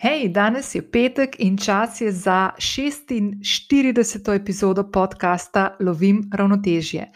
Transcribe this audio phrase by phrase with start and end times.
[0.00, 4.34] Hej, danes je petek in čas je za 46.
[4.34, 7.10] epizodo podcasta Lovim ravnotežje.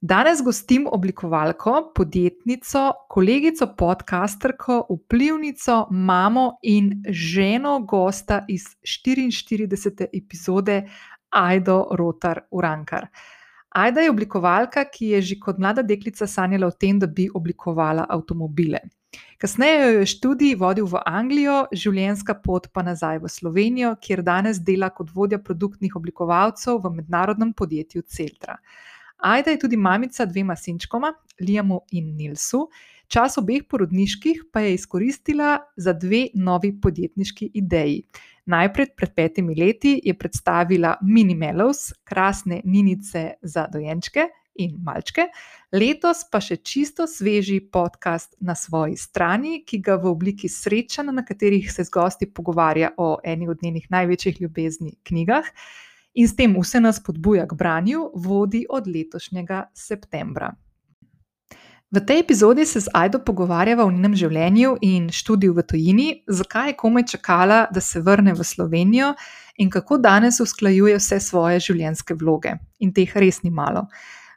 [0.00, 10.06] Danes gostim oblikovalko, podjetnico, kolegico podcasterko, vplivnico, mamo in ženo gosta iz 44.
[10.12, 10.88] epizode
[11.30, 13.06] Aido Rotar Urankar.
[13.68, 18.06] Aida je oblikovalka, ki je že kot mlada deklica sanjala o tem, da bi oblikovala
[18.08, 18.80] avtomobile.
[19.42, 24.60] Kasneje jo je študij vodil v Anglijo, življenjska pot pa nazaj v Slovenijo, kjer danes
[24.62, 28.58] dela kot vodja produktnih oblikovalcev v mednarodnem podjetju Celtra.
[29.22, 32.68] Aida je tudi mamica dvema sinčkoma, Liamu in Nilsu.
[33.12, 38.04] Čas obeh porodniških pa je izkoristila za dve novi podjetniški ideji.
[38.46, 45.28] Najprej pred petimi leti je predstavila Mini Melows, krasne ninice za dojenčke, in malčke.
[45.72, 51.24] Letos pa še čisto sveži podcast na svoji strani, ki ga v obliki srečanj, na
[51.24, 55.48] katerih se z gosti pogovarja o eni od njenih največjih ljubezni knjigah.
[56.14, 60.52] In s tem vse nas podbuja k branju, vodi od letošnjega septembra.
[61.92, 66.70] V tej epizodi se z Aido pogovarjava o njenem življenju in študiju v tujini, zakaj
[66.70, 69.10] je komaj čakala, da se vrne v Slovenijo
[69.60, 72.54] in kako danes usklajuje vse svoje življenjske vloge.
[72.80, 73.90] In teh res ni malo.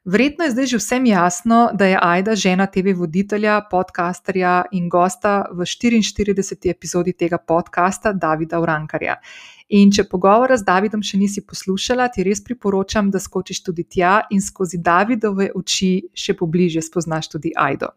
[0.06, 5.46] Verjetno je zdaj že vsem jasno, da je Aida žena TV voditelja, podcasterja in gosta
[5.52, 6.70] v 44.
[6.70, 9.16] epizodi tega podcasta Davida Urankarja.
[9.70, 14.28] In če pogovora z Davidom še nisi poslušala, ti res priporočam, da skočiš tudi tja
[14.30, 17.90] in skozi Davidove oči še pobliže spoznaš tudi Aido.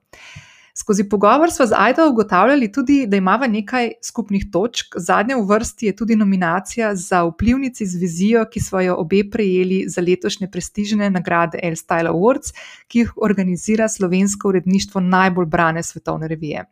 [0.79, 4.95] Skozi pogovor smo z Aido ugotavljali tudi, da imamo nekaj skupnih točk.
[4.97, 9.85] Zadnja v vrsti je tudi nominacija za vplivnici z vizijo, ki smo jo obe prejeli
[9.89, 12.55] za letošnje prestižne nagrade L Style Awards,
[12.87, 16.63] ki jih organizira slovensko uredništvo najbolj brane svetovne revije.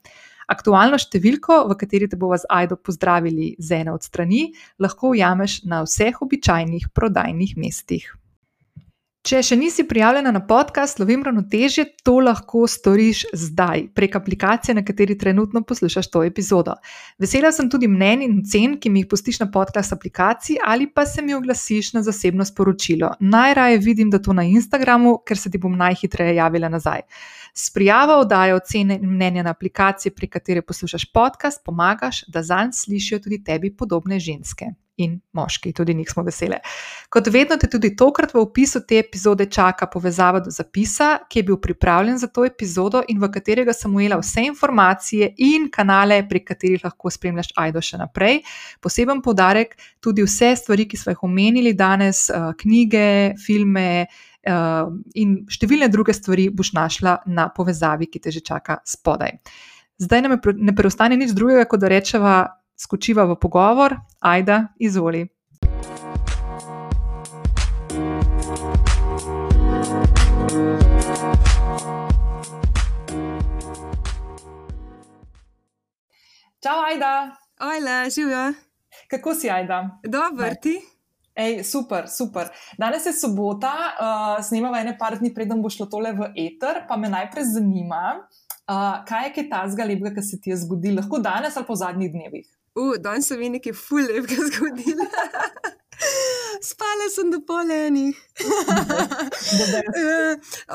[0.47, 5.65] Aktualno številko, v kateri te bomo z Aido pozdravili z ene od strani, lahko ujameš
[5.67, 8.07] na vseh običajnih prodajnih mestih.
[9.27, 14.84] Če še nisi prijavljena na podcast Lovim ravnotežje, to lahko storiš zdaj prek aplikacije, na
[14.87, 16.77] kateri trenutno poslušaš to epizodo.
[17.19, 21.03] Vesela sem tudi mnen in cen, ki mi jih pustiš na podcast aplikaciji ali pa
[21.11, 23.11] se mi oglasiš na zasebno sporočilo.
[23.19, 27.03] Najraje vidim, da to na Instagramu, ker se ti bom najhitreje javila nazaj.
[27.50, 32.77] S prijavo oddajo ocene in mnenja na aplikaciji, prek katere poslušaš podcast, pomagaš, da zanj
[32.79, 36.59] slišijo tudi tebi podobne ženske in moški, tudi njih smo vesele.
[37.12, 41.47] Kot vedno, te tudi tokrat v opisu te epizode čaka povezava do zapisa, ki je
[41.51, 46.49] bil pripravljen za to epizodo in v katerega sem ujela vse informacije in kanale, prek
[46.49, 48.41] katerih lahko spremljaš Aido še naprej.
[48.81, 54.06] Poseben poudarek tudi vse stvari, ki smo jih omenili danes, eh, knjige, filme.
[54.47, 59.33] Uh, in številne druge stvari boš našla na povezavi, ki te že čaka spodaj.
[59.99, 63.97] Zdaj nam ne preostane nič drugega, kot da rečeva skočiva v pogovor.
[64.20, 65.26] Ajda, izvoli.
[76.62, 77.37] Čau, Ajda.
[77.60, 78.53] Ojla, živijo.
[79.10, 79.98] Kako si, Ajda?
[80.04, 80.81] Dobro, ti.
[81.37, 82.48] Ej, super, super.
[82.78, 86.97] Danes je sobota, uh, snemamo ene par dni, preden bo šlo tole v eter, pa
[86.97, 91.20] me najprej zanima, uh, kaj je kaj ta zgalega, ki se ti je zgodilo, lahko
[91.20, 92.48] danes ali po zadnjih dnevih.
[92.76, 95.06] Uh, danes se mi nekaj fulejega zgodilo.
[96.62, 98.16] Spala sem do polenih.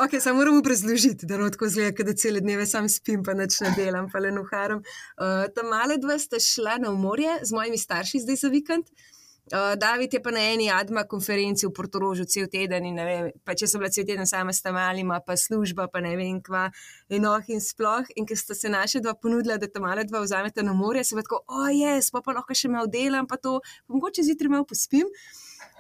[0.04, 3.74] okay, samo moram obrazložiti, da lahko zgleda, da cele dneve sam spim, pa neč ne
[3.78, 4.82] delam, pa le nuharam.
[4.82, 8.90] Uh, ta male dva sta šla na morje z mojimi starši zdaj za vikend.
[8.90, 9.11] Uh,
[9.52, 13.52] David je pa na eni adma konferenci v Portorožu cel teden in ne vem, pa
[13.52, 16.70] če so bila cel teden sama s tam malima, pa služba, pa ne vem kva
[17.12, 18.08] in oh in sploh.
[18.16, 21.18] In ker sta se naše dva ponudila, da ta male dva vzamete na morje, se
[21.20, 23.96] pa tako, o oh, je, yes, pa pa lahko še malo delam, pa to, pa
[23.96, 25.10] mogoče zjutraj malo pospim.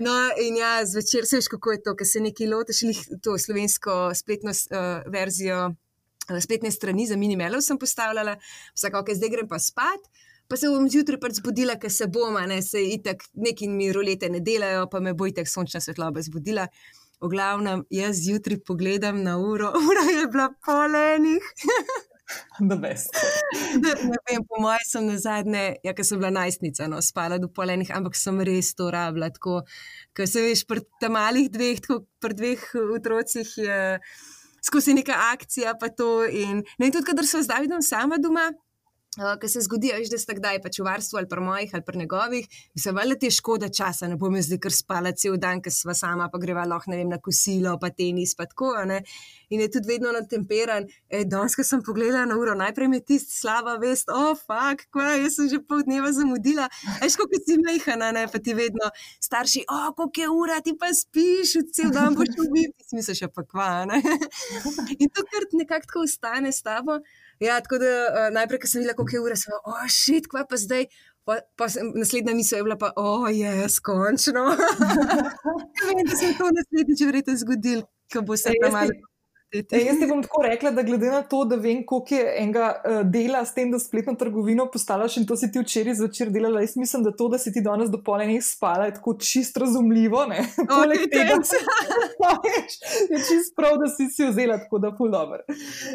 [0.03, 2.83] No, in ja, zvečer se veš, kako je to, ker se neki loteš,
[3.23, 5.69] to slovensko spletno uh, verzijo,
[6.27, 8.35] uh, spletne strani za minimalov sem postavljala,
[8.75, 10.11] vsako, ok, zdaj grem pa spat
[10.51, 14.27] pa se bom zjutraj pač zbudila, ker se bom, ne se itak, neki mi rolete
[14.29, 16.67] ne delajo, pa me bo itak sončna svetloba zbudila.
[17.21, 21.51] V glavnem, jaz zjutraj pogledam na uro, ura je bila polenih.
[22.59, 22.75] Da,
[23.83, 27.49] ne, vem, po mojem sem na zadnje, ja, ker sem bila najstnica, no, spala do
[27.51, 29.27] polenih, ampak sem res to rabila.
[29.35, 29.57] Tako,
[30.15, 32.63] ker se veš, pri tem malih dveh, tako pri dveh
[32.95, 33.81] otrocih je
[34.63, 36.23] skozi neka akcija, pa to.
[36.23, 38.47] In, ne, in tudi, kadar sem z Davidom sama doma,
[39.19, 41.83] Uh, Ker se zgodi, veš, da ste kdaj pač v varstvu ali pri mojih ali
[41.83, 45.33] pri njegovih, bi se valjda ti škoda časa, ne bom jaz zdaj kar spala cel
[45.35, 48.69] dan, ker sva sama, pa greva lahko vem na kosilo, pa tenis, pa tako.
[48.87, 49.01] Ne?
[49.51, 50.87] In je tudi vedno natemperan.
[51.11, 54.39] E, danes, ko sem pogledala na uro, najprej mi je tisti slaba vest, o, oh,
[54.39, 56.69] fuk, kva, jaz sem že pol dneva zamudila.
[57.01, 58.93] Veš, kako si mehana, ne, pa ti vedno
[59.27, 63.27] starši, o, oh, koliko je ura, ti pa spiš, cel dan boš ubiti, smisel še
[63.35, 63.99] pa kva, ne.
[65.03, 67.01] In to kar nekako tako ostane s tabo.
[67.41, 70.27] Ja, tako da uh, najprej, ko sem videla, koliko je ura, sem bila, oh, šit,
[70.29, 70.85] kva pa zdaj.
[71.25, 74.43] Pa, pa sem, naslednja misel je bila, pa, oh, je, skončno.
[75.87, 78.93] Vem, da se je to naslednjič verjetno zgodilo, ko bo se tam malo.
[79.51, 82.67] E, jaz ti bom tako rekla, da glede na to, da vem, koliko je enega
[82.71, 86.61] uh, dela s tem, da spletno trgovino postalaš in to si ti včeraj zvečer delala,
[86.63, 90.21] jaz mislim, da to, da si ti danes do polne spala, je tako čist razumljivo.
[90.71, 91.35] Poleg okay, tega,
[93.11, 95.43] je čist prav, da si si vzela tako da pol dobro.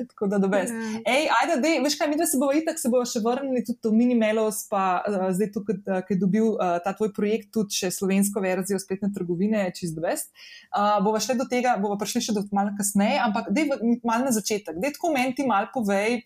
[0.08, 0.70] Tako da dobes.
[0.70, 1.00] Ja.
[1.14, 3.88] Ej, ajde, dej, veš kaj, mi da se bomo itak, se bomo še vrnili tudi
[3.88, 7.80] v Minimelos, pa uh, zdaj tukaj, uh, ki je dobil uh, ta tvoj projekt, tudi
[7.80, 10.28] še slovensko verzijo spletne trgovine, je čist dobes.
[10.68, 14.24] Uh, bova šli do tega, bova prišli še do malo kasneje, ampak da je malo
[14.24, 16.22] na začetek, da tako meni ti malo povej,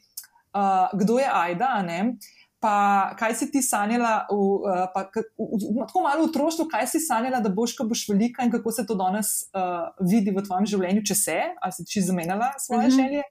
[0.54, 2.16] uh, kdo je Aida, ne?
[2.60, 6.90] pa kaj si ti sanjala, v, uh, pa, k, v, tako malo v otroštvu, kaj
[6.92, 10.44] si sanjala, da boš, ko boš velika in kako se to danes uh, vidi v
[10.44, 12.96] tvojem življenju, če se, ali si ti zamenjala svoje mm -hmm.
[13.00, 13.22] želje.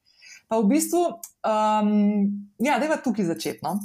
[0.49, 1.03] Pa v bistvu,
[1.45, 1.91] um,
[2.57, 3.77] ja, da je tukaj začetno.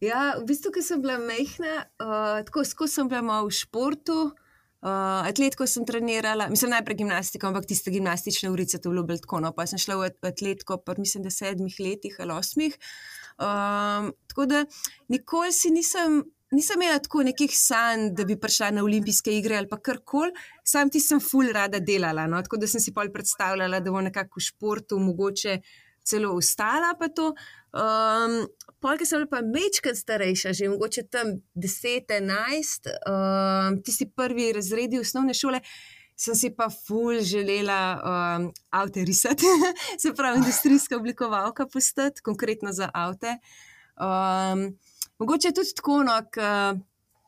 [0.00, 4.28] Ja, v bistvu, ker sem bila mehna, uh, tako skozi sem bila v športu.
[4.28, 4.45] Uh,
[4.90, 9.40] atletiko sem trenirala, mislim najprej gimnastiko, ampak tiste gimnastične urice to vljubil tako.
[9.40, 12.78] No, pa sem šla v atletiko, pa mislim, da sedmih letih ali osmih.
[13.36, 14.64] Um, tako da
[15.08, 16.22] nikoli si nisem,
[16.52, 20.32] nisem imela tako nekih sanj, da bi prišla na olimpijske igre ali pa karkoli,
[20.64, 22.26] sam ti sem ful rada delala.
[22.26, 25.60] No, tako da sem si pol predstavljala, da bo nekako v športu mogoče
[26.06, 26.94] celo ostala.
[26.96, 28.46] Um,
[28.86, 35.58] Polk sem pa mečkrat starejša, že mogoče tam 10-11, uh, tisti prvi razredi osnovne šole,
[36.14, 39.42] sem si pa ful želela um, avto risati,
[40.02, 43.34] se pravi, industrijska oblikovalka postati, konkretno za avto.
[43.98, 44.78] Um,
[45.18, 46.20] mogoče tudi tako, no,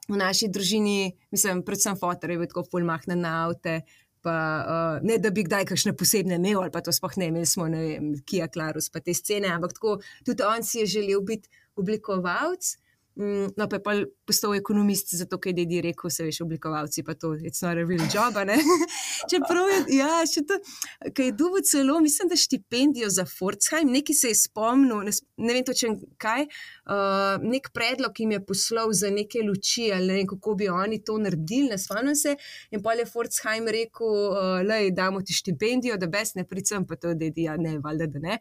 [0.09, 3.81] v naši družini, mislim, predvsem fotor je bil tako ful mahnen na avto.
[4.29, 7.49] Pa, uh, ne, da bi kdaj kakšne posebne imel, ali pa to sploh ne, imeli
[7.49, 9.95] smo, ne vem, Kija Klarus, pa te scene, ampak tako,
[10.27, 11.49] tudi on si je želel biti
[11.81, 12.75] oblikovalec.
[13.19, 13.93] Mm, no, pa je pa
[14.27, 17.73] postal ekonomist, zato ker je dedi rekel, se veš, oblikovalci, pa to je not a
[17.75, 18.37] real job.
[19.31, 20.59] Čeprav je, ja, še to,
[21.03, 25.57] kaj je dubo celo, mislim, da štipendijo za Fortsheim, neki se je spomnil, ne, ne
[25.57, 30.31] vem točen kaj, uh, nek predlog jim je poslal za neke luči, ali ne vem,
[30.31, 32.37] kako bi oni to naredili, ne spomnim se.
[32.71, 36.95] In pa je Fortsheim rekel, uh, lej, damo ti štipendijo, da bes ne pricem, pa
[36.95, 38.41] to dedi, ja, ne, valjda, da ne.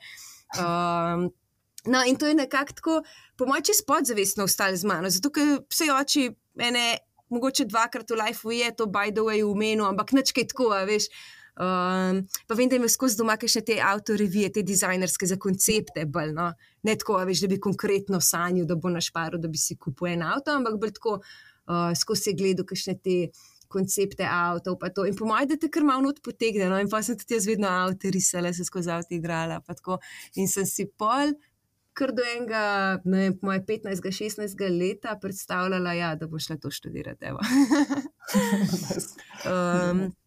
[0.62, 1.30] Um,
[1.88, 2.96] No, in to je nekako tako,
[3.38, 5.10] po mojem, čez podzavestno ostali z mano.
[5.10, 6.28] Zato, ker vse oči,
[6.60, 6.86] ene,
[7.32, 11.10] mogoče dvakrat v lifeu je to, by the way, v menu, ampak nečkaj tako, veš.
[11.58, 16.36] Um, pa vem, da imaš skozi doma še te avtorevije, te dizajnerske za koncepte, bolj,
[16.38, 16.52] no?
[16.86, 20.12] ne tako, veš, da bi konkretno sanjal, da bo naš paro, da bi si kupil
[20.14, 23.18] en avto, ampak bolj tako, uh, skozi gledal, kakšne te
[23.68, 24.78] koncepte avtov.
[25.08, 26.70] In po mojem, da te kar malo odpotegne.
[26.70, 26.78] No?
[26.80, 29.60] In pa sem tudi jaz vedno avto risala, se skozi avto igrala.
[30.40, 31.34] In sem si pol
[31.98, 32.62] kar do enega,
[33.06, 37.34] ne vem, moje 15-16 leta predstavljala, ja, da bo šla to študirati.
[39.50, 40.08] um,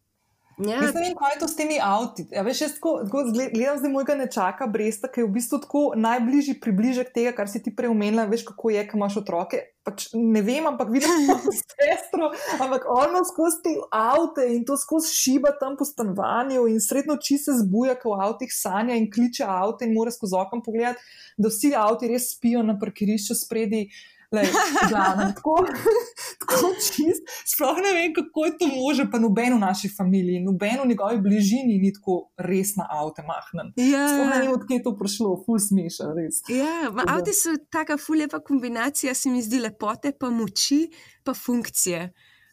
[0.61, 0.77] Ja.
[0.83, 2.27] Jaz ne vem, kaj je to s temi avti.
[2.35, 5.83] Ja, veš, jaz tako, tako gledam zdaj mojega nečaka, Bresta, ki je v bistvu tako
[5.97, 9.63] najbližji približek tega, kar si ti prej omenila, veš, kako je, ko imaš otroke.
[9.87, 12.29] Pač ne vem, ampak vidim samo sestro,
[12.61, 17.41] ampak ono skozi te avte in to skozi šiba tam po stanovanju in sredno oči
[17.41, 21.01] se zbuja, ko v avtih sanja in kliče avte in mora skozi okno pogledati,
[21.41, 23.87] da vsi avti res spijo na parkirišču spredi.
[24.31, 24.47] Lej,
[24.89, 25.57] glavno, tako,
[26.41, 27.25] tako čist.
[27.51, 31.19] Sploh ne vem, kako je to možno, pa noben v naši familiji, noben v njegovi
[31.25, 33.73] bližini ni tako res na avtu mahnen.
[33.75, 34.05] Ja.
[34.13, 36.39] Sploh ne vem, odkje je to prišlo, ful smešen, res.
[36.47, 40.85] Ja, avti so taka ful lepa kombinacija, se mi zdi lepote, pa moči,
[41.27, 42.07] pa funkcije.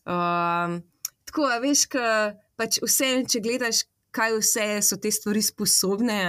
[0.10, 0.81] Um,
[1.29, 2.10] tako, veš, ka,
[2.57, 3.86] pač vse, če gledaš,
[4.17, 6.19] kaj vse so te stvari sposobne,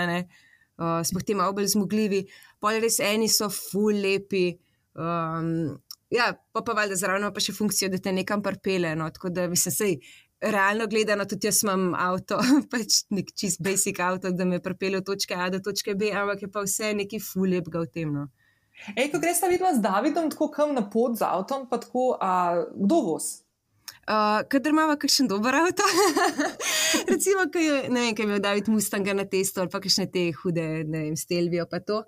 [0.77, 2.27] uh, smo ti malo bolj zmogljivi,
[2.61, 4.51] pa res eni so ful lepi.
[4.99, 5.79] Um,
[6.11, 8.95] ja, pa pa valjda zraven pa še funkcijo, da te nekam prpele.
[8.99, 10.01] No, tako da se sej.
[10.39, 12.37] Realno gledano, tudi jaz imam avto,
[12.73, 16.45] pač nek čist basic avto, da me pripelje od točke A do točke B, ampak
[16.47, 18.13] je pa vse neki fulepga v tem.
[18.15, 18.29] No.
[18.95, 22.13] Ej, ko greš ta vidva z Davidom, tako kam na pot z avtom, pa tako,
[22.23, 23.43] a, kdo voz?
[24.09, 25.85] Uh, Kader ima kakšen dober avto,
[27.13, 30.07] recimo, kaj je, ne vem, kaj je imel David Mustanga na testu ali pa kakšne
[30.13, 32.05] te hude, ne vem, stelvijo pa to.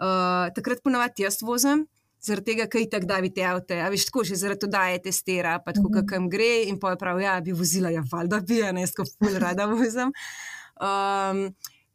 [0.00, 1.84] Uh, takrat ponovadi jaz vozim,
[2.22, 3.74] zaradi tega, kaj tako da vidite avto.
[3.74, 7.00] A veš, tako že zaradi tega je testira, pa tako, kam gre in pa je
[7.02, 10.14] prav, ja, bi vozila, ja, valjda bi, a ne, sko ful rada vozim.
[10.82, 11.50] Um,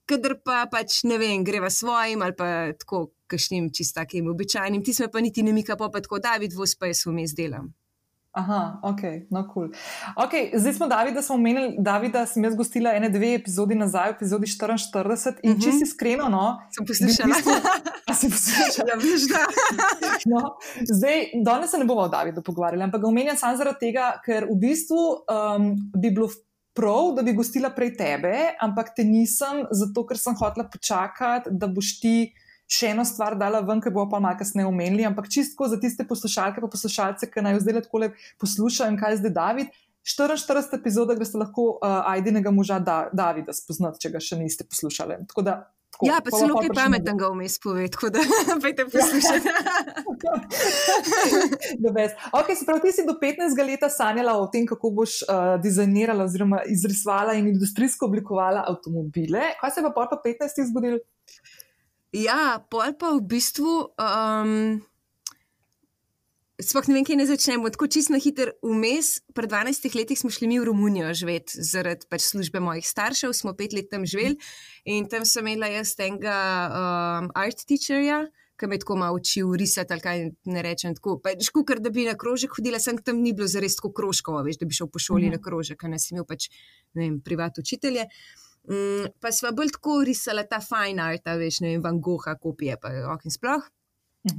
[0.08, 4.94] Kadar pa pač ne vem, greva svojim ali pa tako, kakšnim čist takim običajnim, ti
[4.96, 7.74] sme pa niti ne mika, pa pa tako, David, voz pa jaz vmes delam.
[8.38, 9.68] Aha, ok, no, kul.
[9.68, 9.70] Cool.
[10.16, 14.46] Okay, zdaj smo Davida, smo omenili, Davida sem jaz gostila ene, dve epizodi nazaj, epizodi
[14.48, 15.60] 44 in Mhm.
[15.60, 16.44] če si iskreno, no.
[16.70, 17.34] Sem poslušala.
[17.34, 18.88] bistvu- si poslušala?
[18.88, 19.42] Ja, veš, da.
[20.28, 20.42] No,
[20.88, 24.46] zdaj, danes se ne bomo o Davidu pogovarjali, ampak ga omenjam samo zaradi tega, ker
[24.46, 26.30] v bistvu um, bi bilo
[26.74, 31.66] prav, da bi gostila prej tebe, ampak te nisem, zato ker sem hotela počakati, da
[31.68, 32.16] boš ti
[32.68, 35.08] še eno stvar dala ven, ki bo pa malo kasneje omenili.
[35.08, 38.12] Ampak čistko za tiste poslušalke in poslušalce, ki naj zdaj tako
[38.44, 39.76] poslušajo in kaj zdaj David.
[40.08, 44.64] 44 epizoda, gre ste lahko uh, Aidinega moža da, Davida spoznati, če ga še niste
[44.64, 45.18] poslušali.
[45.28, 45.56] Tako da,
[45.92, 48.24] tako, Ja, pa celo kaj pametnega vmes pove, tako da
[48.64, 49.52] pejte poslušati.
[51.84, 52.16] The best.
[52.32, 56.24] Ok, se pravi, ti si do 15 leta sanjala o tem, kako boš uh, dizajnirala
[56.24, 59.52] oziroma izrisovala in industrijsko oblikovala avtomobile.
[59.60, 61.04] Kaj se je pa po 15 zgodilo?
[62.16, 63.92] Ja, pol pa v bistvu.
[64.00, 64.80] Um,
[66.58, 67.70] Sploh ne vem, kje ne začnemo.
[67.70, 69.20] Tako čisto na hiter vmes.
[69.38, 73.54] Pred 12 leti smo šli mi v Romunijo živeti zaradi pač službe mojih staršev, smo
[73.54, 74.40] pet let tam živeli
[74.90, 76.34] in tam sem imela jaz enega
[76.66, 78.24] um, art teacherja,
[78.58, 80.98] ki me je tako malo učil risati ali kaj ne rečem.
[80.98, 84.40] Tako, pač, ker da bi na krožek hodila, sem tam ni bilo zares tako krožko,
[84.42, 85.38] veš, da bi šel po šoli Mhm.
[85.38, 86.50] na krožek, ker sem imel pač,
[86.98, 88.08] ne vem, privat učitelje.
[88.68, 92.36] Mm, pa sva bolj tako risala ta fine art, a veš, ne vem, Van Gogha,
[92.42, 93.68] kopije, pa ok in sploh.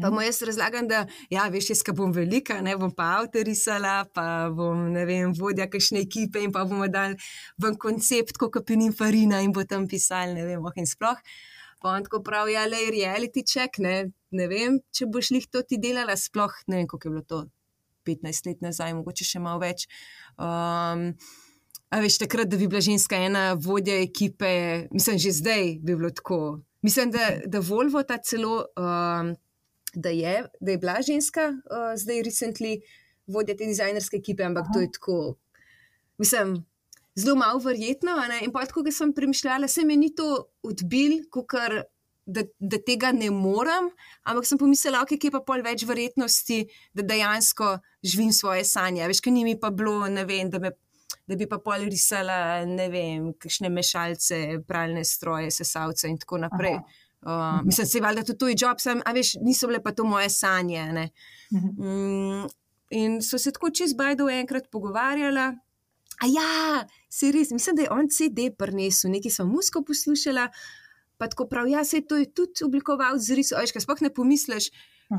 [0.03, 3.41] Pa mu jaz razlagam, da, ja, veš, jaz, ki bom velika, ne bom pa avto
[3.47, 7.17] risala, pa bom, ne vem, vodja kakšne ekipe in pa bomo dali
[7.63, 11.23] ven koncept, kot Pinin Farina in bo tam pisali, ne vem, ok in sploh.
[11.81, 15.63] Pa on tako pravi, ja, le reality check, ne, ne vem, če boš jih to
[15.65, 17.43] ti delala, sploh ne vem, koliko je bilo to
[18.09, 19.87] 15 let nazaj, mogoče še malo več.
[20.37, 21.13] Um,
[21.89, 24.49] A veš, takrat, da bi bila ženska ena vodja ekipe,
[24.93, 26.61] mislim, že zdaj bi bilo tako.
[26.83, 29.35] Mislim, da, da Volvo ta celo, um,
[29.95, 32.81] da, je, da je bila ženska, uh, zdaj recently
[33.27, 34.73] vodja te dizajnerske ekipe, ampak Aha.
[34.75, 35.37] to je tako.
[36.19, 36.65] Mislim,
[37.15, 38.13] zelo malo verjetno.
[38.43, 41.83] In pa tako, ko sem premišljala, se mi ni to odbil, kar.
[42.29, 43.87] Da, da tega ne morem,
[44.29, 46.59] ampak sem pomislila, okay, kje pa pol več verjetnosti,
[46.93, 47.71] da dejansko
[48.05, 49.07] živim svoje sanje.
[49.09, 50.75] Veš, kaj ni mi pa bilo, ne vem, da me
[51.29, 56.79] da bi pa pol risala, ne vem, kakšne mešalce, pralne stroje, sesalce in tako naprej.
[57.19, 60.07] Uh, mislim, se valjda tudi to je job, sem, a veš, niso bile pa to
[60.09, 60.85] moje sanje.
[60.93, 61.09] ne.
[61.53, 62.47] Mm,
[62.91, 65.53] in so se tako čez Bajdo enkrat pogovarjala.
[66.19, 70.49] A ja, se res, mislim, da je on CD prinesel, nekaj sem musko poslušala,
[71.19, 74.11] pa tako prav, ja, se to je tudi oblikoval z risom, veš, kaj sploh ne
[74.15, 74.71] pomisliš,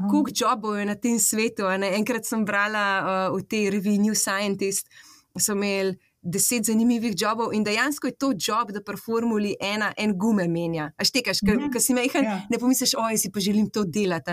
[0.10, 1.70] koliko jobov je na tem svetu.
[1.70, 4.90] Enkrat sem brala uh, v tej reviji New Scientist,
[5.38, 10.18] so imeli deset zanimivih jobov in dejansko je to job, da pri formuli ena en
[10.18, 10.92] gume menja.
[10.98, 11.80] A štekaš, ker Mhm.
[11.80, 12.42] si mehen, Ja.
[12.50, 14.32] ne pomisliš, oj, si pa želim to delati.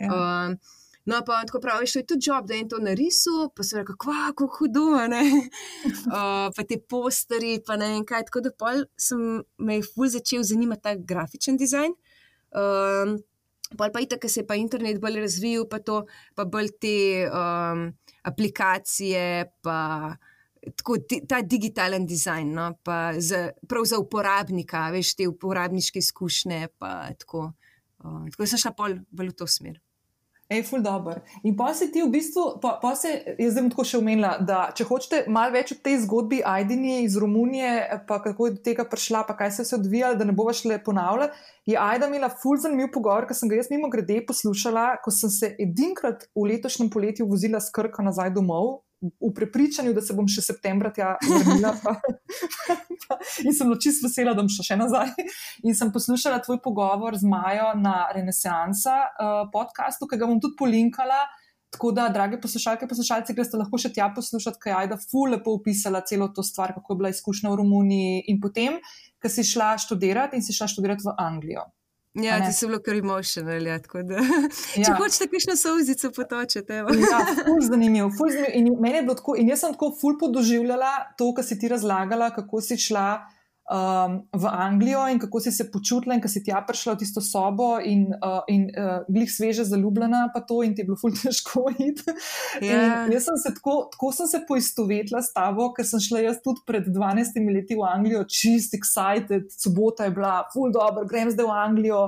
[0.00, 0.46] Ja.
[0.48, 0.58] Um,
[1.06, 3.92] No, pa tako pravi, to je tudi job, da je to narisal, pa se reče,
[3.98, 4.80] kako hudo.
[6.06, 8.24] Uh, pa te posteri, pa ne vem kaj.
[8.24, 9.20] Tako da pol sem
[9.58, 11.92] me je ful začel zanimati ta grafičen dizajn.
[12.52, 13.18] Um,
[13.78, 16.04] Pol pa itak, ker se je pa internet bolj razvil, pa, to,
[16.34, 16.96] pa bolj te
[17.28, 17.88] um,
[18.30, 19.24] aplikacije,
[19.64, 19.78] pa
[20.64, 26.60] tako, ti, ta digitalen dizajn, no, pa za, prav za uporabnika, veš, te uporabniške izkušnje.
[27.24, 27.50] Tako,
[28.04, 29.80] uh, tako da sem šla pol bolj v to smer.
[30.52, 31.22] Ej, ful dobr.
[31.42, 33.08] In pa se ti v bistvu, pa, pa se,
[33.40, 36.98] jaz zdaj bom tako še omenila, da če hočete malo več o tej zgodbi Aidini
[37.06, 40.28] iz Romunije, pa kako je do tega prišla, pa kaj se je vse odvijalo, da
[40.28, 41.40] ne bova šle ponavljati,
[41.72, 45.32] je Aida imela ful zanimiv pogovor, ker sem ga jaz mimo grede poslušala, ko sem
[45.32, 48.84] se edinkrat v letošnjem poletju vozila s Krka nazaj domov.
[49.20, 51.96] V prepričanju, da se bom še septembra tja vrnila, pa,
[53.04, 55.12] pa, in sem bila čisto vesela, da bom šla še nazaj.
[55.68, 60.56] In sem poslušala tvoj pogovor z Majo na Renesansa uh, podkastu, ki ga bom tudi
[60.60, 61.24] polinkala.
[61.74, 65.56] Tako da, drage poslušalke, poslušalci, greste lahko še tja poslušati, kaj je Aida ful lepo
[65.58, 68.78] opisala celo to stvar, kako je bila izkušnja v Romuniji in potem,
[69.18, 71.66] ko si šla študirati in si šla študirati v Anglijo.
[72.14, 73.66] Ja, ti so bilo kar emotional.
[73.66, 74.20] Ja, da,
[74.76, 74.84] Ja.
[74.86, 76.82] Če hočeš kakšno solzico potočete.
[76.84, 78.54] Ja, ful zanimiv, ful zanimiv.
[78.54, 81.70] In meni je bilo tako, in jaz sem tako ful podoživljala to, kar si ti
[81.70, 83.08] razlagala, kako si šla
[83.70, 87.20] um, v Anglijo in kako si se počutila, in ko si tja prišla v tisto
[87.24, 91.14] sobo in, uh, in uh, glih sveže zaljubljena, pa to in ti je bilo ful
[91.22, 92.16] težko iti.
[92.60, 93.06] Ja.
[93.08, 96.64] Jaz sem se tako, tako sem se poistovetila s tabo, ker sem šla jaz tudi
[96.66, 101.56] pred 12 leti v Anglijo, čist excited, sobota je bila, ful dobro, grem zdaj v
[101.64, 102.02] Anglijo.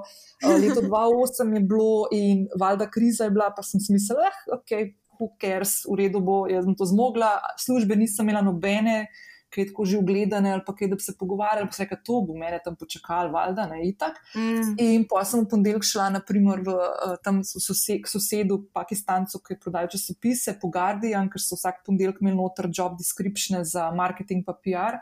[0.45, 4.59] Uh, leto 2008 je bilo in valjda kriza je bila, pa sem si mislila, eh,
[4.59, 4.77] ok,
[5.17, 9.69] who cares, v redu bo, jaz sem to zmogla, službe nisem imela nobene ki je
[9.71, 12.37] tako že ugledane, ali pa kaj, da bi se pogovarjali, pa se reka, to bo
[12.37, 14.21] mene tam počakali, valjda, ne itak.
[14.35, 14.77] Mm.
[14.83, 19.41] In pa sem v ponedeljek šla, naprimer, v, uh, tam v sosed, k sosedu, Pakistancu,
[19.45, 24.45] ki prodaja časopise, po Guardian, ker so vsak ponedeljek imeli noter job description za marketing
[24.47, 25.01] pa PR.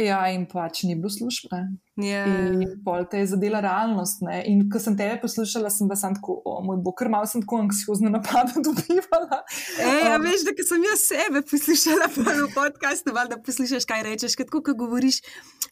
[0.00, 1.58] Ja, in pač ni bilo službe.
[2.00, 2.22] Ja.
[2.24, 4.22] In pol te je zadela realnost.
[4.24, 4.38] Ne?
[4.48, 7.44] In ko sem tebe poslušala, sem bila sam tako, o moj bog, ker malo sem
[7.44, 9.42] tako anksiozno napad dobivala.
[9.76, 14.48] Ej, Um, veš, da sem jaz sebe poslušala v podkastu, da poslušaš, kaj rečeš, ker
[14.48, 15.20] tako, ko govoriš,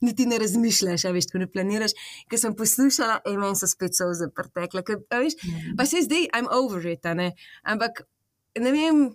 [0.05, 1.97] niti ne razmišljaš, veš, ko ne planiraš.
[2.29, 4.85] Ker sem poslušala, ej, meni so spet so zaprtekle.
[5.09, 5.41] Veš,
[5.81, 7.33] pa se zdaj, I'm over it, ne.
[7.65, 8.05] Ampak,
[8.61, 9.07] ne vem.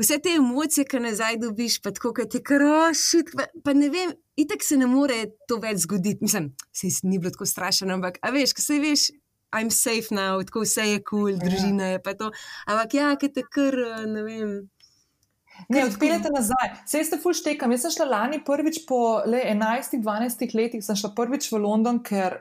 [0.00, 4.14] Vse te emocije, ki nazaj dobiš, pa tako, ki ti krošit, pa, pa ne vem,
[4.40, 6.24] itek se ne more to več zgoditi.
[6.24, 9.10] Mislim, se ni bilo tako strašno, ampak, a veš, ko se veš,
[9.52, 12.30] I'm safe now, tako vse je kul, cool, družina je pa to.
[12.70, 13.76] Ampak ja, ki te kar,
[14.06, 14.52] ne vem.
[15.68, 16.70] Ne, odpeljete nazaj.
[16.88, 17.74] Sej ste full štekam.
[17.74, 22.38] Jaz sem šla lani prvič po 11-12 letih, sem šla prvič v London, ker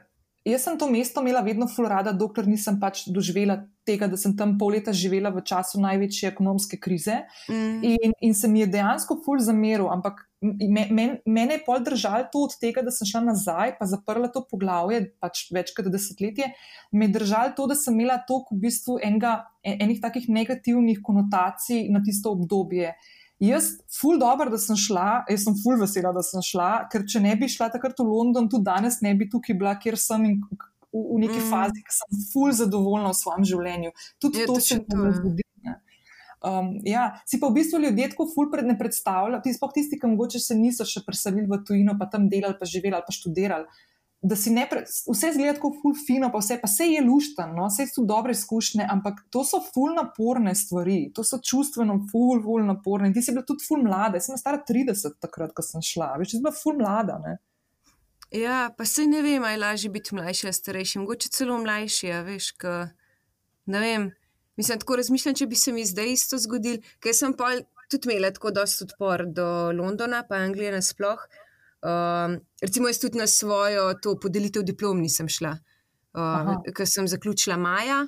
[0.47, 4.35] jaz sem to mesto imela vedno full rada, dokler nisem pač doživela tega, da sem
[4.37, 7.23] tam pol leta živela v času največje ekonomske krize.
[7.49, 7.83] Mm.
[7.89, 12.27] In, in se mi je dejansko full zameril, ampak me, men, mene je pol držal
[12.31, 16.51] to od tega, da sem šla nazaj, pa zaprla to poglavje, pač več kot desetletje.
[16.95, 21.89] Me je držal to, da sem imela toliko v bistvu enega, enih takih negativnih konotacij
[21.93, 22.95] na tisto obdobje.
[23.39, 27.21] Jaz, ful dobro, da sem šla, jaz sem ful vesela, da sem šla, ker če
[27.23, 30.41] ne bi šla takrat v London, tudi danes ne bi tukaj bila, kjer sem in
[30.93, 31.49] v, v neki mm.
[31.51, 33.93] fazi, ki sem ful zadovoljna v svojem življenju.
[34.21, 35.17] Tudi Je to točno se mi to, ne ja.
[35.19, 35.45] zgodi.
[35.67, 35.75] ne.
[36.39, 39.99] Um, ja, si pa v bistvu ljudje tako ful pred ne predstavljajo, ti sploh tisti,
[39.99, 43.15] ki mogoče se niso še preselili v tujino, pa tam delali, pa živeli ali pa
[43.15, 43.67] študirali.
[44.19, 47.53] Da si ne, pre, vse zgleda tako ful fino, pa vse, pa vse je luštan,
[47.55, 47.69] no?
[47.71, 52.65] vse so dobre izkušnje, ampak to so ful naporne stvari, to so čustveno ful, ful
[52.67, 53.07] naporne.
[53.07, 56.17] In ti si bila tudi ful mlada, jaz sem stara 30 takrat, ko sem šla,
[56.19, 57.15] veš, ti si bila ful mlada.
[57.23, 57.37] Ne?
[58.31, 62.11] Ja, pa se ne vem, ali je lažje biti mlajši ali starejši, mogoče celo mlajši,
[62.11, 62.89] a veš, ka,
[63.65, 64.11] ne vem.
[64.57, 67.55] Mislim, tako razmišljam, če bi se mi zdaj isto zgodil, ker sem pa
[67.89, 71.23] tudi imela tako dosti odpor do Londona, pa Anglije nasploh.
[71.79, 75.55] Um, recimo, jaz tudi na svojo to podelitev diplom nisem šla,
[76.13, 76.57] Aha.
[76.59, 78.03] uh, ker sem zaključila maja,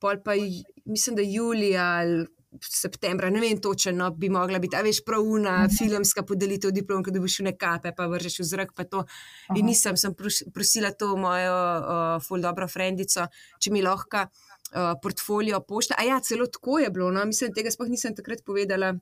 [0.00, 0.38] pol pa
[0.84, 2.24] mislim, da julija ali
[2.62, 5.74] septembra, ne vem točno, no, bi mogla biti, a veš, pravuna Mhm.
[5.78, 8.98] filmska podelitev diplom, ki dobiš v nekape, pa vržeš v zrak, pa to.
[8.98, 9.56] Aha.
[9.58, 13.26] In nisem, sem pros- prosila to mojo uh, ful dobro frendico,
[13.60, 15.94] če mi lahko uh, portfolio pošta.
[15.98, 18.92] A ja, celo tako je bilo, no, mislim, tega sploh nisem takrat povedala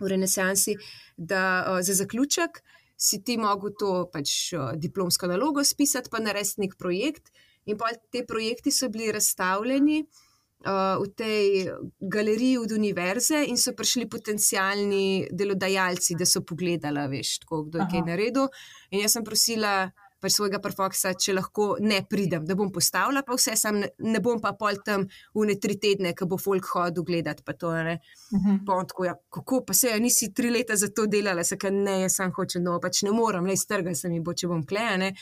[0.00, 0.76] v renesansi,
[1.16, 2.62] da uh, za zaključek
[2.96, 7.32] si ti mogel to pač uh, diplomsko nalogo spisati, pa narediti nek projekt.
[7.66, 10.00] In pa te projekti so bili razstavljeni.
[10.02, 10.21] Uh,
[10.64, 11.68] v tej
[12.00, 17.90] galeriji od univerze, in so prišli potencijalni delodajalci, da so pogledali, veš, tako, kdo je
[17.90, 18.08] kaj Aha.
[18.12, 18.48] naredil.
[18.90, 19.90] In jaz sem prosila
[20.22, 24.20] pač svojega profoksa, če lahko ne pridem, da bom postavila, pa vse, sam ne, ne
[24.22, 27.42] bom pa pol tam v ne tri tedne, ko bo folk hodil gledati.
[27.42, 27.98] Pa to, ne.
[28.30, 28.62] Mhm.
[28.68, 31.58] Pa on tako, ja, kako pa se, ja, nisi tri leta za to delala, se
[31.58, 34.50] kaj ne, jaz sem hoče, no pač ne morem, le strga se mi bo, če
[34.50, 35.12] bom klejane.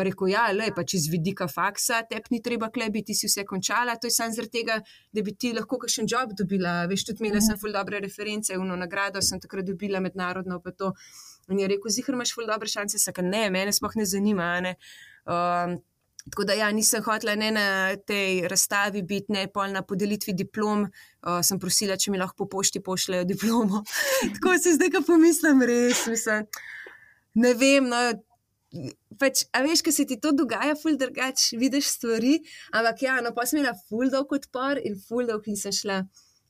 [0.00, 3.44] Pa rekel, ja, le pač iz vidika faksa, tep ni treba klebi, ti si vse
[3.44, 4.78] končala, to je samo zaradi tega,
[5.12, 6.86] da bi ti lahko kakšen job dobila.
[6.88, 10.94] Veš, tudi imela sem ful dobre reference, uno nagrado sem takrat dobila mednarodno, pa to.
[11.52, 14.48] In je rekel, zihar imaš ful dobre šanse, se kaj ne, mene sploh ne zanima.
[14.64, 14.76] Ne?
[15.28, 15.76] Um,
[16.30, 20.84] Tako da ja, nisem hotela ne na tej razstavi biti, ne pol na podelitvi diplom.
[20.84, 23.82] Uh, sem prosila, če mi lahko po pošti pošljajo diplomo.
[24.36, 26.04] Tako se zdaj, ko pomislim, res.
[26.12, 26.48] Mislim,
[27.44, 27.88] ne vem.
[27.88, 28.02] No,
[29.18, 32.38] pač, a veš, ko se ti to dogaja, ful drugače vidiš stvari.
[32.72, 36.02] Ampak ja, no, pa sem imela ful dolg odpor in ful dolg nisem šla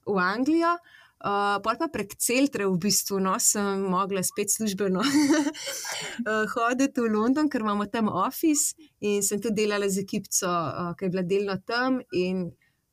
[0.06, 0.76] v Anglijo.
[1.20, 7.50] Uh, pa prek Celtre, v bistvu, no, sem mogla spet službeno uh, hoditi v London,
[7.52, 8.72] ker imamo tam office
[9.04, 12.00] in sem tudi delala z ekipico, uh, ki je bila delno tam.
[12.16, 12.46] In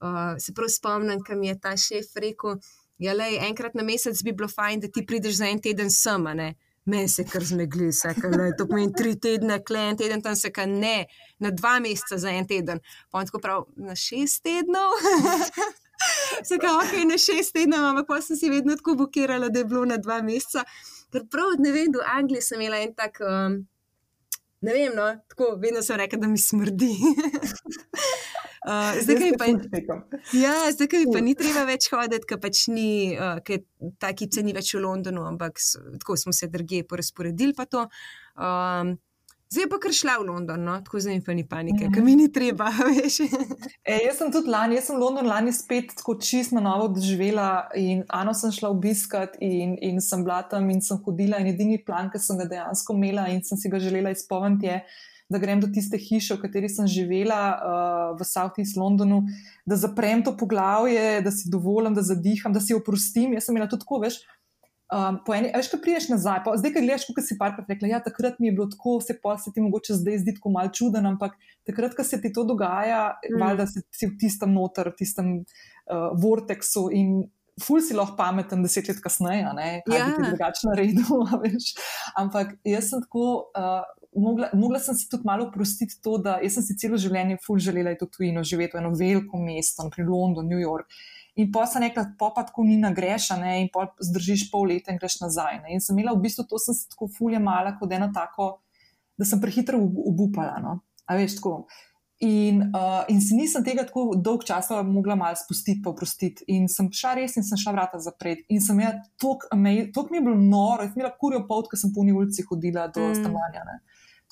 [0.03, 2.59] uh, se prav spomnim, kam je ta šef rekel:
[2.99, 6.27] ja, lej, enkrat na mesec bi bilo fajn, da ti prideš za en teden sem.
[6.35, 6.51] ne."
[6.87, 10.51] Meni se kar zmegli, se kaj, to pomeni tri tedne, kle en teden, tam se
[10.55, 10.95] kaj ne,
[11.43, 12.79] na dva meseca za en teden.
[13.11, 14.95] Pa on tako prav, na šest tednov.
[16.45, 19.65] Se kao, ok, na šest tednov, ampak pa sem si vedno tako blokirala, da je
[19.65, 20.61] bilo na dva meseca.
[21.09, 23.55] Ker prav, ne vem, v Angliji sem imela en tak um,
[24.61, 26.91] ne vem, no, tako vedno sem rekel, da mi smrdi.
[28.67, 29.47] Uh, zdaj, ki pa,
[30.35, 33.63] ja, zdaj, ki pa ni treba več hoditi, ker pač ni, uh, ker
[34.01, 37.55] ta kipce ni več v Londonu, ampak so, tako smo se drugje porazporedili.
[37.55, 38.91] Pa um,
[39.53, 40.75] zdaj pa kar šla v London, no?
[40.83, 41.95] tako zdaj pa ni panike, mm -hmm.
[41.95, 42.67] ker mi ni treba.
[43.91, 47.69] e, jaz sem tudi lani, jaz sem London lani spet tako čist na novo doživela
[47.75, 51.85] in Ano sem šla obiskat in, in sem bila tam in sem hodila in edini
[51.85, 54.81] plan, ki sem ga dejansko imela in sem si ga želela izpolniti da
[55.35, 59.25] grem do tiste hiše, v kateri sem živela uh, v Southeast Londonu,
[59.67, 63.35] da zaprem to poglavje, da si dovolim, da zadiham, da si oprostim.
[63.35, 64.21] Jaz sem imela tudi tako, veš.
[64.87, 67.97] Um, eni, veš, kaj priješ nazaj, pa zdaj, ki gledaš, kot si parkrat rekla, ja,
[67.99, 71.09] takrat mi je bilo tako, se pa se ti mogoče zdaj zdi tako mal čuden,
[71.09, 71.35] ampak
[71.67, 73.41] takrat, ko se ti to dogaja, mm.
[73.41, 77.17] valjda si, si v tistem noter, v tistem uh, vorteksu in
[77.59, 80.07] ful si lahko pameten deset let kasneje, ne, kaj ja.
[80.07, 81.59] bi ti drugače naredil,
[82.21, 83.83] ampak jaz sem tako, uh,
[84.21, 87.93] mogla, mogla sem si tudi malo oprostiti to, da sem si celo življenje ful želela
[87.95, 90.91] iti v tujino, živeti v eno veliko mesto, pri Londonu, New York.
[91.37, 94.97] In pa sem rekla, pa pa tako ni nagrešene, in pa zdržiš pol leta in
[94.97, 95.59] greš nazaj.
[95.65, 95.75] Ne?
[95.75, 98.55] In sem imela v bistvu to, sem se tako fulje mala, kot eno tako,
[99.17, 100.57] da sem prehitro obupala.
[100.63, 100.79] No?
[101.05, 101.67] A veš, tako.
[102.25, 106.47] In, uh, in si nisem tega tako dolg časa mogla malo spustiti, pa oprostiti.
[106.49, 108.47] In sem šla res in sem šla vrata zapreti.
[108.49, 109.45] In sem imela toliko,
[109.93, 112.87] toliko mi je bilo noro, jaz sem imela kurjo pot, ker sem po ulici hodila
[112.89, 113.19] do mm.
[113.21, 113.77] stanovanja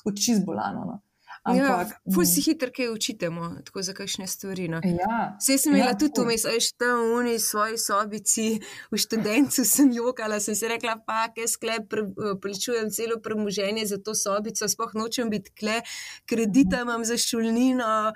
[0.06, 0.86] kot čist bolano.
[0.86, 1.00] No.
[1.46, 4.66] Ja, Ampak, ja, ful si hiter, kaj učitemo, tako za kakšne stvari.
[4.68, 4.80] No.
[4.82, 8.46] Ja, Vse sem imela ja, tudi vmes, veš, tam v uni svoji sobici,
[8.90, 11.94] v študencu sem jokala, sem si rekla, pa, kaj sklep,
[12.42, 15.78] plačujem celo premoženje za to sobico, sploh nočem biti kle,
[16.26, 18.10] kredita imam za šulnino,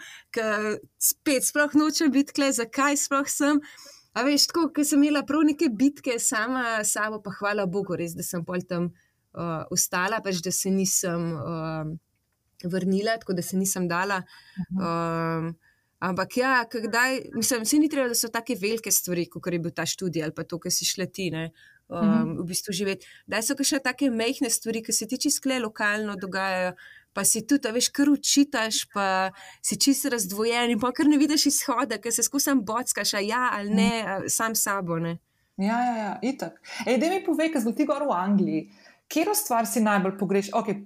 [0.99, 3.63] spet sploh nočem biti kle, zakaj sploh sem.
[4.11, 7.95] A veš, tako, ker sem imela prav neke bitke sama s sabo, pa hvala Bogu,
[7.95, 8.91] res, da sem pol tam
[9.35, 11.91] uh, ostala, pač da se nisem uh,
[12.65, 14.23] vrnila, tako da se nisem dala.
[14.71, 15.53] Um,
[15.99, 19.75] ampak ja, kdaj, mislim, se ni treba, da so tako velike stvari, kot je bil
[19.75, 21.31] ta študij ali pa to, kar si šla ti.
[21.31, 21.51] Ne?
[21.91, 23.07] Um, v bistvu živeti.
[23.27, 26.77] Da so še take mehke stvari, ki se ti čisto lokalno dogajajo,
[27.13, 29.31] pa si tudi, veš, kar učitaš, pa
[29.63, 33.75] si čisto razdvojen in pa kar ne vidiš izhoda, ker se skozi bockaš, ja ali
[33.75, 33.91] ne,
[34.31, 35.01] sam sabo.
[35.03, 35.19] Ne?
[35.61, 36.63] Ja, ja, ja, itak.
[36.87, 38.63] Ej, da mi povej, kaj zgodi gor v Angliji.
[39.11, 40.61] Kjer stvar si najbolj pogrešal?
[40.63, 40.85] Okay,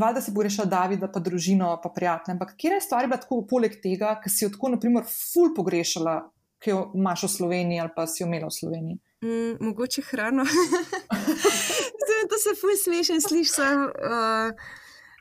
[0.00, 2.36] valjda si pogrešal Davida, pa družino, pa prijatelje.
[2.36, 5.52] Ampak kje je stvar bila tako, poleg tega, ki si jo tako, na primer, ful
[5.56, 6.16] pogrešala,
[6.62, 8.98] ki jo imaš v Sloveniji ali pa si jo imela v Sloveniji?
[9.24, 10.46] Mm, mogoče hrano.
[12.26, 13.76] To se ful smešen slišati.
[14.02, 14.54] Uh,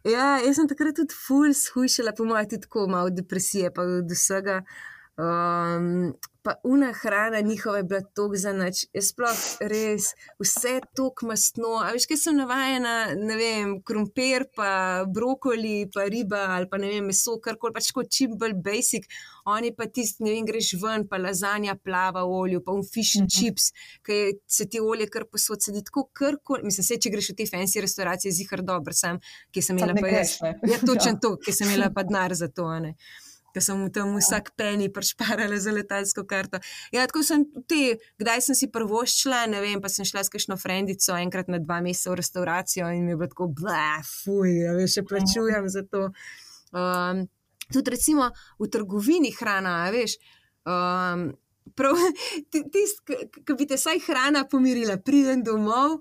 [0.10, 4.10] ja, jaz sem takrat tudi ful shujšala, po mojem, tudi tako malo depresije, pa od
[4.10, 4.62] vsega.
[5.22, 11.26] Um, pa una hrana njihova je bila tako za noč, je sploh res vse tako
[11.32, 11.72] mastno.
[11.82, 14.70] A veš, kaj sem navajena, ne vem, krompir, pa
[15.10, 19.10] brokoli, pa riba ali pa ne vem, meso, karkoli pač kot čim bolj basic.
[19.50, 23.18] Oni pa tisti, ne vem, greš ven, pa lazanja plava v olju, pa un fish
[23.20, 23.40] and -hmm.
[23.40, 23.72] chips,
[24.06, 26.64] ki se ti olje kar posod sedi tako, karkoli.
[26.64, 29.20] Mislim, se, če greš v te fancy restauracije, zihar dobro sem,
[29.52, 30.38] ki sem imela pa jaz.
[30.42, 31.20] Ja, točno ja.
[31.22, 32.96] to, ki sem imela pa denar za to, ne
[33.56, 36.60] ker sem mu tam vsak peni prešparala za letalsko karto.
[36.92, 40.34] Ja, tako sem ti, kdaj sem si prvo šla, ne vem, pa sem šla s
[40.34, 44.52] kakšno frendico enkrat na dva meseca v restauracijo in mi je bilo tako, bla, fuj,
[44.66, 46.10] ja, veš, še plačujem za to.
[46.76, 47.24] Um,
[47.72, 48.28] tudi recimo
[48.60, 50.20] v trgovini hrana, veš.
[50.68, 51.32] Um,
[51.76, 51.98] Prav,
[52.54, 55.96] ki bi te vsaj hrana pomirila, pridem domov,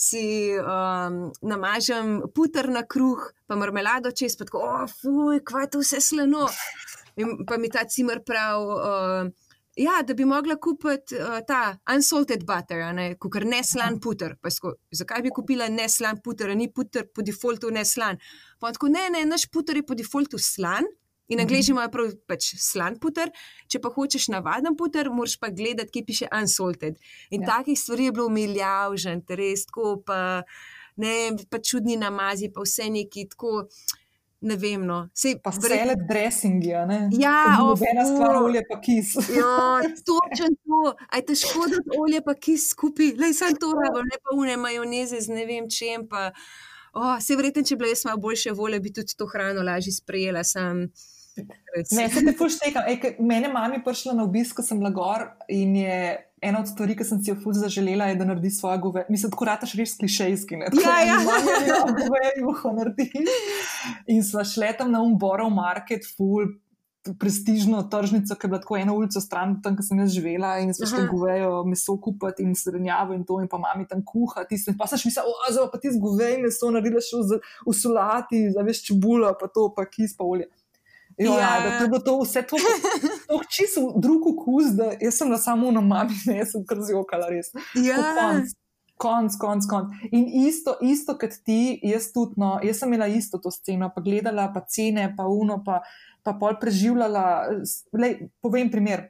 [0.00, 5.70] si um, namažem puter na kruh, pa marmelado čez, pa tako, oh, fuj, kva je
[5.74, 6.46] to vse slano.
[7.46, 8.66] Pa mi ta cimer prav.
[8.66, 12.82] Uh, Ja, da bi mogla kupiti uh, ta unsalted butter,
[13.22, 14.34] kot ne slan puter.
[14.50, 18.18] Sko, zakaj bi kupila ne slan puter, ni puter po defaultu ne slan?
[18.60, 20.88] Pa tako, ne, ne, naš puter je po defaultu slan
[21.30, 21.44] in mhm.
[21.44, 23.30] angliži imajo prav pač slan puter.
[23.70, 26.98] Če pa hočeš navaden puter, moraš pa gledati, kje piše unsalted.
[27.30, 27.54] In ja.
[27.54, 30.42] takih stvari je bilo umiljavžen, res tako, pa,
[30.98, 31.14] ne,
[31.48, 33.68] pa čudni namazi, pa vse neki tako
[34.40, 34.84] ne vem.
[34.86, 35.08] No.
[35.14, 36.98] Sej, pa vse le dressingi, ne?
[37.18, 37.58] Ja,
[37.90, 39.14] ena stvar, olje pa kis.
[39.36, 40.80] ja, točno to.
[41.08, 45.20] Aj te škoda, olje pa kis skupaj, le sem to rabo, ne pa une majoneze
[45.20, 46.06] z ne vem čem.
[46.08, 46.30] Pa,
[46.92, 50.44] oh, se verjetno, če bi jaz imel boljše volje, bi tudi to hrano lažje sprejela.
[50.46, 50.88] Sem,
[51.36, 52.88] Ne, se te poštekam.
[53.18, 56.00] Mene mami prišla na obisk, ko sem lagor in je
[56.42, 59.04] ena od stvari, ki sem si jo fuz zaželela, je, da naredi svoje gove.
[59.12, 60.56] Mislim, tako rataš res klišejski.
[60.60, 60.72] Ne?
[60.80, 61.18] Ja, ja.
[62.00, 63.10] Gove, juho naredi.
[64.10, 66.56] In sva šla tam na umborov market, ful.
[67.16, 70.74] prestižno tržnico, ki je bila tako ena ulica stran, tam, kjer sem jaz živela in
[70.76, 74.44] smo šli govejo meso kupiti in srednjavo in to, in pa mami tam kuha.
[74.44, 78.42] Tiste, pa sem mislila, o, zdaj pa ti zgovej meso naredila še v, v solati,
[78.52, 80.50] za veš čebula, pa to, pa kis pa olje.
[81.20, 82.56] Jo, ja, ja, da to je bilo to vse to,
[83.28, 86.80] to čisto drug okus, da jaz sem na samo na mami, ne, jaz sem kar
[86.80, 87.52] zjokala res.
[87.76, 88.00] Ja.
[89.00, 89.92] Konc, konc, konc.
[90.12, 94.02] In isto, isto kot ti, jaz tudi, no, jaz sem imela isto to sceno, pa
[94.04, 95.80] gledala, pa cene, pa uno, pa
[96.22, 97.24] pa pol preživljala.
[97.96, 99.08] Lej, povem primer.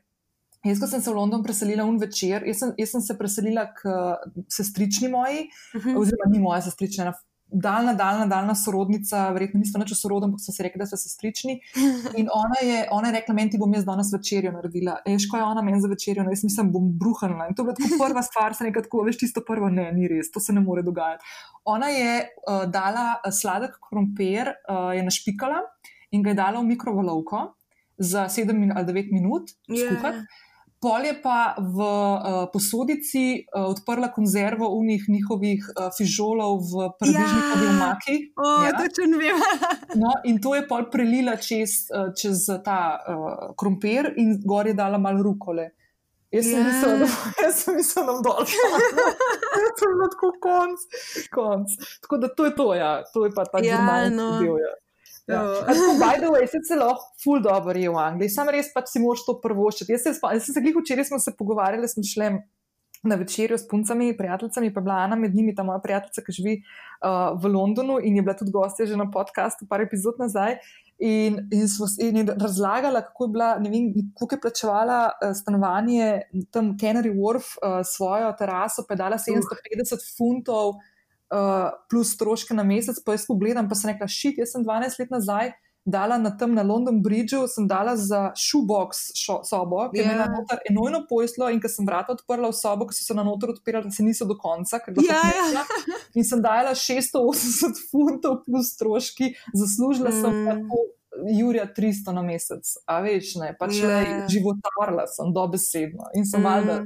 [0.60, 3.64] Jaz, ko sem se v London preselila un večer, jaz sem, jaz sem se preselila
[3.72, 3.94] k
[4.52, 5.96] sestrični moji, uh -huh.
[5.96, 7.14] oziroma ni moja sestrična,
[7.52, 11.58] daljna, daljna, daljna sorodnica, verjetno nista nič sorodna, ampak so se rekli, da so sestrični.
[12.20, 14.98] In ona je, ona je rekla, meni bom jaz danes večerjo naredila.
[15.06, 17.48] Eš, ko je ona meni za večerjo, no, jaz mislim, bom bruhala.
[17.48, 20.08] In to je bila tako prva stvar, se nekaj tako, veš, tisto prvo, ne, ni
[20.10, 21.24] res, to se ne more dogajati.
[21.64, 25.64] Ona je uh, dala sladek krompir, uh, je našpikala
[26.10, 27.50] in ga je dala v mikrovalovko
[27.98, 30.24] za 7 ali 9 minut, skuhati.
[30.24, 30.48] Yeah.
[30.80, 37.66] Pol je pa v uh, posodici uh, odprla konzervo unih njihovih uh, fižolov v paradižnikovi
[37.66, 37.74] ja.
[37.74, 38.14] omaki.
[38.40, 38.72] Oh, ja.
[40.02, 44.74] no, in to je pol prelila čez, uh, čez ta uh, krompir in gor je
[44.74, 45.68] dala malo rukole.
[46.30, 46.66] Jaz sem yeah.
[46.66, 47.06] mislila,
[47.42, 48.44] da sem mislila, da bom dol.
[49.60, 50.84] Jaz sem bila tako konc,
[51.34, 51.74] konc.
[52.00, 52.92] Tako da to je to, ja.
[53.14, 54.28] To je pa ta ja, normalni no.
[54.38, 54.60] del.
[54.62, 54.72] Ja.
[55.28, 55.42] Ja.
[56.00, 59.26] By the way, se celo ful dobro je v Angliji, sam res pa si moraš
[59.26, 59.92] to prvoščiti.
[59.92, 62.32] Jaz, jaz sem se glih včeraj smo se pogovarjali, smo šli
[63.02, 66.54] na večerjo s puncami, prijateljicami, pa bila Ana med njimi, ta moja prijateljica, ki živi
[66.60, 70.58] uh, v Londonu in je bila tudi gostja že na podkastu, par epizod nazaj.
[71.00, 73.86] In, in, smo, in je razlagala, kako je, bila, vem,
[74.18, 76.20] kako je plačevala uh, stanovanje
[76.52, 80.08] tam Canary Wharf, uh, svojo teraso, pa je dala 750 uh.
[80.18, 80.74] funtov
[81.32, 85.02] uh, plus stroške na mesec, pa jaz pogledam, pa sem rekla, šit, jaz sem 12
[85.02, 85.52] let nazaj
[85.86, 90.04] dala na tem na London Bridgeu, sem dala za shoebox šo, sobo, ki yeah.
[90.04, 90.32] je imela ja.
[90.34, 93.54] noter enojno pojslo in ker sem vrata odprla v sobo, ki so se na noter
[93.54, 95.48] odpirala, da se niso do konca, ker je yeah.
[95.50, 95.64] bila
[96.14, 100.22] in sem dala 680 funtov plus stroški, zaslužila mm.
[100.22, 100.86] sem tako.
[101.20, 103.88] Jurija 300 na mesec, a veš, ne, pač yeah.
[103.88, 104.20] le ja.
[104.30, 106.46] životarla sem dobesedno in sem mm.
[106.46, 106.76] valjda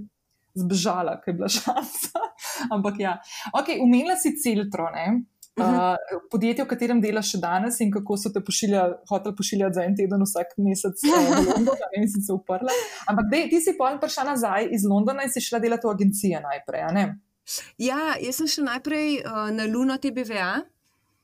[0.54, 2.24] zbežala, ker je bila šansa.
[2.74, 3.18] Ampak ja,
[3.52, 5.24] ok, umela si Celtro, ne?
[5.54, 5.94] Uh,
[6.34, 9.94] podjetje, v katerem delaš še danes, in kako so te pošiljali, hotel pošiljati za en
[9.94, 12.74] teden, vsak mesec, v London, in si se uprla.
[13.10, 16.42] Ampak dej, ti si pol prišla nazaj iz Londona in si šla delati v agencijo
[16.42, 17.14] najprej.
[17.78, 20.66] Ja, jaz sem šla najprej uh, na Luno TBVA.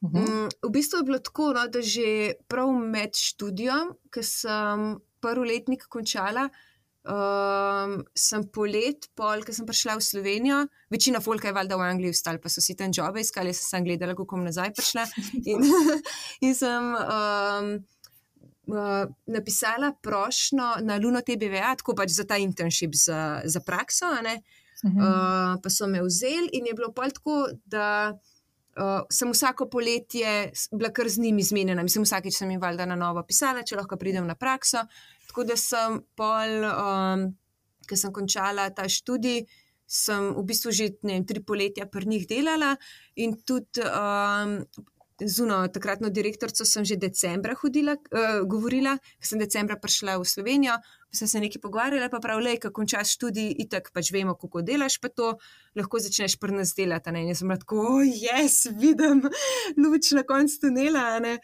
[0.00, 0.46] Uh -huh.
[0.46, 5.48] um, v bistvu je bilo tako, no, da že prav med študijem, ki sem prvi
[5.48, 6.69] letnik končala, uh,
[7.00, 10.56] Um, sem polet, pol, ki sem prišla v Slovenijo,
[10.92, 13.86] večina folka je valjda v Angliji, ostali pa so si tam jobe iskali, jaz sem
[13.86, 15.06] gledala, kako bom nazaj prišla.
[15.48, 15.64] In,
[16.44, 17.70] in sem um,
[18.68, 24.12] uh, napisala prošlo na Luno TBVA, tako pač za ta internship, za, za prakso.
[24.12, 24.36] Uh
[24.84, 28.12] uh, pa so me vzeli in je bilo pol tako, da.
[28.70, 32.94] Uh, sem vsako poletje bila kar z njimi zmenjena, mislim, vsakeč sem jim valjda na
[32.96, 34.84] novo pisala, če lahko pridem na prakso.
[35.30, 37.26] Tako da sem pol, um,
[37.86, 39.44] ki sem končala ta študij,
[39.90, 42.76] sem v bistvu že vem, tri poletja pri njih delala
[43.18, 44.58] in tudi um,
[45.26, 50.78] zuno, takratno direktorico sem že decembra hodila, uh, govorila, ker sem decembra prišla v Slovenijo,
[51.12, 55.00] sem se nekaj pogovarjala, pa prav, le, ko končaš študij, itak pač vemo, kako delaš,
[55.02, 55.34] pa to
[55.76, 57.12] lahko začneš pri nas delati.
[57.12, 57.24] Ne?
[57.26, 59.26] In jaz sem lahko, oj, jaz vidim
[59.78, 61.18] luč na koncu tunela.
[61.22, 61.38] Ne?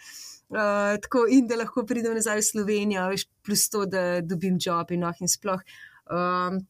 [0.46, 4.92] Uh, tako in da lahko pridem nazaj v Slovenijo, veš, plus to, da dobim job
[4.94, 5.62] in noh in sploh.
[6.06, 6.60] Um,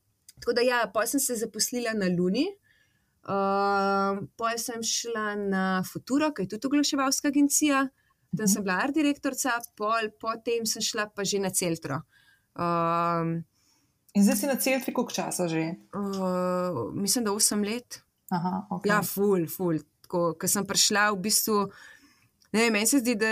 [0.40, 2.46] tako da, ja, pa sem se zaposlila na Luni,
[3.28, 7.84] uh, pa sem šla na Futuro, ki je tudi oglaševalska agencija,
[8.36, 12.00] tam sem bila art direktorica, pol, potem sem šla pa že na Celtro.
[12.56, 13.42] Um,
[14.16, 15.76] in zdaj si na Celtri, koliko časa že?
[15.92, 18.00] Uh, mislim, da 8 let.
[18.32, 18.88] Aha, okay.
[18.88, 19.84] Ja, ful, ful.
[20.06, 21.58] Ker sem prišla v bistvu.
[22.56, 23.30] Ne, meni se zdi, da,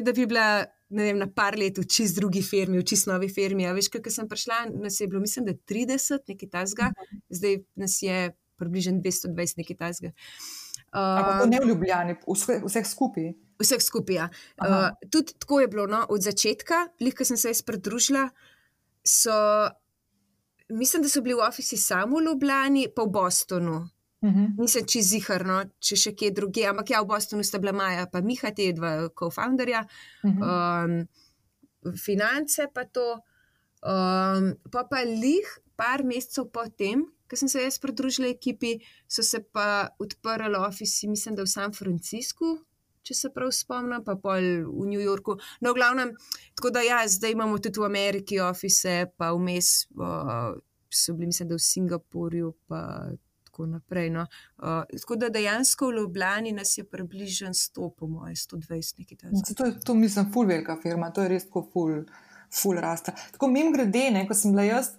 [0.00, 3.66] da bi bila vem, na par let v čist drugi firmi, v čist novi firmi.
[3.76, 6.90] Veš, kaj sem prišla, nas je bilo, mislim, da 30, nekaj tasga,
[7.32, 10.12] zdaj nas je približno 220, nekaj tasga.
[10.94, 13.32] Uh, ne v Ljubljani, vse, vseh skupaj.
[13.62, 14.14] Vseh skupaj.
[14.20, 14.28] Ja.
[14.62, 18.28] Uh, tudi tako je bilo no, od začetka, lihko sem se jaz pridružila.
[19.04, 19.34] So,
[20.70, 23.80] mislim, da so bili v ofici samo v Ljubljani, pa v Bostonu.
[24.26, 24.48] -huh.
[24.48, 24.62] Mhm.
[24.62, 28.24] Nisem čez ziharno, če še kje druge, ampak ja, v Bostonu sta bila Maja in
[28.24, 29.86] Miha, te dva co-founderja,
[30.24, 31.04] uh -huh.
[31.84, 33.20] um, finance pa to.
[33.84, 35.44] Um, pa pa lih,
[35.76, 41.34] par mesecev potem, ko sem se jaz pridružila ekipi, so se pa odprli ofici, mislim,
[41.34, 42.58] da v San Franciscu,
[43.04, 45.36] če se prav spomnim, pa pol v New Yorku.
[45.60, 46.14] No, v glavnem,
[46.56, 50.54] tako da ja, zdaj imamo tudi v Ameriki ofise, pa vmes uh,
[50.88, 52.80] so bili, mislim, da v Singapurju, pa
[53.54, 54.10] tako naprej.
[54.10, 54.26] No.
[54.58, 59.54] Uh, tako da dejansko v Ljubljani nas je približno 100, po mojem, 120 nekaj takega.
[59.56, 62.02] To, to mislim, ful velika firma, to je res tako ful.
[62.54, 63.10] Ful rasta.
[63.34, 64.92] Tako mim grede, ne, ko sem bila jaz,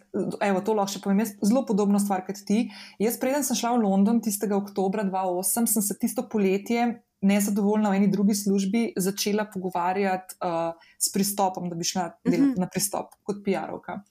[0.43, 2.65] evo, to lahko še povem, jaz zelo podobno stvar kot ti.
[2.99, 6.89] Jaz, preden sem šla v London tistega oktobra 2008, sem se tisto poletje
[7.23, 12.43] nezadovoljna v eni drugi službi, začela pogovarjati uh, s pristopom, da bi šla delati uh
[12.43, 12.53] mhm.
[12.57, 12.65] -huh.
[12.65, 14.01] na pristop kot PR-ovka.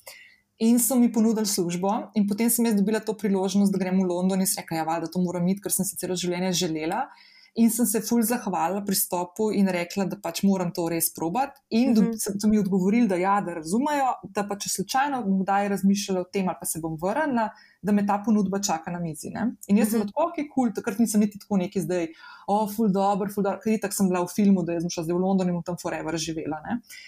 [0.62, 4.06] In so mi ponudili službo, in potem sem jaz dobila to priložnost, da grem v
[4.06, 7.08] London in rekel, ja, da to moram iti, ker sem si celo življenje želela.
[7.54, 11.60] In sem se fulj zahvalila pristopu in rekla, da pač moram to res probati.
[11.70, 12.40] In uh -huh.
[12.40, 16.48] so mi odgovorili, da ja, da razumejo, da pa če slučajno kdaj razmišljala o tem,
[16.48, 17.48] ali pa se bom vrnila,
[17.82, 19.30] da me ta ponudba čaka na mizi.
[19.30, 19.56] Ne?
[19.68, 19.90] In jaz uh -huh.
[19.90, 20.08] sem mhm.
[20.08, 22.06] tako, ok, kul, cool, takrat nisem niti tako neki zdaj,
[22.46, 25.04] o, oh, fulj dobro, fulj dobro, ker tako sem bila v filmu, da sem šla
[25.04, 26.58] zdaj v London in tam forever živela.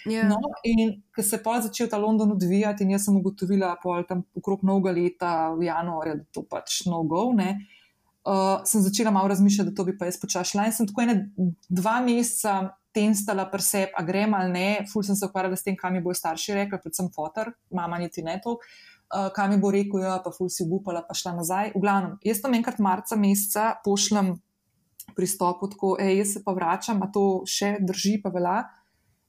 [0.05, 0.13] Yeah.
[0.13, 0.27] Ja.
[0.27, 4.03] No, in ker se je pa začel ta London odvijati, in jaz sem ugotovila, pol
[4.03, 7.33] tam okrog novega leta, v januarju, da to pač no go.
[7.33, 7.59] Ne?
[8.27, 10.67] Uh, sem začela malo razmišljati, da to bi pa jaz počašla.
[10.67, 11.17] In sem tako ene
[11.69, 12.57] dva meseca
[12.95, 16.01] tenstala pri sebi, a grem ali ne, ful sem se ukvarjala s tem, kaj mi
[16.03, 18.57] bo starši rekli, predvsem fotor, mama niti ne to.
[19.07, 21.71] Uh, kaj mi bo rekel, ja, pa ful si upala, pa šla nazaj.
[21.75, 24.35] V glavnem, jaz tam enkrat marca meseca pošljem
[25.15, 28.57] pristop, tako, ej, jaz se pa vračam, a to še drži, pa velja.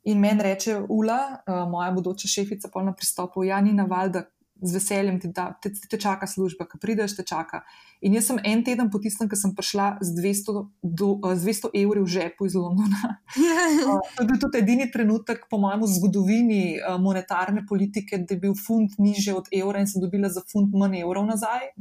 [0.08, 4.24] In meni reče Ula, uh, moja bodoča šefica, pa na pristopu, ja, ni naval, da
[4.62, 7.62] z veseljem ti, da, te, te čaka služba, ki prideš, te čaka.
[8.00, 10.52] In jaz sem en teden po tistem, ko sem prišla z 200,
[10.86, 13.18] do, z 200 evri v žepu iz Londona.
[13.34, 18.36] uh, to je bil tudi edini trenutek, po mojem, v zgodovini uh, monetarne politike, da
[18.36, 21.72] je bil funt niže od evra in sem dobila za funt manj evrov nazaj.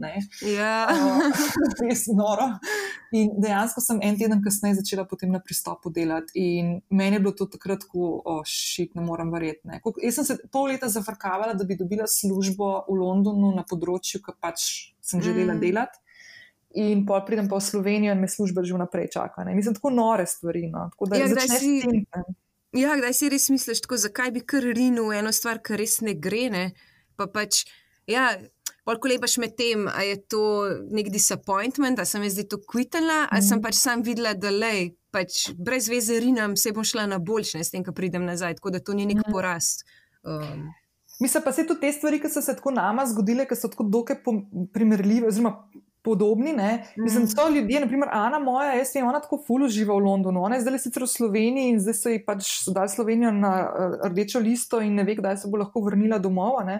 [0.41, 0.89] Ja.
[0.89, 1.30] Uh,
[1.86, 2.49] res noro.
[3.13, 6.34] In dejansko sem en teden kasneje začela potem na pristopu delati.
[6.34, 9.69] In meni je bilo to takrat, ko oh, šit, ne morem verjeti.
[9.69, 9.84] Ne.
[10.01, 14.38] Jaz sem se pol leta zafrkavala, da bi dobila službo v Londonu na področju, ki
[14.41, 14.67] pač
[15.06, 15.62] sem želela mm.
[15.62, 16.07] delati
[16.75, 19.43] in pa pridem pa v Slovenijo in me služba že vnaprej čaka.
[19.43, 19.56] Ne?
[19.56, 20.67] Mislim, tako nore stvari.
[20.67, 20.89] No?
[20.91, 21.73] Tako, ja, kdaj si,
[22.75, 26.13] ja, kdaj si res misliš, tako, zakaj bi kar rinil eno stvar, kar res ne
[26.13, 26.47] gre.
[26.53, 26.65] Ne?
[27.15, 27.65] Pa pač,
[28.08, 28.36] ja,
[28.88, 30.41] Polko lepaš med tem, a je to
[30.95, 33.47] nek disappointment, da sem jaz zdaj to kvitala, ali mm.
[33.49, 37.65] sem pač sam videla, da le, pač brez veze rinam, se bom šla na boljše,
[37.67, 39.34] s tem, ko pridem nazaj, tako da to ni nek mm.
[39.36, 39.84] porast.
[40.23, 40.69] Um.
[41.19, 43.89] Mislim pa se tudi te stvari, ki so se tako nama zgodile, ki so tako
[43.91, 44.21] dokaj
[44.73, 45.67] primerljive, oziroma
[46.08, 46.56] podobni.
[46.56, 47.04] Mm.
[47.04, 50.46] Mislim, da so ljudje, naprimer Ana, moja, jaz sem ona tako fulu živa v Londonu.
[50.48, 54.00] Ona je zdaj sicer v Sloveniji in zdaj so ji pač dali Slovenijo na uh,
[54.08, 56.63] rdečo listo in ne ve, kdaj se bo lahko vrnila domov.
[56.63, 56.80] Uh,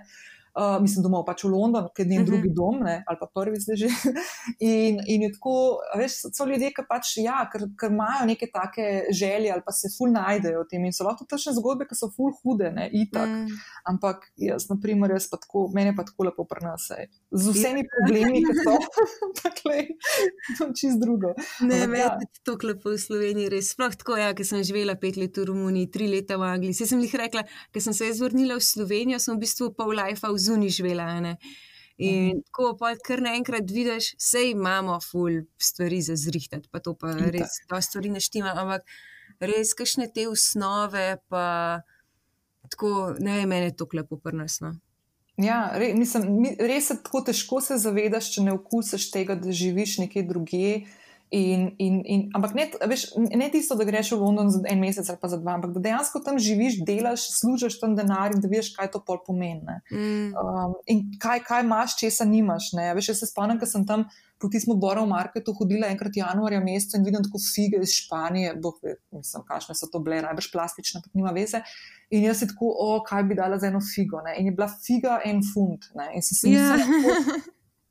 [0.58, 2.32] uh, mislim, domov pač v London, ker je njen uh -huh.
[2.32, 3.88] drugi dom, ne, ali pa prvi zdaj že.
[4.72, 9.04] in, in je tako, veš, so ljudje, ki pač, ja, ker, ker imajo neke take
[9.12, 12.10] želje ali pa se ful najdejo v tem in so lahko točne zgodbe, ki so
[12.15, 13.30] ful hude, ne, itak.
[13.30, 13.48] Mm.
[13.86, 17.08] Ampak jaz, na primer, jaz pa tako, mene pa tako lepo prenase.
[17.32, 17.89] Z vsemi ja.
[17.93, 18.76] problemi, ki so,
[19.41, 19.88] tako je,
[20.58, 21.34] to čist drugo.
[21.62, 22.17] Ne, veš, ja.
[22.43, 23.72] to klepo v Sloveniji, res.
[23.76, 26.78] Sploh tako, ja, ker sem živela pet let v Romuniji, tri leta v Angliji.
[26.80, 29.93] Saj sem jih rekla, ker sem se jaz vrnila v Slovenijo, sem v bistvu pol
[29.98, 31.10] life v zunaj živela.
[31.23, 31.38] Ne?
[31.97, 32.41] In mhm.
[32.53, 37.31] ko pa kar naenkrat vidiš, vse imamo, ful stvari za zrihtati, pa to pa In
[37.33, 38.86] res, da stvari neštima, ampak
[39.41, 41.81] res, kakšne te osnove, pa
[42.69, 44.75] tako, ne, meni je to klepo prnasno.
[45.41, 49.99] Ja, re, mislim, res je tako težko se zavedaš, če ne okusiš tega, da živiš
[50.01, 50.71] nekje drugje.
[51.30, 55.10] In, in, in, ampak ne, veš, ne tisto, da greš v London za en mesec
[55.12, 58.48] ali pa za dva, ampak da dejansko tam živiš, delaš, služiš tam denar in da
[58.48, 59.76] veš, kaj to pol pomeni.
[59.92, 60.32] Mm.
[60.40, 62.72] Um, in kaj, kaj imaš, če se nimaš.
[62.80, 62.94] Ne?
[62.96, 64.06] Veš, jaz se spomnim, ker sem tam
[64.40, 68.80] po tistem Borov marketu hodila enkrat januarja meseca in vidim tako fige iz Španije, boh
[68.86, 71.60] ve, mislim, kakšne so to bile, najbrž plastične, ampak nima veze.
[72.13, 74.22] In jaz si tako, o, kaj bi dala za eno figo.
[74.24, 74.38] Ne?
[74.40, 75.90] In je bila figa en funt.
[75.98, 76.12] Ne?
[76.16, 76.78] In sem si yeah.
[76.78, 77.42] mislila,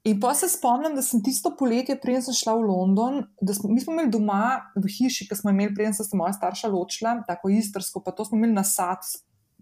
[0.06, 3.72] In pa se spomnim, da sem tisto poletje, preden sem šla v London, da smo,
[3.82, 7.50] smo imeli doma v hiši, ki smo imeli, preden sem se moja starša ločila, tako
[7.50, 9.02] istrsko, pa to smo imeli na sad.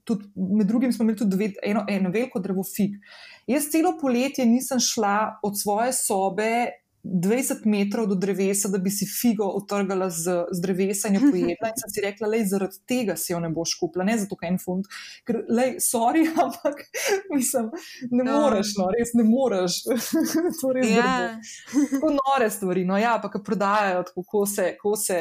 [0.05, 2.99] Tudi, med drugim smo imeli tudi dve, eno, eno veliko drevo fig.
[3.49, 6.51] Jaz celo poletje nisem šla od svoje sobe
[7.05, 11.69] 20 metrov do drevesa, da bi si figo otrgala z, z drevesa in jo pojedla.
[11.69, 14.49] In sem si rekla, da zaradi tega si jo ne boš kupila, ne zato, ker
[14.49, 14.89] je en funt.
[15.29, 16.81] Ker, lej, sorry, ampak
[17.35, 17.69] mislim,
[18.11, 18.39] ne no.
[18.41, 19.83] moreš, no, res ne moreš.
[20.61, 20.97] to res je.
[20.97, 21.37] Yeah.
[21.93, 22.87] Tako nore stvari.
[22.89, 25.21] No, ja, pa ki prodajajo, kako se, ko se,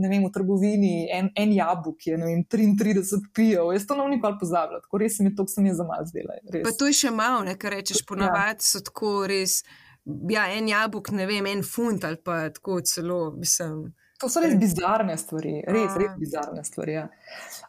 [0.00, 3.74] ne vem, v trgovini en, en jabolk je, ne vem, 33 pijev.
[3.76, 5.88] Jaz to ne bom nikoli pozabila, tako res se mi to, kar sem jaz za
[5.92, 6.40] mal zdela.
[6.56, 8.70] Pa to je še malo, ne, kar rečeš, ponavadi ja.
[8.72, 9.60] so tako res
[10.04, 13.90] ja, en jabolk, ne vem, en funt ali pa tako celo, mislim.
[14.22, 16.94] To so res bizarne stvari, res, res bizarne stvari.
[16.94, 17.08] Ja.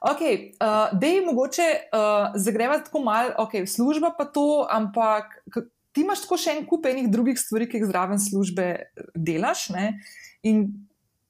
[0.06, 5.40] Okay, uh, da je mogoče uh, zagrevati tako malo, okay, služba pa to, ampak
[5.94, 8.68] ti imaš tako še en kup enih drugih stvari, ki jih zraven službe
[9.18, 9.70] delaš.
[9.74, 9.88] Ne?
[10.46, 10.68] In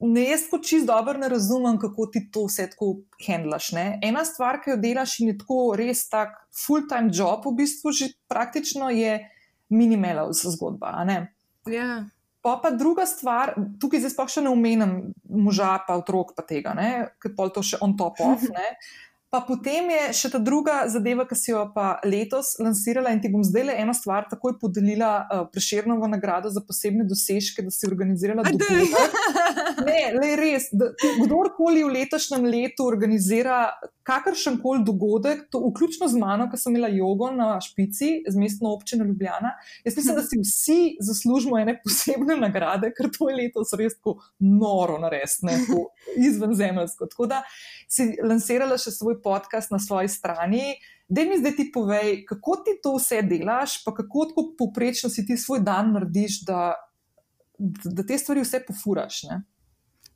[0.03, 2.93] ne jaz kot čist dobro ne razumem, kako ti to vse tako
[3.23, 3.71] handlaš.
[3.75, 3.85] Ne?
[4.03, 6.35] Ena stvar, ki jo delaš in je tako res tak
[6.65, 9.21] full-time job, v bistvu že praktično je
[9.73, 11.01] minimalna zgodba.
[11.69, 12.05] Ja.
[12.43, 16.75] Pa pa druga stvar, tukaj zdaj sploh še ne omenjam moža, pa otrok, pa tega,
[17.23, 18.43] ker pa to še on top off.
[19.33, 23.31] Pa potem je še ta druga zadeva, ki si jo pa letos lansirala in ti
[23.33, 27.89] bom zdaj le eno stvar takoj podelila uh, Preširnovo nagrado za posebne dosežke, da si
[27.89, 28.93] organizirala dogodek.
[29.87, 30.91] Ne, le res, da
[31.23, 33.71] kdorkoli v letošnjem letu organizira
[34.05, 38.73] kakršen koli dogodek, to vključno z mano, ki sem imela jogo na špici z mestno
[38.75, 39.53] občino Ljubljana.
[39.85, 44.17] Jaz mislim, da si vsi zaslužimo ene posebne nagrade, ker to je letos res tako
[44.39, 45.81] noro narediti,
[46.27, 47.07] izven zemljsko.
[47.09, 47.41] Tako da
[47.89, 50.75] si lansirala še svoj podcast na svoji strani.
[51.07, 55.25] Da mi zdaj ti povej, kako ti to vse delaš, pa kako tako poprečno si
[55.25, 56.73] ti svoj dan narediš, da,
[57.57, 59.23] da te stvari vse pofuraš.
[59.29, 59.43] Ne?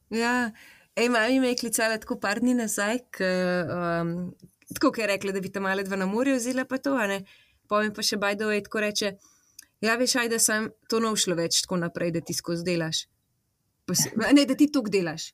[0.09, 0.51] Ja,
[0.97, 3.25] Ej, mami me je klicala tako par dni nazaj, k,
[4.01, 4.13] um,
[4.73, 7.19] tako je rekla, da bi tam malo dva na morju vzela, pa to, ne.
[7.69, 9.11] Povem pa še bajdo, je tako reče.
[9.85, 13.03] Ja, veš, aj da sem to ne ušlo več tako naprej, da ti skozi delaš.
[13.93, 15.29] Se, ne, da ti to delaš.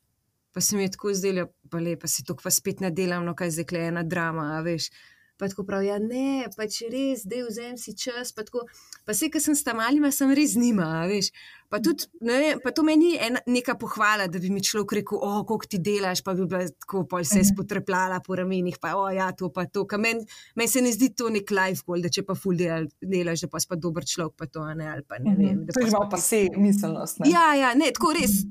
[0.54, 3.26] Pa se mi je tako zdelo, pa lepo, pa si to pa spet ne delam,
[3.26, 4.90] no kaj zdaj je ena drama, veš.
[5.38, 8.30] Pa tako pravi, ja, ne, pa če res, da vzem si čas.
[8.38, 8.68] Pa, tako,
[9.02, 11.08] pa vse, ki sem s tam malima, sem res nima.
[11.10, 11.32] Veš.
[11.74, 15.42] Pa, tudi, ne, pa to meni je neka pohvala, da bi mi človek rekel, o,
[15.50, 17.50] koliko ti delaš, pa bi bila tako pol se mhm.
[17.50, 19.88] spotrepljala po ramenih, pa o, ja, to pa to.
[19.98, 20.22] Meni
[20.60, 23.50] men se ne zdi to nek life goal, da če pa ful del, delaš, da
[23.50, 25.64] pa si pa dober človek, pa to ne, ali pa ne vem.
[25.64, 25.74] Mhm.
[25.74, 27.24] To je malo pa se miselnost.
[27.24, 27.34] Ne?
[27.34, 28.44] Ja, ja, ne, tako res,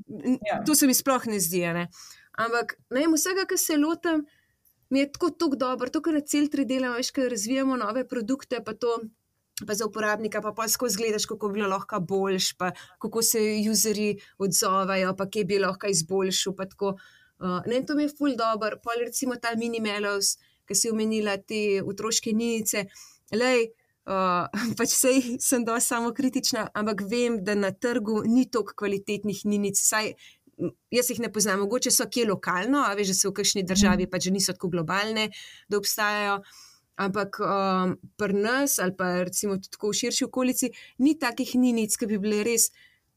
[0.43, 0.59] ja.
[0.67, 1.63] to se mi sploh ne zdi.
[1.79, 1.87] Ne.
[2.43, 4.27] Ampak, ne, vsega, kar se lotam
[4.93, 8.61] mi je tako, tako dobro, to, kar cel tri delamo, veš, ker razvijamo nove produkte,
[8.65, 9.01] pa to.
[9.67, 13.39] Pa za uporabnika, pa pa skozi gledaš, kako bi bilo lahko boljš, pa kako se
[13.71, 16.55] userji odzovajo, pa kje bi lahko izboljšal.
[16.57, 18.79] Uh, ne, to mi je ful dobro.
[18.83, 20.33] Pa recimo ta minimelos,
[20.65, 22.85] ki si omenila te otroške nice.
[23.31, 23.69] Lej,
[24.09, 29.45] uh, pač sej sem dosti samo kritična, ampak vem, da na trgu ni toliko kvalitetnih
[29.45, 30.15] ninic, saj
[30.91, 34.07] jaz jih ne poznam, mogoče so kje lokalno, a veš, da so v kakšni državi,
[34.09, 35.29] pa že niso tako globalne,
[35.69, 36.39] da obstajajo.
[37.03, 40.69] Ampak um, pri nas, ali pa recimo tudi v širši okolici,
[41.01, 42.69] ni takih ninic, ki bi bile res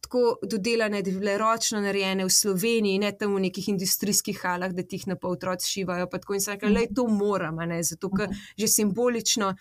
[0.07, 4.73] tako dodelane, da bi bile ročno narejene v Sloveniji, ne tam v nekih industrijskih halah,
[4.73, 6.09] da ti jih na pol otroci šivajo.
[6.09, 9.53] Pa tako in se reče, da je to moramo, zato ker že simbolično,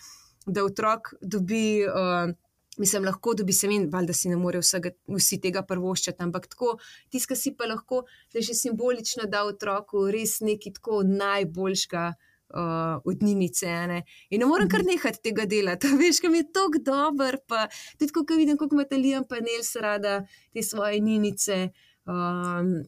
[0.46, 1.84] da otrok dobi.
[1.84, 2.32] Uh,
[2.78, 6.76] Mislim, lahko dobi se min, da si ne more vsega, vsi tega prvoščati, ampak tako,
[7.10, 8.02] tiska si pa lahko,
[8.34, 13.72] da že simbolično da otroku res nekaj tako najboljšega uh, od ninice.
[13.92, 14.02] Ne?
[14.30, 14.92] In ne morem kar mhm.
[14.94, 17.66] nehati tega delati, veš, kam je tako dober, pa
[17.98, 20.20] tudi ko vidim, kako ima Talijan panel, se rada
[20.52, 21.70] te svoje ninice.
[22.06, 22.84] Um,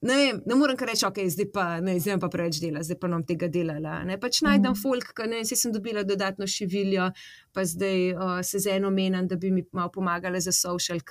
[0.00, 2.98] ne, vem, ne morem kar reči, ok, zdaj pa ne, zdaj pa preveč dela, zdaj
[3.02, 4.00] pa nam tega delala.
[4.08, 4.80] Ne, pač najdem mm.
[4.80, 7.10] folk, ki ne, sem dobila dodatno šiviljo,
[7.56, 11.02] pa zdaj uh, se z eno menim, da bi mi malo pomagala za social.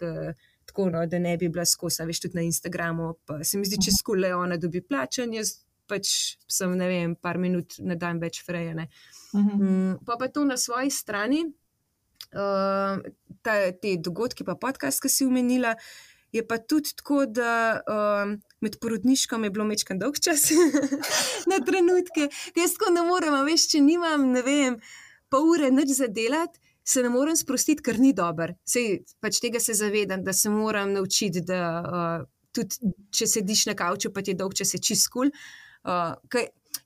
[0.70, 3.16] Tako, no, da ne bi bila skosa, veš, tudi na Instagramu.
[3.26, 4.00] Pa se mi zdi, če mhm.
[4.02, 5.56] skole ona dobi plačen, jaz
[5.90, 6.12] pač
[6.50, 8.90] sem, ne vem, par minut na dan več frejene.
[9.34, 9.48] Mhm.
[9.50, 9.64] -huh.
[9.64, 11.46] mm, pa pa to na svoji strani,
[12.34, 13.02] uh,
[13.42, 15.76] ta, te dogodke, pa podcast, ki si umenila,
[16.32, 17.82] je pa tudi tako, da.
[17.86, 20.49] Uh, med porodniškom je bilo mečkan dolg čas
[21.51, 22.30] na trenutke.
[22.55, 24.80] Jaz tako ne morem, veš, če nimam, ne vem,
[25.32, 26.62] pol ure noč za delati.
[26.89, 28.55] Se ne morem sprostiti, ker ni dober.
[28.66, 32.24] Sej, pač tega se zavedam, da se moram naučiti, da uh,
[32.55, 35.30] tudi če sediš na kavču, pa ti je dolg, če se čist kul.
[35.86, 36.16] Uh,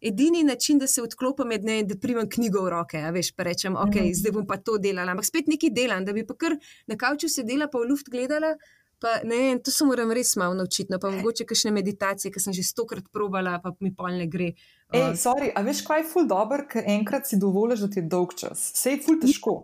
[0.03, 2.99] edini način, da se odklopim, je, da primem knjigo v roke.
[3.15, 4.13] Veš, pa rečem, ok, mm.
[4.19, 5.15] zdaj bom pa to delala.
[5.15, 6.57] Ampak spet nekaj delam, da bi pa kar
[6.87, 8.57] na kavču sedela, pa v luft gledala.
[9.03, 10.87] Pa, ne, to se moram res malo naučiti.
[10.93, 14.53] No, pa mogoče kakšne meditacije, ki sem že stokrat probala, pa mi pol ne gre.
[14.93, 17.99] Ej, uh, sorry, a veš, kaj je ful dobr, ker enkrat si dovoliš, da ti
[17.99, 18.69] je dolg čas.
[18.77, 19.57] Vse je ful težko.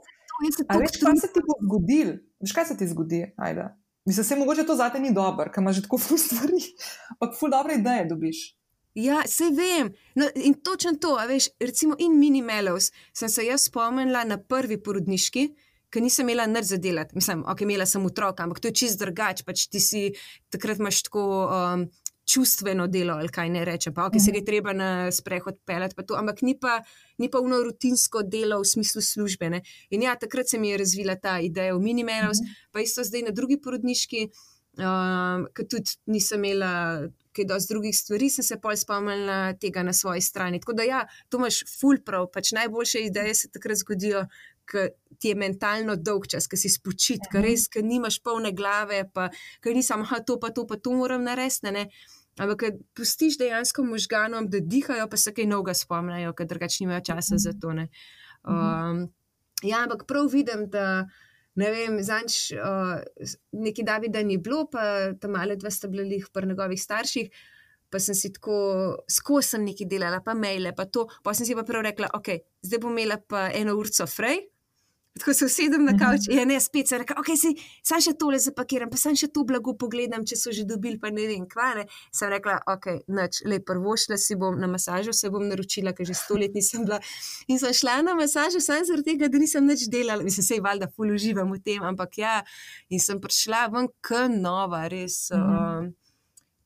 [0.67, 2.17] A veš, kaj se ti bo zgodil?
[2.43, 3.21] Veš, kaj se ti zgodi?
[3.39, 3.69] Ajde.
[4.09, 6.59] Mislim, se mogoče to zate ni dobro, ker imaš že tako ful stvari,
[7.15, 8.43] ampak ful dobre ideje dobiš.
[8.99, 9.93] Ja, se vem.
[10.19, 15.47] No, in točno to, veš, recimo in minimelos sem se jaz spomnila na prvi porodniški
[15.89, 17.15] ker nisem imela nič za delati.
[17.15, 19.45] Mislim, ok, imela sem otroka, ampak to je čist drugače.
[19.47, 20.05] Pač ti si
[20.53, 21.25] takrat imaš tako.
[21.47, 21.89] Um,
[22.29, 26.03] Čustveno delo, ali kaj ne reče, pa okay, se je treba na sprehod pelati, pa
[26.13, 26.75] ampak ni pa,
[27.17, 29.49] ni pa uno rutinsko delo v smislu službe.
[29.49, 29.63] Ne?
[29.89, 32.69] In ja, takrat se mi je razvila ta ideja o minimalus, mm -hmm.
[32.71, 34.29] pa isto zdaj na drugi porodniški.
[34.77, 39.93] um, ker tudi nisem imela kaj dosti drugih stvari, sem se pol spomnila tega na
[39.93, 40.59] svoji strani.
[40.59, 44.25] Tako da ja, to imaš full prav, pač najboljše ideje se takrat zgodijo.
[44.69, 49.03] Ker ti je mentalno dolg čas, ki si spočit, ker res, ker nimaš polne glave,
[49.13, 49.27] pa
[49.63, 51.73] ker nisem, ah, to pa to, pa to moram narediti.
[51.75, 51.87] Ne?
[52.39, 57.03] Ampak, ker pustiš dejansko možganom, da dihajo, pa se kaj novega spomnijo, ker drugače nimajo
[57.11, 57.73] časa za to.
[57.75, 57.89] Ne?
[58.47, 59.09] Um,
[59.63, 61.03] ja, ampak prav vidim, da
[61.59, 62.95] ne vem, zanč uh,
[63.51, 67.33] neki Davida ni bilo, pa tam male dva sta bili pri njegovih starših.
[67.89, 68.55] Pa sem si tako,
[69.09, 71.07] skozi sem nekaj delala, pa maile, pa to.
[71.25, 72.29] Pa sem si pa prav rekla, ok,
[72.61, 74.43] zdaj bom imela pa eno urco frej,
[75.17, 76.51] Tako se usedem na kavč, in mhm.
[76.51, 77.49] ja, spet se reče, ok, si,
[77.83, 81.09] sam še tole zapakiram, pa sam še to blago pogledam, če so že dobili, pa
[81.11, 81.85] ne vem, kva ne.
[82.15, 86.07] Sem rekla, ok, noč, le prvo šla si bom na masažo, se bom naročila, ker
[86.07, 87.01] že sto let nisem bila.
[87.49, 90.65] In sem šla na masažo, samo zaradi tega, da nisem več delala, mislim, se je
[90.69, 92.37] valjda ful uživam v tem, ampak ja,
[92.93, 95.27] in sem prišla ven k nova, res.
[95.33, 95.93] Mm -hmm.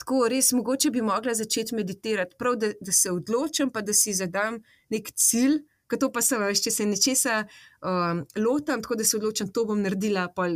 [0.03, 4.13] Tako res mogoče bi mogla začeti meditirati, prav da, da se odločim, pa da si
[4.13, 4.59] zadam
[4.91, 5.61] nek cilj,
[5.93, 9.67] Ker to pa se veš, če se nečesa um, lotam, tako da se odločim, to
[9.69, 10.47] bom naredila, pa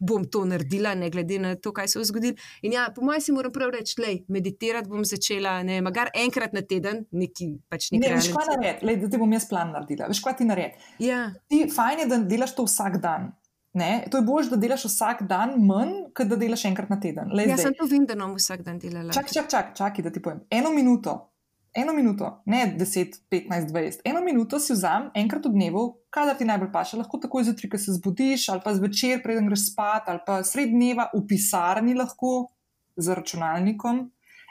[0.00, 2.40] bom to naredila, ne glede na to, kaj se bo zgodilo.
[2.64, 6.56] In ja, po mojem si moram prav reči, da meditirati bom začela, ne, magar enkrat
[6.56, 8.08] na teden, neki pač nekaj.
[8.08, 10.08] Ne, veš, kaj naredi, da ti bom jaz plan naredila.
[10.08, 10.90] Veš, kaj ti naredi?
[11.04, 11.26] Ja.
[11.52, 13.34] Ti fajn je, da delaš to vsak dan.
[13.74, 14.06] Ne?
[14.10, 17.28] To je bolje, da delaš vsak dan manj, kot da delaš enkrat na teden.
[17.34, 17.74] Lej, ja, zdaj.
[17.74, 19.12] sem to bom vsak dan delala.
[19.12, 20.44] Čakaj, čak, čak, da ti povem.
[20.50, 21.33] Eno minuto,
[21.74, 26.46] eno minuto, ne 10, 15, 20, eno minuto si vzam enkrat v dnevu, kadar ti
[26.46, 30.22] najbolj paše, lahko takoj zjutraj, ko se zbudiš, ali pa zvečer, preden greš spat, ali
[30.26, 32.54] pa sred dneva v pisarni lahko
[32.96, 34.06] z računalnikom.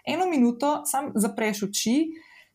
[0.06, 1.98] Eno minuto sam zapreš oči.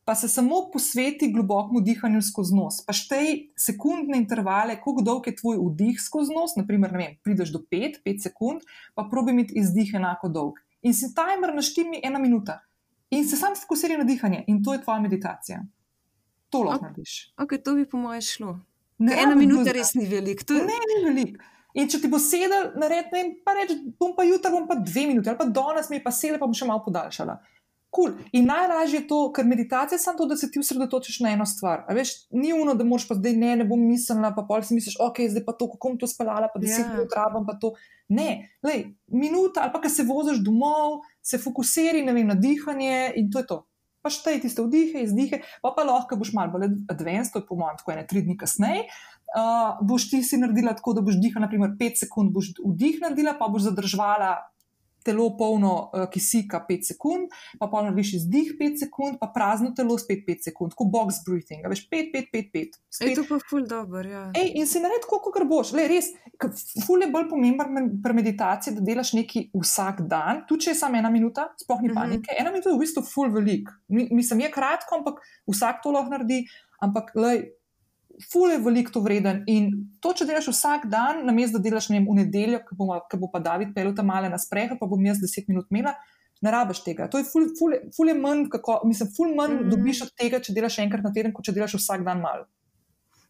[0.09, 2.79] Pa se samo posveti globokemu dihanju skozi nos.
[2.87, 6.57] Pa štej sekundne intervale, kako dolg je tvoj vdih skozi nos.
[6.57, 8.65] Naprimer, vem, prideš do 5, 5 sekund,
[8.97, 10.63] pa probi imeti izdih enako dolg.
[10.81, 12.57] In si timer naštimi ena minuta
[13.11, 15.63] in se sam fokusiraj na dihanje, in to je tvoja meditacija.
[16.49, 17.33] To lahko narediš.
[17.37, 18.59] Okay, to bi po mojem šlo.
[18.99, 20.45] Ne, ena minuta res ni veliko.
[20.49, 20.65] Je...
[20.65, 21.45] Ne, ni veliko.
[21.79, 25.29] In če ti bo sedel, naredi, pa reči, bom pa jutra, bom pa dve minuti,
[25.31, 27.37] ali pa danes mi je pa sedel, pa bom še malo podaljšala.
[27.89, 28.19] Cool.
[28.37, 31.47] In najlažje je to, ker meditacija je samo to, da se ti usredotočiš na eno
[31.47, 31.87] stvar.
[31.89, 34.99] Veš, ni uno, da moraš pa zdaj ne, ne bom mislila, pa pol si misliš,
[35.01, 36.91] ok, zdaj pa to, kako bom to spala, pa deset yeah.
[36.91, 36.99] Ja.
[36.99, 37.73] minut rabam, pa to.
[38.09, 38.29] Ne,
[38.65, 43.41] lej, minuta ali pa, ker se voziš domov, se fokusiri vem, na dihanje in to
[43.41, 43.59] je to.
[44.05, 47.57] Pa štej tiste vdihe, izdihe, pa pa lahko boš malo bolj advanced, to je po
[47.57, 48.85] mojem, tako ene tri dni kasneje.
[49.29, 53.35] Uh, boš ti si naredila tako, da boš dihala, naprimer, 5 sekund, boš vdih naredila,
[53.41, 54.37] pa boš zadržala
[55.05, 59.99] telo polno uh, kisika 5 sekund, pa pa narediš izdih 5 sekund, pa prazno telo
[59.99, 62.79] spet 5 sekund, kot box breathing, veš 5, 5, 5, 5.
[63.07, 64.05] Ej, to pa je ful dobro.
[64.09, 64.25] Ja.
[64.37, 65.73] Ej, in si naredi tako, kot boš.
[65.79, 66.11] Le, res,
[66.87, 71.01] ful je bolj pomemben pri meditaciji, da delaš nekaj vsak dan, tudi če je samo
[71.01, 71.99] ena minuta, sploh ni mhm.
[71.99, 72.27] panike.
[72.27, 72.41] Mm -hmm.
[72.41, 73.69] Ena minuta je v bistvu ful velik.
[73.89, 76.45] Mislim, je kratko, ampak vsak to lahko naredi.
[76.79, 77.58] Ampak, lej,
[78.33, 79.43] ful je veliko to vreden.
[79.47, 79.71] In
[80.03, 83.31] to, če delaš vsak dan, na mestu, da delaš ne vem, v nedeljo, ki bo
[83.33, 85.95] pa David pelil tam male na sprehod, pa bom jaz 10 minut imela,
[86.43, 87.09] ne rabiš tega.
[87.11, 89.75] To je ful, ful, ful je manj, kako, mislim, ful manj mm -hmm.
[89.75, 92.47] dobiš od tega, če delaš enkrat na teden, kot če delaš vsak dan malo.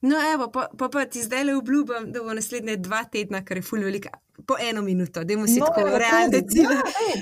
[0.01, 3.57] No, evo, pa, pa, pa ti zdaj le obljubim, da bo naslednje dva tedna, kar
[3.57, 4.11] je ful velika,
[4.47, 6.77] po eno minuto, da bomo si no, tako realni cilj.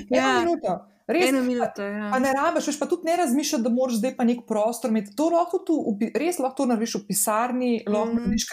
[0.09, 0.77] Ja, eno minuto.
[1.07, 1.81] Res, eno minuto.
[1.81, 2.09] Ja.
[2.11, 5.13] Pa ne rabiš, pa tudi ne razmišljati, da moraš zdaj pa nek prostor imeti.
[5.15, 5.77] To lahko tu,
[6.15, 8.25] res lahko to narediš v pisarni, lahko mm -hmm.
[8.25, 8.47] narediš,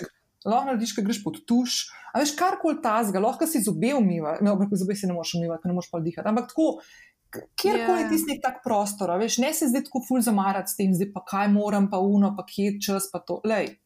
[0.44, 1.78] lahko narediš, kaj greš pod tuš.
[2.14, 5.68] A veš, karkoli tazga, lahko si zobe umiva, no, zobe si ne moreš umivati, ker
[5.68, 6.28] ne moreš pa dihati.
[6.28, 6.78] Ampak tako,
[7.57, 8.09] kjerkoli je ja.
[8.09, 11.48] tisti tak prostor, veš, ne se zdaj tako ful zamarati s tem, zdaj pa kaj
[11.48, 13.40] moram, pa uno, pa kje čas, pa to.
[13.44, 13.78] Lej.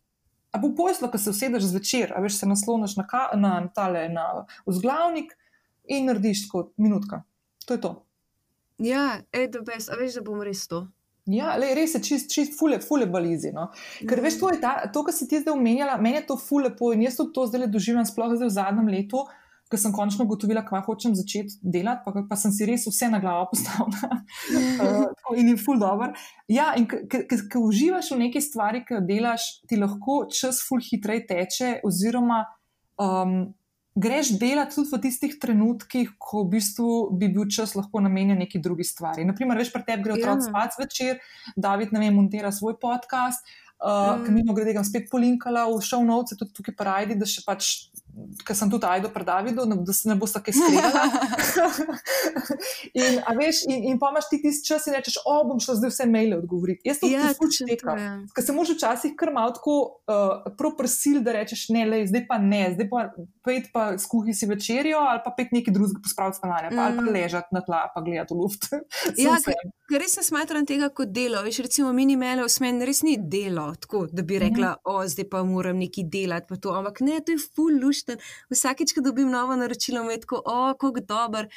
[0.52, 4.08] A bo pojslo, ko se usedeš zvečer, a veš, se nasloniš na, na, na tale,
[4.08, 5.32] na vzglavnik
[5.84, 7.22] in narediš kot minutka.
[7.66, 8.07] To je to.
[8.78, 10.86] Ja, ej, da bes, a veš, da bom res to.
[11.28, 13.50] Ja, le, res je čist, čist fule, fule balizi.
[13.52, 13.68] No?
[14.08, 16.70] Ker veš, to je ta, to, kar si ti zdaj omenjala, meni je to fule
[16.76, 19.26] po in jaz to, to zdaj doživljam, sploh zdaj v zadnjem letu,
[19.68, 23.20] ko sem končno ugotovila, kva hočem začeti delati, pa, pa sem si res vse na
[23.20, 24.22] glavo postavila
[24.80, 26.14] uh, in je ful dobro.
[26.48, 31.26] Ja, in ko uživaš v neki stvari, ki jo delaš, ti lahko čas ful hitreje
[31.28, 32.46] teče, oziroma
[32.96, 33.42] um,
[33.99, 38.61] greš delati tudi v tistih trenutkih, ko v bistvu bi bil čas lahko namenjen neki
[38.62, 39.26] drugi stvari.
[39.26, 40.46] Naprimer, veš, pri tebi gre otrok ja.
[40.46, 41.18] spat zvečer,
[41.57, 43.42] David, ne vem, montira svoj podcast.
[43.78, 44.24] Uh, mm.
[44.26, 47.90] Ki mimo grede, ga spet polinkala v šovnovce, tudi tukaj pa rajdi, da še pač
[48.46, 51.04] ker sem tudi ajdo pred Davidom, da se ne bo tako skrbela.
[52.94, 53.20] in,
[53.68, 56.38] in, in pa imaš ti tisti čas in rečeš, o, bom šla zdaj vse maile
[56.38, 56.88] odgovoriti.
[56.88, 57.98] Jaz to ja, tudi tekam.
[57.98, 58.14] Ja.
[58.34, 59.76] Ker se moraš včasih kar malo tako
[60.08, 63.04] uh, prosil, da rečeš, ne, le, zdaj pa ne, zdaj pa
[63.44, 66.78] pet pa skuhi si večerjo ali pa pet neki drugega pospraviti stanovanje, mm.
[66.78, 67.14] ali pa mm.
[67.14, 68.68] ležati na tla, pa gledati v luft.
[69.24, 69.36] ja,
[69.88, 71.42] ker res ne smatram tega kot delo.
[71.46, 74.92] Veš, recimo, mini mail, usmen res ni delo, tako da bi rekla, mm.
[74.92, 76.58] o, zdaj pa moram nekaj delati.
[76.78, 78.18] Ampak ne, to je full lušten.
[78.50, 81.48] Vsakeč, ko dobim novo naročilo, me tako, o, kako dober.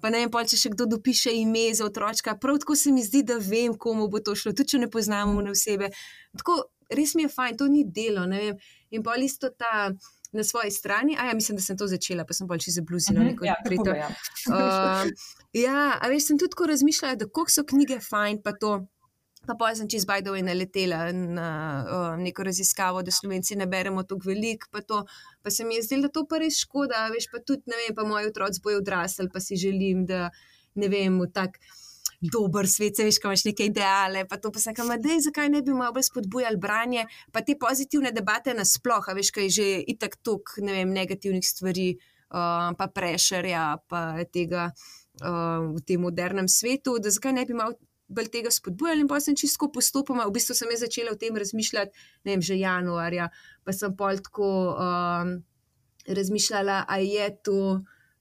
[0.00, 2.36] Pa ne vem, pa če še kdo dopiše ime za otroka.
[2.36, 5.40] Prav tako se mi zdi, da vem, komu bo to šlo, tudi če ne poznamo
[5.40, 5.88] ne osebe.
[6.36, 8.26] Tako res mi je fajn, to ni delo.
[8.90, 9.94] In pa isto ta
[10.34, 11.16] na svoji strani.
[11.16, 13.22] A ja, mislim, da sem to začela, pa sem bolj čez zabluzila.
[13.22, 13.54] Uh -huh, ja,
[13.96, 14.08] ja.
[14.50, 15.08] uh,
[15.66, 18.86] ja, a veš, sem tudi tako razmišljala, da koliko so knjige fajn, pa to.
[19.44, 21.48] Pa pa sem čez Bajdo in naletela na
[21.84, 24.68] uh, neko raziskavo, da slovenci ne beremo tako veliko.
[24.72, 24.80] Pa,
[25.42, 27.08] pa se mi je zdelo, da to pa res škoda.
[27.12, 30.30] Veš, pa tudi, ne vem, pa moji otroci bojo odrasli, pa si želim, da
[30.80, 31.60] ne vem, tako
[32.32, 34.24] dober svet, veš, ko imaš neke ideale.
[34.28, 37.42] Pa to pa sem rekel, da je zakaj ne bi malo bolj spodbujali branje, pa
[37.44, 41.94] te pozitivne debate nasplošno, veš, kaj je že itak tok ne vem, negativnih stvari,
[42.32, 47.76] uh, pa prešerja, pa tega uh, v tem modernem svetu, da zakaj ne bi malo.
[48.14, 52.06] Bolj tega spodbujali, in pa sem čisto postopoma, v bistvu sem začela o tem razmišljati,
[52.24, 53.30] ne vem, že januarja,
[53.64, 55.36] pa sem pol tako um,
[56.06, 57.60] razmišljala, a je to.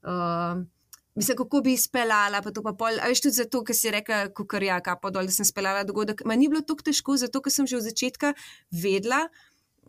[0.03, 0.69] Um,
[1.13, 2.95] Mislim, kako bi izpeljala, pa to pa pol.
[2.97, 6.23] A veš tudi zato, ker si rekla, kukar ja, kapo dol, da sem speljala dogodek.
[6.25, 8.31] Ma ni bilo tako težko, zato ker sem že od začetka
[8.73, 9.27] vedela,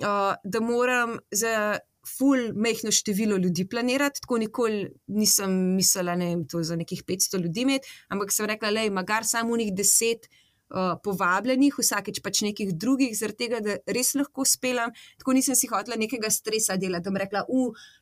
[0.04, 4.20] uh, da moram za full mehno število ljudi planirati.
[4.20, 8.70] Tako nikoli nisem mislila, ne vem, to za nekih 500 ljudi imeti, ampak sem rekla,
[8.70, 10.30] le, magar samo unih deset.
[10.74, 14.90] Uh, povabljenih, vsakeč pač nekih drugih, zaradi tega, da res lahko spelam.
[15.20, 17.42] Tako nisem si hotela nekega stresa delati, da bom rekla,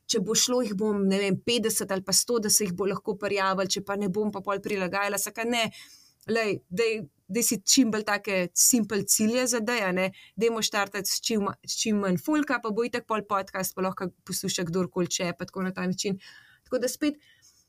[0.08, 2.86] če bo šlo, jih bom ne vem, 50 ali pa 100, da se jih bo
[2.88, 5.18] lahko prijavili, če pa ne bom pa pol prilagajala.
[5.20, 5.66] Saka ne,
[7.32, 11.48] da si čim bolj take simple cilje za deja, ne, da jemo štartati s čim,
[11.68, 15.64] čim manj fulka, pa bo itak pol podcast, pa lahko posluša kdorkoli če, pa tako
[15.66, 16.18] na ta način.
[16.66, 17.20] Tako da spet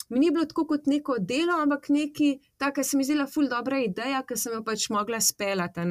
[0.09, 3.79] mi ni bilo tako kot neko delo, ampak neki, tako se mi zdela ful dobra
[3.81, 5.85] ideja, ki sem jo pač mogla spelati.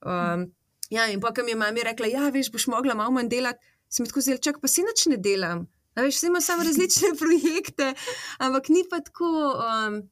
[0.00, 0.46] Um,
[0.90, 3.74] ja, in pa, ki mi je mama rekla, ja, veš, boš mogla malo manj delati,
[3.92, 5.66] sem tako zelo čak, pa si nič ne delam.
[5.96, 7.92] Veš, imamo samo različne projekte,
[8.38, 10.02] ampak ni pa tako, um,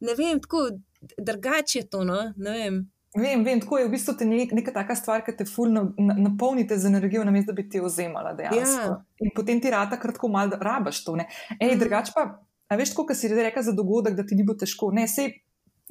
[0.00, 0.68] ne vem, tako
[1.00, 2.04] drugače je to.
[2.04, 2.32] No?
[2.36, 2.86] Vem.
[3.16, 6.90] Vem, vem, tako je v bistvu nek, neka taka stvar, ki te fulno napolnite z
[6.90, 8.34] energijo, namesto da bi ti ozemala.
[8.36, 8.98] Ja.
[9.24, 11.16] In potem ti rata kratko malo rabaš to.
[11.16, 11.78] Ej, mm.
[11.80, 12.26] drugače pa,
[12.66, 14.90] A veš, kot si rekel za dogodek, da ti ni bilo težko.
[14.94, 15.30] Ne, sej,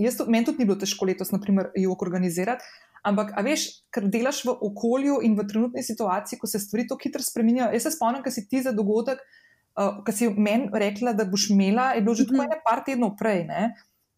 [0.01, 2.68] jaz, meni tudi ni bilo težko letos, naprimer, jog organizirati.
[3.06, 7.06] Ampak, a veš, ker delaš v okolju in v trenutni situaciji, ko se stvari tako
[7.06, 7.72] hitro spremenjajo.
[7.78, 9.22] Jaz se spomnim, kaj si ti za dogodek,
[9.78, 12.56] uh, kaj si meni rekla, da boš imela, je bilo že tako mm -hmm.
[12.58, 13.43] nekaj tednov prej.
[13.45, 13.62] Ne?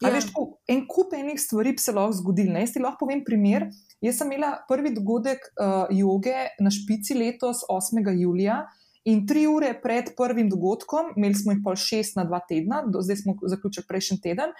[0.01, 0.11] Ja.
[0.13, 2.51] veš, tako, en kup enih stvari bi se lahko zgodil.
[2.53, 2.61] Ne?
[2.65, 3.67] Jaz ti lahko povem primer.
[4.03, 8.03] Jaz sem imela prvi dogodek uh, joge na špici letos, 8.
[8.21, 8.61] julija.
[9.09, 13.01] In tri ure pred prvim dogodkom, imeli smo jih pol šest na dva tedna, do
[13.01, 14.51] zdaj smo zaključili prejšnji teden.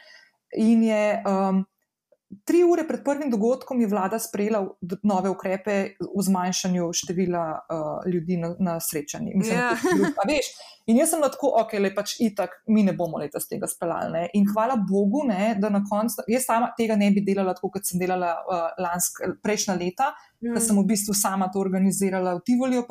[0.58, 1.66] In je um,
[2.44, 4.66] tri ure pred prvim dogodkom je vlada sprejela
[5.04, 9.32] nove ukrepe v zmanjšanju števila uh, ljudi na, na srečanju.
[9.46, 9.54] Yeah.
[9.54, 10.38] Ja.
[10.88, 14.12] In jaz sem lahko, ok, le pač itak, mi ne bomo leta z tega speljali.
[14.14, 14.22] Ne?
[14.40, 17.90] In hvala Bogu, ne, da na koncu, jaz sama tega ne bi delala tako, kot
[17.90, 20.56] sem delala uh, lansk, prejšnja leta, mm.
[20.56, 22.86] ker sem v bistvu sama to organizirala v Tivolijo.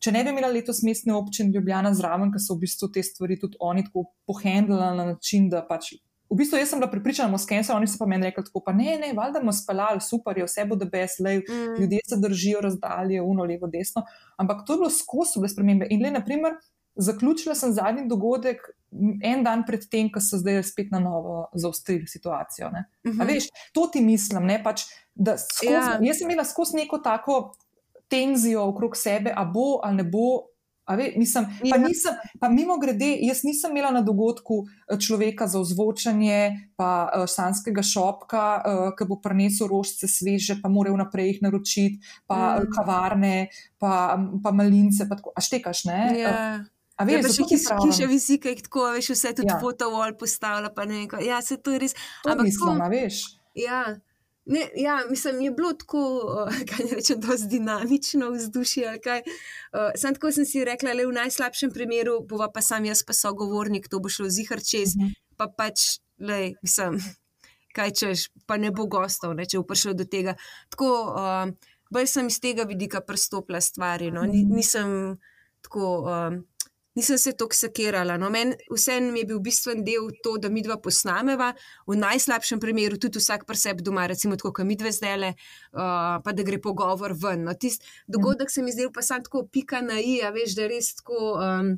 [0.00, 3.36] Če ne bi imela letos mestne občine Ljubljana zraven, ker so v bistvu te stvari
[3.40, 5.92] tudi oni tako pohendlali na način, da pač.
[6.30, 8.72] V bistvu jaz sem bila pripričana, da bomo oni so pa meni rekli, tako pa
[8.72, 11.76] ne, ne, valjda bomo speljali, super je, vse bo da bes, le mm.
[11.80, 14.02] ljudje se držijo razdalje, uno, levo, desno.
[14.36, 15.86] Ampak to je bilo skozi bile spremembe.
[15.90, 16.58] In le, naprimer,
[16.96, 18.64] zaključila sem zadnji dogodek
[19.22, 22.68] en dan pred tem, ko so zdaj spet na novo zaostrili situacijo.
[22.68, 23.26] Uh -huh.
[23.26, 24.82] veš, to ti mislim, ne pač
[25.38, 25.98] skozi, ja.
[26.02, 27.54] jaz sem imela skozi neko tako
[28.08, 30.48] tenzijo okrog sebe, a bo ali ne bo.
[30.94, 35.58] Ve, mislim, pa, nisem, pa mimo grede, jaz nisem imela na dogodku eh, človeka za
[35.58, 41.42] ozvočanje, pa uh, sanskega šopka, uh, ki bo prinesel rožce sveže, pa mora vnaprej jih
[41.42, 41.98] naročiti,
[42.30, 42.70] pa mm.
[42.76, 43.36] kavarne,
[43.82, 45.08] pa, pa malince.
[45.10, 46.00] Pa a štekaš, ne?
[46.20, 46.34] Ja.
[46.96, 49.58] A veš, ja, še ki so še vizike, tako veš, vse tudi ja.
[49.60, 51.96] fotovol postavlja, pa ne vem, ja, se to je res.
[52.24, 53.24] To Ampak mislim, tako, veš.
[53.58, 53.82] Ja.
[54.46, 56.00] Ne, ja, mislim, je bilo tako,
[56.68, 58.92] kaj ne rečem, dosti dinamično vzdušje.
[58.94, 63.12] Uh, sam tako sem si rekla, le v najslabšem primeru, bova pa sam jaz, pa
[63.12, 65.16] sogovornik, to bo šlo zihar čez, mhm.
[65.36, 67.00] pa pač, le, mislim,
[67.76, 70.36] kaj češ, pa ne bo gostov, ne, če bo prišlo do tega.
[70.70, 74.12] Tako, uh, bolj sem iz tega vidika pristopila stvari.
[74.14, 74.22] No.
[74.30, 75.16] Nisem
[75.66, 75.96] tako.
[76.06, 76.44] Uh,
[76.96, 78.16] nisem se tako sakirala.
[78.16, 78.30] No,
[78.70, 81.52] Vsem je bil bistven del to, da mi dva posnameva,
[81.86, 85.34] v najslabšem primeru tudi vsak pri sebi doma, recimo tako, kot mi dve zdele,
[85.72, 87.44] uh, pa da gre pogovor ven.
[87.46, 90.70] No, Tisti dogodek se mi zdel pa sam tako pika na i, a veš, da
[90.72, 91.36] res tako.
[91.40, 91.76] Um,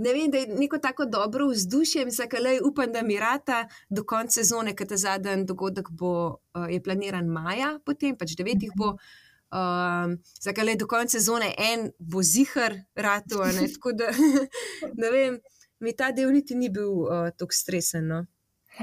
[0.00, 3.66] Ne vem, da je neko tako dobro vzdušje, mislim, da le upam, da mi rata
[3.90, 6.12] do konca sezone, ker ta zadnji dogodek bo,
[6.56, 8.94] uh, je planiran maja, potem pač devetih bo.
[8.94, 13.42] Uh, Um, Zakaj le do konca sezone en bo zihar, rado.
[13.74, 14.10] Tako da
[15.02, 15.40] ne vem,
[15.80, 18.06] mi ta del niti ni bil uh, tako stresen.
[18.06, 18.26] No.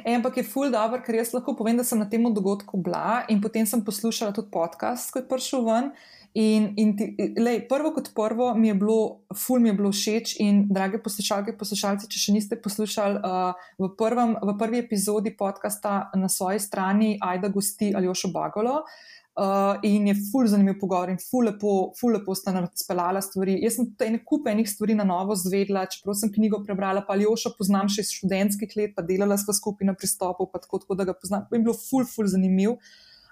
[0.03, 3.23] E, ampak je ful dobro, ker jaz lahko povem, da sem na tem dogodku bila
[3.31, 5.91] in potem sem poslušala tudi podcast, ko je prišel ven.
[6.37, 7.05] In, in ti,
[7.39, 10.35] lej, prvo kot prvo mi je bilo, ful mi je bilo všeč.
[10.43, 16.11] In, drage poslušalke, poslušalci, če še niste poslušali, uh, v, prvem, v prvi epizodi podcasta
[16.13, 18.83] na svoji strani Aida gosti Aljošo Bagolo.
[18.83, 23.21] Uh, Uh, in je ful zanimiv pogovor in ful lepo, ful lepo sta nam speljala
[23.21, 23.59] stvari.
[23.61, 27.13] Jaz sem te ene kupe enih stvari na novo zvedla, čeprav sem knjigo prebrala, pa
[27.19, 30.97] Ljoša poznam še iz študentskih let, pa delala sva skupaj na pristopu, pa tako, tako
[30.97, 31.45] da ga poznam.
[31.53, 32.79] In bilo ful, ful zanimiv.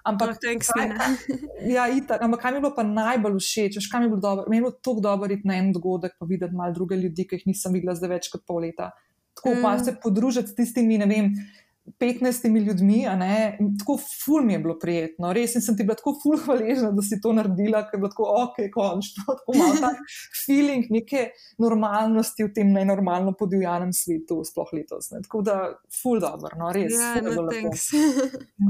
[0.06, 0.92] Ampak, oh, kaj,
[1.74, 4.22] ja, itak, ampak kaj mi je bilo pa najbolj všeč, veš, kaj mi je bilo
[4.22, 4.46] dobro?
[4.46, 7.40] Meni je bilo tako dobro iti na en dogodek, pa videti malo druge ljudi, ki
[7.40, 8.92] jih nisem videla zdaj več kot pol leta.
[9.34, 9.66] Tako mm.
[9.66, 11.32] pa se podružiti s tistimi, ne vem.
[11.98, 13.04] 15 ljudmi,
[13.78, 15.32] tako ful mi je bilo prijetno.
[15.32, 18.28] Res sem ti bila tako ful hvaležna, da si to naredila, ker je bilo tako
[18.42, 19.24] ok, končno.
[19.36, 19.98] Tako malo tak
[20.46, 21.28] feeling neke
[21.62, 25.10] normalnosti v tem nenormalno podivjanem svetu, sploh letos.
[25.12, 25.20] Ne.
[25.22, 25.56] Tako da
[26.02, 26.94] ful dobro, no res.
[26.94, 27.72] Ja, ful je bilo lepo.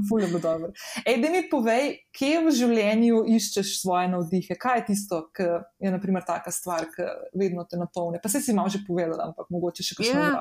[0.08, 0.72] Ful je bilo dobro.
[1.04, 4.58] Ej, da mi povej, kje v življenju iščeš svoje navdihe?
[4.60, 5.48] Kaj je tisto, ki
[5.86, 7.08] je naprimer taka stvar, ki
[7.38, 8.20] vedno te napolne?
[8.22, 10.32] Pa se si malo že povedala, ampak mogoče še kaj še ja.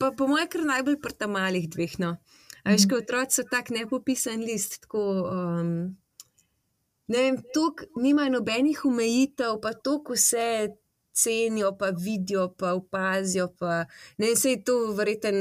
[0.00, 1.98] Pa po mojem, kar najbolj pri tam malih dveh.
[2.00, 2.16] No.
[2.64, 2.90] A veš, mhm.
[2.92, 4.80] kot otroci so tak nepopisan list.
[4.84, 5.72] Tako, um,
[7.12, 10.72] ne vem, tukaj nimajo nobenih omejitev, pa to, ko se
[11.20, 13.48] cenijo, pa vidijo, pa opazijo.
[13.58, 13.84] Pa,
[14.18, 15.36] ne vem, se je to verjeten,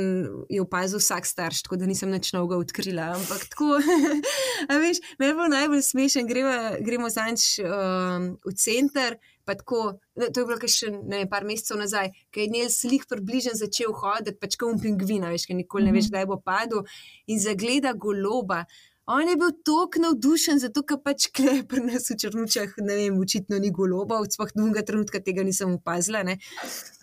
[0.49, 3.13] je opazil vsak starš, tako da nisem več novega odkrila.
[3.15, 3.77] Ampak tako,
[4.71, 6.55] a veš, me bo najbolj smešen, gremo,
[6.85, 9.19] gremo zanč um, v center.
[9.55, 13.95] Tako, to je bilo še ne, par mesecev nazaj, ki je Nils slih približen začel
[13.95, 16.13] hoditi, pač kot um pingvina, veš, ki nikoli ne veš, mhm.
[16.13, 16.85] kdaj bo padel
[17.27, 18.65] in zagleda goloba.
[19.11, 23.57] On je bil tako navdušen, zato ker pač klepr nas v črnučah, ne vem, očitno
[23.57, 26.21] ni goloba, od sploh drugega trenutka tega nisem opazila.
[26.27, 26.35] Ne.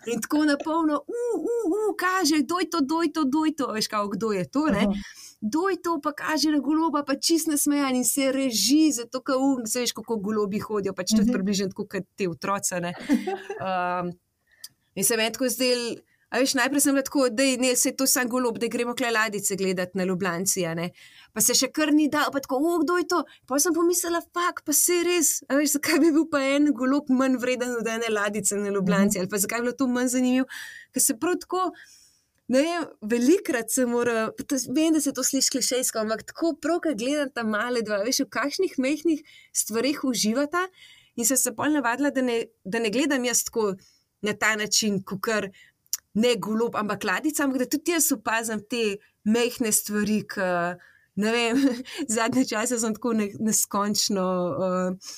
[0.07, 3.91] In tako na polno, uf, uf, uf, kaže, doj to, doj to, doj to, veš,
[3.91, 4.69] kao, kdo je to.
[4.71, 4.87] Ne.
[5.43, 9.67] Doj to, pa kaže na goloba, pa čist nasmejan in se reži, zato ker um,
[9.67, 12.79] veš, kako golobi hodijo, pač tudi približno tako, kot te otroce.
[13.57, 14.11] Um,
[14.95, 15.97] in se meni tako zdel.
[16.27, 19.55] A veš, najprej sem tako, da je vse to samo golob, da gremo kle ladice
[19.55, 20.65] gledati na Ljubljanci.
[21.33, 23.21] Pa se še kar ni dal, pa tako, oh, kdo je to?
[23.47, 25.29] Pa sem pomislila, fak, pa se res.
[25.47, 29.15] A veš, zakaj bi bil pa en golob manj vreden od ene ladice na Ljubljanci?
[29.15, 29.23] Mhm.
[29.23, 30.49] Ali pa zakaj bi bilo to manj zanimivo?
[30.91, 31.69] Ker se prav tako,
[32.51, 34.27] ne vem, velikrat se mora,
[34.75, 38.25] vem, da se to sliši klišejsko, ampak tako prav, kad gledam ta male dva, veš,
[38.25, 39.23] v kakšnih mehkih
[39.55, 40.67] stvarih uživata
[41.15, 43.73] in se se pol navadila, da ne, da ne gledam jaz tako
[44.21, 45.49] na ta način, kot kar
[46.17, 48.97] ne golob, ampak ladica, ampak da tudi jaz opazim te
[49.27, 50.49] mehke stvari, ki
[51.21, 51.63] ne vem,
[52.17, 54.27] zadnje čase sem tako neskončno.
[54.57, 55.15] Uh,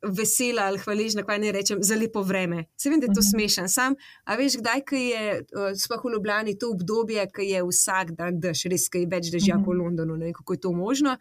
[0.00, 2.62] Vesela ali hvaležna, kaj ne rečem, za lepo vreme.
[2.72, 3.26] Se vem, da je to mhm.
[3.26, 3.66] smešen.
[3.68, 8.38] Sam, a veš, kdaj je, uh, sploh v Ljubljani, to obdobje, ki je vsak dan
[8.40, 9.82] dež, res, ki je več dežja po mhm.
[9.82, 11.18] Londonu, ne vem, kako je to možno.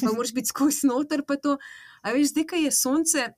[0.00, 1.54] Pa moraš biti skozi noter, pa to.
[2.02, 3.28] A veš, zdaj, ki je sonce,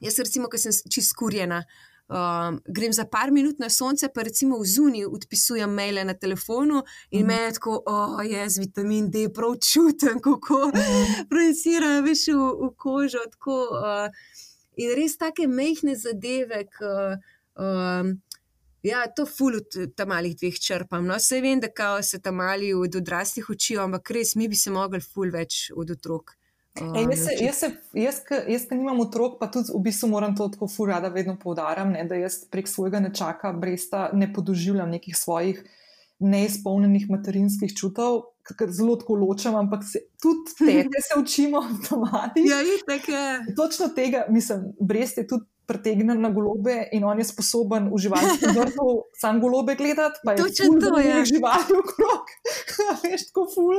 [0.00, 4.22] jaz recimo, ki sem čist skurjena, uh, um, grem za par minut na sonce, pa
[4.22, 7.26] recimo v zuni odpisujem maile na telefonu in mm.
[7.26, 11.28] me je tako, oh, jaz vitamin D prav čutim, kako mm.
[11.30, 13.22] projicira veš v, v kožo.
[13.36, 14.36] Tako, uh,
[14.76, 16.92] in res take mehne zadeve, ki.
[17.56, 18.20] Um,
[18.82, 21.04] Ja, to ful od tam malih dveh črpam.
[21.06, 24.70] No, vse vem, da se tam mali od odraslih učijo, ampak res mi bi se
[24.74, 26.34] mogli ful več od otrok.
[26.80, 30.32] Ej, jaz, se, jaz, se, jaz, jaz, ki nimam otrok, pa tudi v bistvu moram
[30.36, 35.60] to tako furada vedno poudarjati, da jaz prek svojega nečaka bresta ne podoživljam nekih svojih
[36.22, 42.50] neizpolnjenih materinskih čutov, ker zelo tako ločem, ampak se, tudi tega se učimo avtomatično.
[42.50, 43.54] Ja, je.
[43.56, 48.52] Točno tega, mislim, brest je tudi pretegne na golobe in on je sposoben v živalskem
[48.52, 50.48] vrtu sam golobe gledati, pa je to
[50.80, 51.24] to, ja.
[51.24, 52.32] živali okrog.
[53.02, 53.78] Veš, tako ful.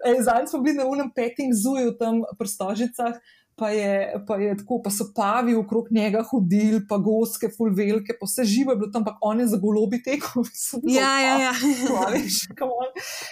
[0.00, 3.20] E, Zdaj smo bili na unem petting zuju tam v stožicah.
[3.56, 8.12] Pa, je, pa, je tako, pa so pavi okrog njega hodili, pa goske, full velike,
[8.20, 10.44] pa vse živo je bilo tam, ampak on je za golobi tekel.
[10.98, 11.52] Ja, ja, ja.
[12.12, 12.42] veš,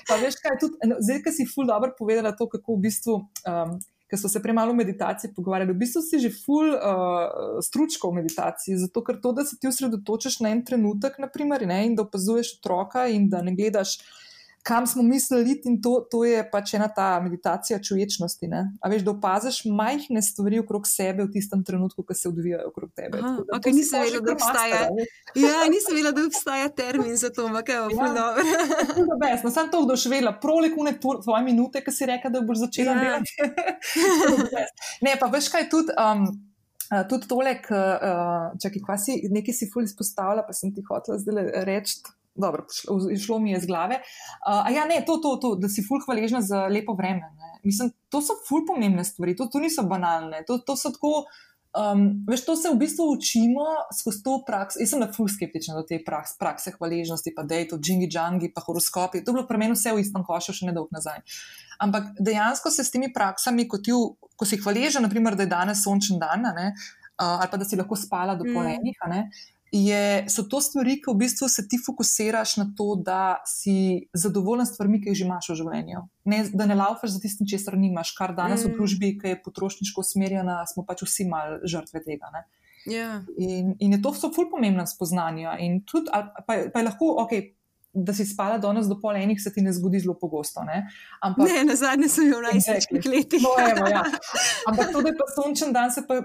[0.08, 3.18] pa veš, kaj je tudi, zdaj, ki si full dobro povedala to, kako v bistvu
[3.20, 3.76] um,
[4.10, 5.72] ker so se premalo v meditaciji pogovarjali.
[5.72, 9.68] V bistvu si že full uh, stručko v meditaciji, zato ker to, da se ti
[9.70, 13.98] osredotočaš na en trenutek, naprimer, ne, in da opazuješ otroka in da ne gledaš
[14.64, 18.48] kam smo mislili, in to, to je pač ena ta meditacija čuječnosti.
[18.80, 22.90] A veš, da opaziš majhne stvari okrog sebe v tistem trenutku, ko se odvijajo okrog
[22.96, 23.20] tebe.
[23.20, 24.80] Aha, da, okay, nisem vedela, da obstaja.
[25.36, 29.44] Ja, nisem vedela, da obstaja termin za to, ampak je ja, dobro.
[29.44, 33.04] No, sem to doživela, prolikune tvoje minute, ki si rekel, da boš začela ja.
[33.04, 33.36] delati.
[35.06, 35.92] ne, pa veš kaj tudi.
[36.00, 36.28] Um,
[37.08, 38.68] Tudi tole, uh, če
[39.00, 42.02] si nekaj si fully izpostavila, pa sem ti hotela zdaj reči,
[42.34, 42.66] dobro,
[43.26, 44.00] šlo mi je z glave.
[44.42, 47.30] Uh, ja, ne, to, to, to, da si fulh hvaležna za lepo vreme.
[47.38, 47.58] Ne.
[47.64, 50.44] Mislim, to so fulh pomembne stvari, to, to niso banalne.
[50.48, 51.24] To, to so tako.
[51.74, 53.64] Um, veš, to se v bistvu učimo
[53.98, 54.78] skozi to prakso.
[54.78, 58.06] Jaz sem na full skeptičen do te praks, prakse hvaležnosti, pa da je to džingi
[58.06, 59.24] džangi, pa horoskopi.
[59.24, 61.18] To je bilo pri meni vse v istem košu, še nedolgo nazaj.
[61.82, 65.82] Ampak dejansko se s temi praksami, ko, ti, ko si hvaležen, naprimer, da je danes
[65.82, 66.70] sončen dan, ne,
[67.18, 71.10] uh, ali pa da si lahko spala do polenih, mm je, so to stvari, ki
[71.10, 75.24] v bistvu se ti fokusiraš na to, da si zadovoljen s stvarmi, ki jih že
[75.26, 76.02] imaš v življenju.
[76.30, 78.70] Ne, da ne laufaš za tistim, česar nimaš, kar danes mm.
[78.70, 82.30] v družbi, ki je potrošniško usmerjena, smo pač vsi mal žrtve tega.
[82.30, 82.46] Yeah.
[82.86, 83.10] Ja.
[83.34, 85.56] In, in je to so ful pomembna spoznanja.
[85.64, 87.34] In tudi, pa, pa je lahko, ok,
[87.94, 90.64] da si spala danes do pol enih, se ti ne zgodi zelo pogosto.
[90.66, 90.82] Ne,
[91.22, 93.44] Ampak, ne na zadnje sem jo v najstarejših letih.
[93.44, 94.02] No, evo, ja.
[94.68, 96.20] Ampak to, da je pa sončen dan, se pa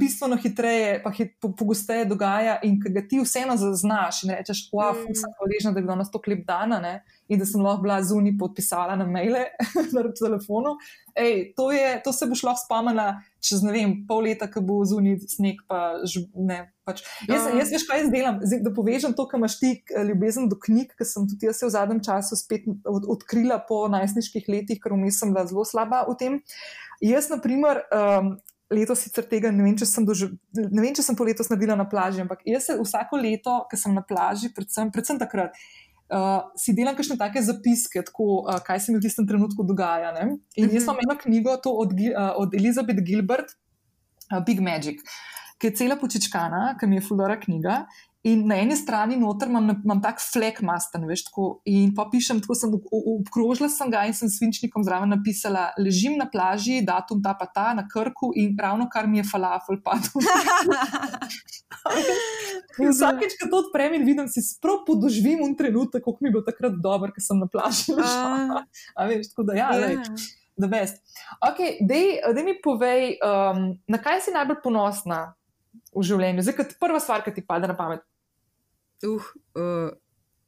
[0.00, 4.66] bistveno hitreje, pa hit, po, pogosteje dogaja in ki ga ti vseeno zaznaš in rečeš,
[4.74, 5.16] wow, mm.
[5.18, 6.98] sem hvaležna, da je danes to klip dana ne,
[7.28, 9.46] in da sem lahko bila zunaj podpisala na maile
[9.94, 10.76] na telefonu.
[11.14, 13.14] Ej, to, je, to se boš lahko spomnila
[13.44, 15.60] čez ne vem, pol leta, ko bo zunaj sneg.
[15.68, 16.00] Pa,
[16.34, 16.58] ne,
[16.88, 17.02] pač.
[17.28, 18.40] jaz, jaz veš, kaj jaz delam.
[18.44, 19.74] Zdaj, da povežem to, kar imaš ti
[20.08, 24.48] ljubezen do knjig, ki sem tudi jaz v zadnjem času spet od, odkrila po najstniških
[24.52, 26.42] letih, ker vmes sem bila zelo slaba v tem.
[27.04, 27.84] Jaz, na primer.
[27.92, 28.36] Um,
[28.72, 31.76] Leto sicer tega ne vem, če sem, doživ, ne vem, če sem to letos naredila
[31.76, 35.52] na plaži, ampak jaz se vsako leto, ko sem na plaži, predvsem, predvsem takrat,
[36.10, 40.12] uh, si delam kakšne take zapiske, tako, uh, kaj se mi v tistem trenutku dogaja.
[40.16, 40.38] Ne?
[40.56, 43.54] In jaz imam eno knjigo od, uh, od Elizabeth Gilbert,
[44.30, 45.02] uh, Big Magic,
[45.58, 47.84] ki je cela počečkana, ki mi je fulora knjiga.
[48.24, 52.38] In na eni strani noter imam, imam tak flek masten, veš, tako, in pa pišem,
[52.40, 57.34] tako sem obkrožila sem ga in sem svinčnikom zraven napisala, ležim na plaži, datum ta
[57.36, 60.24] pa ta, na krku in ravno kar mi je falafel padel.
[62.80, 66.40] in vsakeč, ko to odprem in vidim, si sprav podoživim un trenutek, kako mi bo
[66.48, 67.92] takrat dobro, ker sem na plaži.
[68.96, 70.00] A veš, tako da ja, yeah.
[70.00, 70.32] leč.
[70.56, 71.04] Da, best.
[71.44, 75.34] Ok, da mi povej, um, na kaj si najbolj ponosna
[75.92, 76.48] v življenju?
[76.48, 78.00] Zdaj, kot prva stvar, ki ti pade na pamet.
[79.06, 79.22] Uh,
[79.54, 79.90] uh,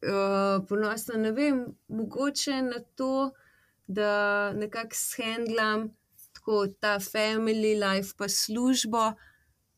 [0.02, 3.30] uh, ponosna ne vem, mogoče na to,
[3.86, 5.88] da nekako shendlam
[6.32, 9.12] tako ta family life, pa službo,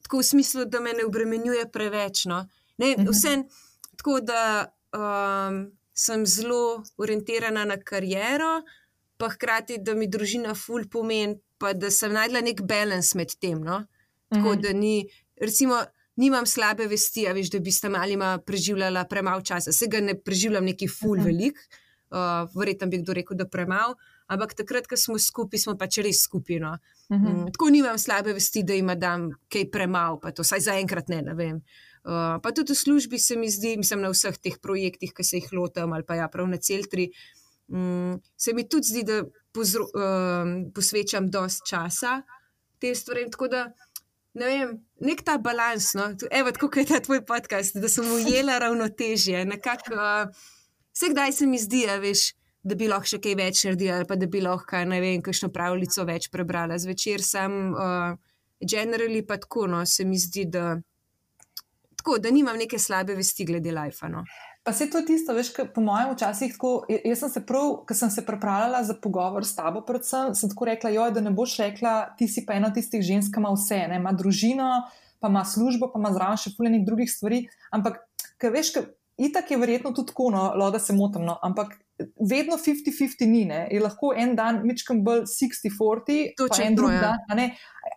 [0.03, 2.25] tako v smislu, da me ne obremenjuje preveč.
[2.25, 2.47] No.
[2.79, 3.09] Ne, mhm.
[3.09, 3.37] vse
[3.97, 8.63] tako, da um, sem zelo orientirana na kariero,
[9.17, 13.63] pa hkrati, da mi družina ful pomeni, pa da sem najdla nek balans med tem.
[13.65, 13.85] No.
[14.29, 14.63] Tako mhm.
[14.63, 15.09] da ni,
[15.41, 15.81] recimo
[16.19, 19.73] nimam slabe vesti, veš, da bi s tem malima preživljala premalo časa.
[19.73, 21.59] Se ga ne preživljam neki full velik,
[22.11, 23.97] uh, verjetno bi kdo rekel, da premalo.
[24.29, 26.77] Ampak takrat, ko smo skupaj, smo pač res skupino.
[27.09, 27.35] Uh -huh.
[27.45, 31.23] um, tako nimam slabe vesti, da ima dan kaj premalo, pa to vsaj zaenkrat ne,
[31.23, 31.63] ne vem.
[32.05, 35.37] Uh, pa tudi v službi se mi zdi, mislim na vseh teh projektih, ki se
[35.37, 37.11] jih lotam, ali pa ja, prav na celtri,
[37.69, 42.23] um, se mi tudi zdi, da pozro, um, posvečam dost časa
[42.79, 43.31] te stvari.
[43.31, 43.73] Tako da
[44.35, 45.93] ne vem, nek ta balans.
[45.99, 46.11] No?
[46.31, 49.45] Evo, tako je ta tvoj podcast, da sem ujela ravnotežje.
[49.49, 50.49] Nekako, uh,
[50.93, 54.19] vse kdaj se mi zdi, veš, da bi lahko še kaj več naredila, ali pa
[54.19, 56.79] da bi lahko, ne vem, kakšno pravljico več prebrala.
[56.79, 58.15] Zvečer sem, uh,
[58.61, 60.77] generally pa tako, no, se mi zdi, da,
[61.97, 64.09] tako, da nimam neke slabe vesti glede life.
[64.11, 64.25] No?
[64.69, 66.83] Pa se to tisto, veš, po mojem, včasih tako.
[66.93, 70.67] Jaz sem se prav, ko sem se pripravljala za pogovor s tabo, predvsem, sem tako
[70.69, 73.97] rekla, joj, da ne boš rekla, ti si pa ena tistih žensk, ima vse, ne?
[73.97, 74.69] ima družino,
[75.25, 77.47] pa ima službo, pa ima zraven še fuljenih drugih stvari.
[77.73, 77.97] Ampak,
[78.37, 78.85] kaj veš, kaj,
[79.31, 81.73] itak je verjetno tudi tako, no, da se motim, no, ampak
[82.21, 83.65] vedno 50-50 ni, ne?
[83.73, 87.01] je lahko en dan mečkam bolj 60-40, pa en drug ja.
[87.09, 87.49] dan.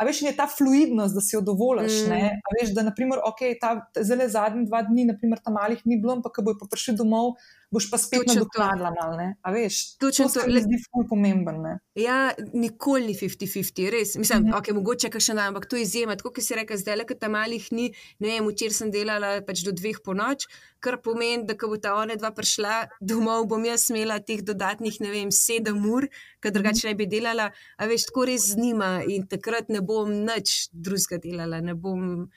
[0.01, 1.99] A veš, je ta fluidnost, da si jo dovoliš.
[2.09, 2.39] Mm.
[2.57, 6.33] Veš, da naprimer, okay, ta, zelo zadnji dva dni, naprimer, tam malih ni bilo, ampak
[6.39, 7.35] ko bojo prišli domov,
[7.71, 9.35] boš pa spet nadoknadila malo, ne?
[9.41, 10.39] A veš, Točno to to.
[10.41, 11.73] se mi zdi ful pomemben, ne?
[11.95, 12.17] Ja,
[12.53, 14.15] nikoli ni 50-50, res.
[14.15, 14.51] Mislim, Mhm.
[14.51, 16.15] da okay, mogoče še dan, ampak to je izjema.
[16.15, 19.41] Tako kot si rekel, zdaj le, ker tam malih ni, ne vem, včeraj sem delala
[19.41, 20.45] pač do dveh po noč,
[20.79, 24.99] kar pomeni, da ko bo ta ona dva prišla domov, bom jaz imela teh dodatnih,
[24.99, 26.07] ne vem, sedem ur,
[26.41, 27.51] ker drugače ne bi delala.
[27.77, 31.61] A veš, tako res znima in takrat ne bom nič drugega delala.
[31.61, 32.27] Ne bom,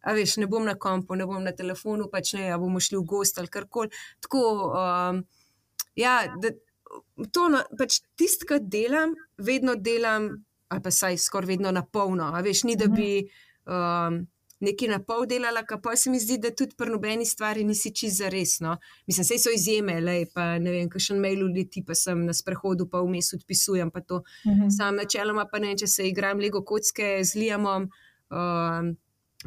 [0.00, 2.98] a veš, ne bom na kompu, ne bom na telefonu, pač ne, a bomo šli
[2.98, 3.92] v gost ali karkoli.
[4.24, 4.42] Tako,
[4.72, 5.22] um,
[5.98, 6.54] ja, da,
[7.32, 10.32] to, no, pač tisto, kar delam, vedno delam,
[10.70, 12.30] ali pa saj skoraj vedno na polno.
[12.34, 13.10] A veš, ni da bi
[13.66, 14.22] um,
[14.60, 17.92] nekaj na pol delala, ka pa se mi zdi, da tudi pri nobeni stvari nisi
[17.96, 18.76] čist za resno.
[19.08, 22.88] Mislim, vse so izjeme, le pa ne vem, kakšen mail uleti, pa sem na sprehodu,
[22.88, 24.22] pa vmes odpisujem, pa to.
[24.46, 24.72] Mhm.
[24.72, 27.88] Sam načeloma pa ne, če se igram Lego kocke z Liamom.
[28.30, 28.94] Um,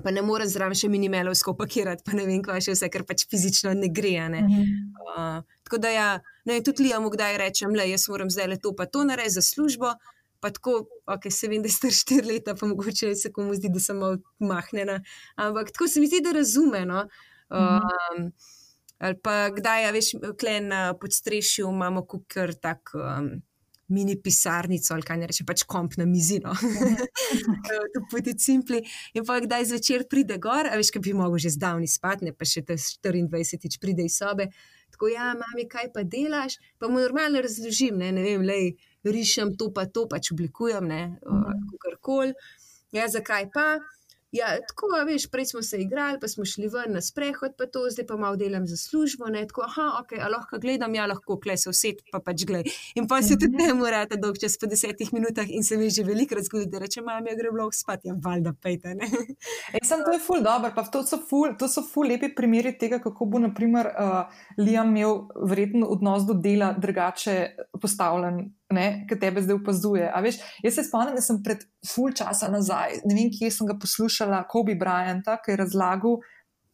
[0.01, 3.27] Pa ne morem zraven še minimelovsko pakirati, pa ne vem, kaj še vse, ker pač
[3.29, 4.15] fizično ne gre.
[4.23, 4.41] a Ne?
[4.41, 4.71] Mhm.
[5.03, 6.07] Uh, tako da, ja,
[6.49, 9.45] ne, tudi Liam, kdaj rečem, le jaz moram zdaj le to, pa to narediti za
[9.45, 9.93] službo.
[10.41, 13.79] Pa tako, okay, se vem, da ste štiri leta, pa mogoče se komu zdi, da
[13.79, 14.97] sem malo mahnjena.
[15.39, 16.83] Ampak tako se mi zdi, da razume.
[16.89, 17.05] No?
[17.53, 18.27] Um,
[18.99, 22.91] ali pa kdaj, ja, veš, klen na podstrešju imamo kukar tak.
[22.97, 23.37] Um,
[23.87, 26.39] Mini pisarnico, ali kaj ne reče, pač komp na mizi.
[26.43, 26.53] No.
[27.93, 28.79] to poti simpli.
[29.13, 32.33] In pa kdaj zvečer pride gor, a veš, kaj bi mogel že zdavni spati, ne
[32.33, 34.47] pa še te 24-tič pride iz sobe.
[34.93, 36.59] Tako, ja, mami, kaj pa delaš?
[36.79, 41.01] Pa mu normalno razložim, ne, ne vem, lej, rišem to, pa to, pač oblikujem, ne,
[41.25, 41.77] Mhm.
[41.81, 42.33] karkoli.
[42.93, 43.79] Ja, zakaj pa?
[44.33, 47.83] Ja, tako, veš, prej smo se igrali, pa smo šli ven na sprehod, pa to,
[47.93, 49.27] zdaj pa malo delam za službo.
[49.29, 52.69] Ne, tako, aha, ok, a lahko gledam, ja, lahko kle se vsed, pa pač gled.
[52.97, 56.05] In pa se tudi ne morate dolg čas po desetih minutah in se mi že
[56.07, 58.95] velikrat zgodi, da reče, mami, ja, grem lahko spat, ja, valjda pejte.
[58.97, 59.11] Ne?
[59.73, 62.73] E, sem, to je ful dobro, pa to so ful, to so ful lepi primeri
[62.79, 67.37] tega, kako bo naprimer uh, Liam imel verjetno odnos do dela drugače
[67.81, 68.47] postavljen,
[69.09, 70.07] ki tebe zdaj opazuje.
[70.07, 73.69] A veš, jaz se spomnim, da sem pred ful časa nazaj, ne vem, kje sem
[73.69, 76.19] ga poslušala, Kobe Bryanta, ki je razlagal,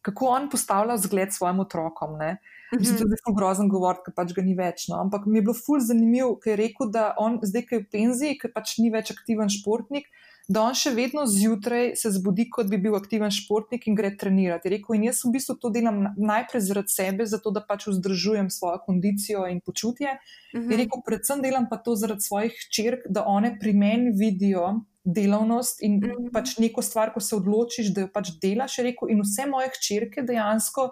[0.06, 2.18] kako on postavlja zgled svojim otrokom.
[2.18, 2.38] Ne?
[2.72, 4.88] Mislim, da je zelo grozen govoriti, ker pač ga ni več.
[4.91, 5.00] No?
[5.04, 7.89] Ampak mi je bilo ful zanimivo, ker je rekel, da on zdaj, ki je v
[7.95, 10.08] penziji, ker pač ni več aktiven športnik,
[10.50, 14.72] da on še vedno zjutraj se zbudi, kot bi bil aktiven športnik in gre trenirati.
[14.74, 18.80] Rekel, in jaz v bistvu to delam najprej zaradi sebe, zato da pač vzdržujem svojo
[18.88, 20.18] kondicijo in počutje.
[20.56, 20.72] Mhm.
[20.72, 25.84] Je rekel, predvsem delam pa to zaradi svojih črk, da one pri meni vidijo delavnost
[25.86, 26.32] in Mhm.
[26.34, 28.78] pač neko stvar, ko se odločiš, da jo pač delaš.
[28.80, 30.89] Je rekel, in vse moje hčerke dejansko.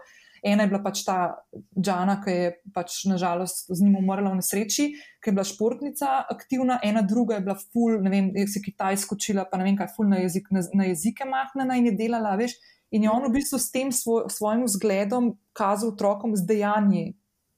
[0.48, 1.18] Ena je bila pač ta
[1.76, 4.86] Džana, ki je pač nažalost z njim umrla v nesreči,
[5.20, 9.18] ki je bila športnica aktivna, ena druga je bila ful, ne vem, je se Kitajsko
[9.18, 12.38] učila, pa ne vem kaj, ful na, jezik, na, na jezike mahnena in je delala,
[12.39, 12.56] veš.
[12.95, 17.06] In je on v bistvu s tem svoj, svojim vzgledom kazal otrokom z dejanji,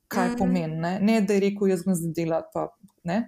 [0.10, 0.38] kaj Mhm.
[0.40, 0.78] pomeni.
[0.78, 0.94] Ne?
[1.02, 2.68] ne, da je rekel, jaz grem zdaj delati, pa
[3.04, 3.20] ne.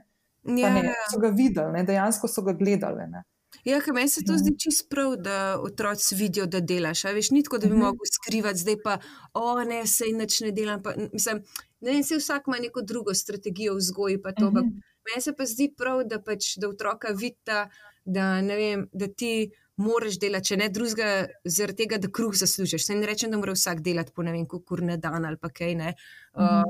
[0.42, 0.94] Pa Ja, ne, ja.
[1.12, 3.06] so ga videli, ne, dejansko so ga gledali.
[3.08, 3.22] Ne.
[3.64, 4.38] Ja, ker meni se to Ja.
[4.38, 7.04] zdi čist prav, da otroci vidijo, da delaš.
[7.06, 7.82] Veš, ni tako, da bi Mhm.
[7.82, 8.98] mogel skrivati, zdaj pa,
[9.34, 10.84] o ne, se nič ne delam.
[10.84, 11.44] Pa, mislim,
[11.80, 14.48] ne vem, se vsak ima neko drugo strategijo vzgoji, pa to.
[14.48, 14.78] ampak Mhm.
[15.04, 17.70] Meni se pa zdi prav, da, pač, da otroka vidita,
[18.06, 21.08] da, vem, da ti moraš delati, če ne drugega,
[21.46, 22.86] zaradi tega, da kruh zaslužiš.
[22.86, 25.50] Se ne rečem, da mora vsak delati po ne vem, kur na dan ali pa
[25.50, 25.96] kaj ne.
[26.34, 26.64] Um,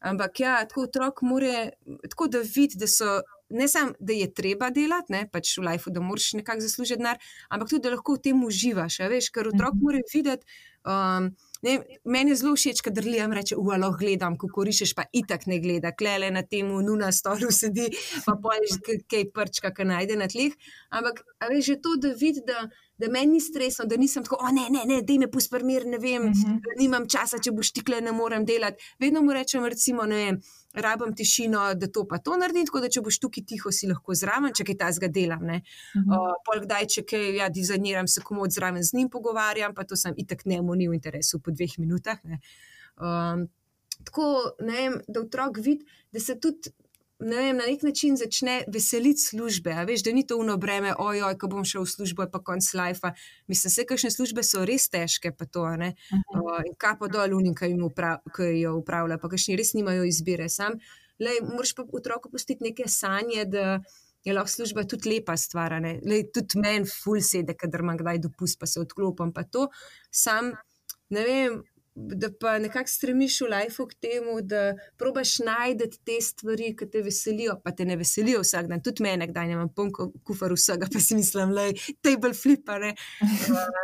[0.00, 1.70] ampak ja, tako otrok mora,
[2.10, 3.20] tako da vidi, da so.
[3.54, 7.18] Ne samo, da je treba delati, ne, pač v lifeu, da moraš nekako zaslužiti denar,
[7.48, 9.00] ampak tudi, da lahko v tem uživaš.
[9.00, 9.82] a Veš, ker otrok Mhm.
[9.82, 10.46] mora videti.
[10.84, 11.30] Um,
[11.62, 15.56] ne, meni je zelo všeč, da Liam reče: Uvalo gledam, kako rišeš, pa itak ne
[15.58, 17.86] gleda, klele na tem, nuna stolu sedi,
[18.26, 18.74] pa poješ
[19.08, 20.52] kaj prčka, ki najde na tleh.
[20.90, 22.66] Ampak a veš, že to, da vidi, da,
[22.98, 25.86] da meni ni stresno, da nisem tako, o ne, ne, ne, da me pusti primer,
[25.86, 26.58] ne vem, Mhm.
[26.60, 28.82] da nimam časa, če boš tikle, ne morem delati.
[29.00, 30.40] Vedno mu rečem, recimo, ne vem.
[30.74, 34.16] Rabim tišino, da to pa to naredim, tako da če boš tukaj tiho, si lahko
[34.18, 35.44] zraven, če kaj tazga delam.
[35.46, 35.60] Ne.
[35.96, 36.10] Mhm.
[36.10, 39.98] Uh, pol kdaj, če kaj ja, dizajniram, se komod zraven z njim pogovarjam, pa to
[40.00, 42.18] sem itak ne mu ni v interesu po dveh minutah.
[42.24, 42.40] Ne.
[42.98, 43.46] Um,
[44.04, 46.74] tako, ne vem, da otrok vidi, da se tudi.
[47.18, 49.72] Ne vem, na nek način začne veseliti službe.
[49.72, 52.40] A veš, da ni to uno breme, ojoj, ko bom šel v službo, je pa
[52.42, 53.12] konc life.
[53.46, 55.62] Mislim, vse kakšne službe so res težke, pa to.
[55.62, 58.16] Uh, in kapo dol, unim, ki, upra
[58.50, 60.48] jo upravlja, pa kakšni res nimajo izbire.
[60.50, 60.80] Sam,
[61.22, 63.78] lej, moraš pa otroku pustiti neke sanje, da
[64.24, 65.78] je lahko služba tudi lepa stvar.
[65.80, 66.00] ne.
[66.02, 69.30] Lej, tudi meni, ful sede, kadar imam kdaj dopust, pa se odklopim.
[69.32, 69.68] Pa to,
[70.10, 70.50] sam,
[71.14, 71.62] ne vem,
[71.94, 77.02] da pa nekako stremiš v lifeu k temu, da probaš najti te stvari, ki te
[77.06, 78.82] veselijo, pa te ne veselijo vsak dan.
[78.82, 82.90] Tudi mene, kdaj imam poln ko- kufar vsega, pa si mislim, da je table flipper.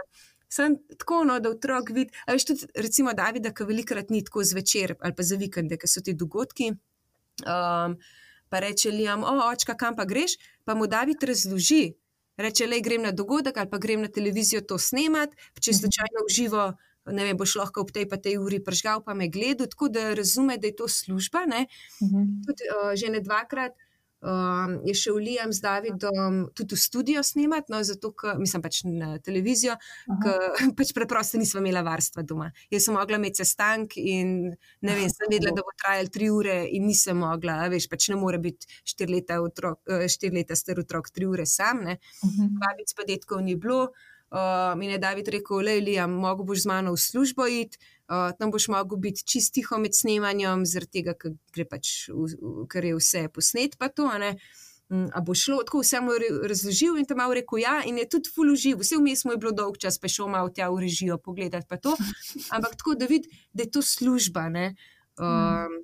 [0.50, 2.10] Sem tako, no, da otrok vidi.
[2.26, 5.88] A veš, tudi, recimo, Davida, ki velikrat ni tako zvečer ali pa za vikende, ker
[5.88, 6.72] so ti dogodki.
[7.46, 7.94] Um,
[8.50, 10.34] pa reče Liam, o, očka, kam pa greš,
[10.66, 11.92] pa mu David razloži.
[12.40, 16.70] Reče, le grem na dogodek ali pa grem na televizijo to snemati, če slučajno uživo,
[17.12, 20.14] ne vem, boš lahko ob tej pa tej uri pržgal, pa me gledal, tako da
[20.14, 21.44] razume, da je to služba.
[21.46, 22.26] Uh -huh.
[22.46, 23.72] Tudi uh, že ne dvakrat
[24.20, 28.82] um, je šel Liam z Davidom tudi v studio snemati, no, zato, ker mislim pač
[28.84, 29.76] na televizijo,
[30.22, 30.36] ker
[30.78, 32.50] pač preprosto nismo imeli varstva doma.
[32.72, 36.60] Jaz sem mogla imeti sestank in ne vem, sem vedela, da bo trajal tri ure
[36.68, 40.80] in nisem mogla, veš, pač ne more biti štiri leta, otrok, eh, štiri leta star
[40.82, 41.98] otrok, tri ure sam, ne.
[42.60, 43.90] Babic pa detkov ni bilo.
[44.30, 48.30] Uh, mi je David rekel, le Liam, mogo boš z mano v službo iti, uh,
[48.38, 52.06] tam boš mogel biti čist tiho med snemanjem, zaradi tega, ker, pač,
[52.70, 53.74] ker je vse posnet.
[53.74, 57.58] Pa to, um, a bo šlo, tako vse mu je razložil in tam malo rekel,
[57.58, 60.54] ja, in je tudi fuluživ, vse vmes mu je bilo dolg čas, pa šel malo
[60.54, 61.96] tja v režijo pogledati pa to.
[62.54, 64.46] Ampak tako, da vidi, da je to služba.
[64.46, 65.80] Um,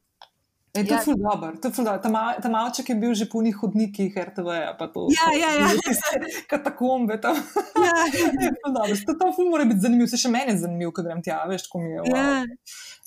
[0.77, 1.01] Je to ja.
[1.05, 2.01] ful dobro, to je ful dobro.
[2.03, 5.07] Ta, ta malček je bil že po njih hodnikih, RTV, pa to.
[5.15, 5.69] Ja, ja, ja.
[6.51, 7.37] Katakombe tam.
[7.81, 7.97] Ja.
[8.45, 8.97] je ful dobro.
[9.07, 11.69] To, to ful mora biti zanimivo, se še meni je zanimivo, ko grem tja, veš,
[11.73, 12.05] ko mi je.
[12.07, 12.17] Wow.
[12.17, 12.45] Ja.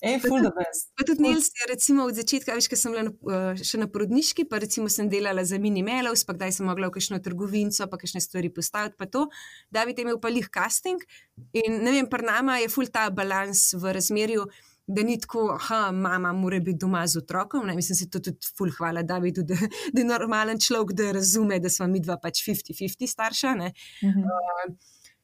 [0.02, 0.90] Ej, ful da best.
[0.96, 3.90] Pa tudi Nils je recimo od začetka, veš, ker sem bila na, uh, še na
[3.92, 7.90] porodniški, pa recimo sem delala za mini Melovs, pa kdaj sem mogla v kakšno trgovinco,
[7.92, 9.28] pa kakšne stvari postaviti, pa to.
[9.76, 11.04] David je imel pa lih casting
[11.52, 14.48] in ne vem, pri nama je ful ta balans v razmerju
[14.90, 17.68] da ni tako, da mama mora biti doma z otrokom.
[17.68, 17.76] Ne?
[17.76, 19.56] Mislim, da se to tudi ful hvala, da, da,
[19.94, 23.48] da je normalen človek, da razume, da smo mi dva pač 50-50 starša.
[23.48, 24.24] Uh -huh.
[24.70, 24.76] uh,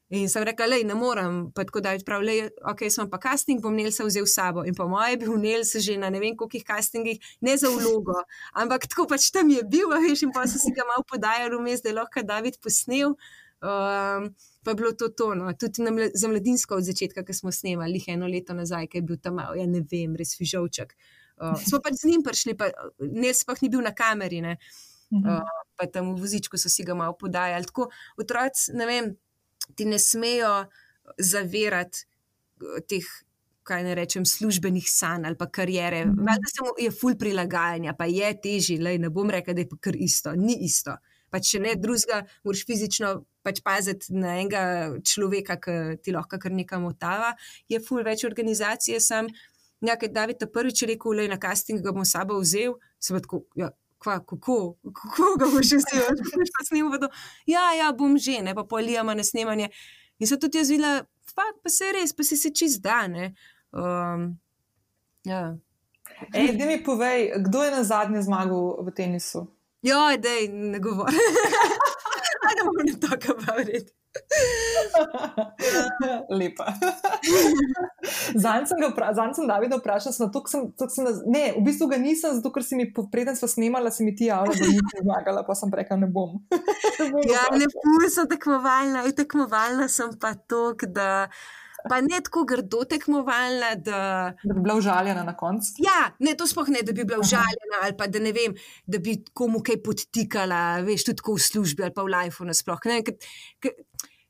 [0.08, 2.32] in sem rekla, da ne morem, pa tako da je prav, da
[2.72, 4.64] okay, smo pa casting, bom Nelsa vzel s sabo.
[4.64, 8.14] In po mojem je bil Nels že na ne vem kolikih castingih, ne za vlogo,
[8.52, 11.82] ampak tako pač tam je bil, veš, in pa so si ga malo podajali vmes,
[11.82, 13.14] da je lahko David posnel.
[13.56, 18.02] Um, pa je bilo to tono, tudi mle, za mladinsko od začetka, ki smo snemali,
[18.12, 20.92] eno leto nazaj, ki je bil tam, ja ne vem, res fižovček.
[21.40, 22.68] Uh, smo pač z njim prišli, pa
[23.00, 24.58] ne sploh ni bil na kameri, ne,
[25.22, 25.40] uh,
[25.76, 27.68] pa tam v vozičku so si ga malo podajali.
[27.72, 27.88] Tako
[28.20, 29.10] otroci, ne vem,
[29.72, 30.66] ti ne smejo
[31.16, 32.04] zavirati
[32.88, 33.08] teh.
[33.66, 36.04] Kaj ne rečem, službenih sanj ali pa karijere.
[36.06, 39.78] Valjda se mu je ful prilagajanja, pa je težje, ne bom rekel, da je pa
[39.88, 40.94] kar isto, ni isto.
[41.30, 43.12] Pa če ne drugega, moraš fizično
[43.46, 44.62] pač paziti na enega
[45.06, 47.34] človeka, ki ti lahko kar nekam otava.
[47.70, 49.30] Je ful več organizacije, sem
[49.86, 53.70] nekaj David prvič rekel, le na casting ga bom sabo vzel, sem tako, ja,
[54.02, 57.10] kva, kako, kako ga boš vzel, boš pa snimal,
[57.50, 59.70] ja, ja, bom že, ne pa polijama na snemanje.
[60.18, 61.04] In so tudi jaz videla,
[61.36, 63.34] pa, pa se res, pa si se čist dane.
[63.76, 64.30] Um,
[65.28, 65.56] ja.
[66.32, 69.44] Ej, da mi povej, kdo je na zadnje zmagal v tenisu?
[69.86, 71.14] Ja, da ne govori.
[72.48, 73.92] I don't want to talk about it.
[76.30, 76.66] Lepa.
[78.42, 78.78] Zanj sem,
[79.34, 82.88] sem Davida vprašal, sem, sem, sem, ne, v bistvu ga nisem, zato ker si mi,
[83.12, 86.38] preden smo snemali, si mi ti javljala, da nisem zmagala, pa sem rekla, ne bom.
[87.32, 91.28] ja, ne, pun sem tekmovalna, tekmovalna sem pa to, da
[91.88, 93.74] pa ne tako grdo tekmovalna.
[93.74, 94.00] Da,
[94.44, 95.72] da bi bila užaljena na koncu.
[95.78, 98.54] Ja, ne, to sploh ne, da bi bila užaljena ali pa da ne vem,
[98.86, 102.80] da bi komu kaj podtikala, veš, tudi v službi ali pa v lifeu nasploh.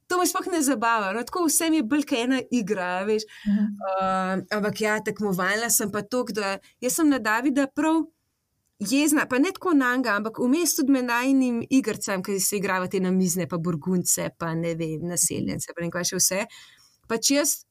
[0.07, 2.91] To me sploh ne zabava, no, tako vsem je bolj kot ena igra.
[3.03, 3.65] Uh -huh.
[3.91, 8.05] uh, ampak ja, tekmovalna sem pa to, da jaz sem na Davida prav.
[8.79, 12.87] Jezna, pa ne tako na njega, ampak vmes tudi med najnim igrcem, ki se igrajo
[12.87, 16.43] te namizne, pa burgunce, pa ne vem, naseljence, pa ne kaj še vse
[17.09, 17.67] pač jaz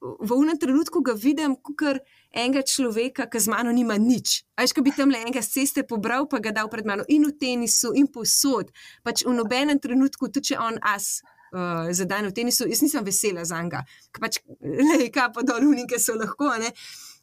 [0.00, 4.46] v unem trenutku ga vidim kot enega človeka, ki z mano nima nič.
[4.54, 7.34] Ajš, ko bi tam le enega ceste pobral, pa ga dal pred mano in v
[7.34, 8.70] tenisu, in posod.
[9.02, 11.22] Pač v nobenem trenutku, tudi če on as.
[11.48, 13.80] Uh, za dan v tenisu, jaz nisem vesela za njega,
[14.20, 16.52] pač, le kaj pa dol, unike so lahko.
[16.60, 16.68] Ne?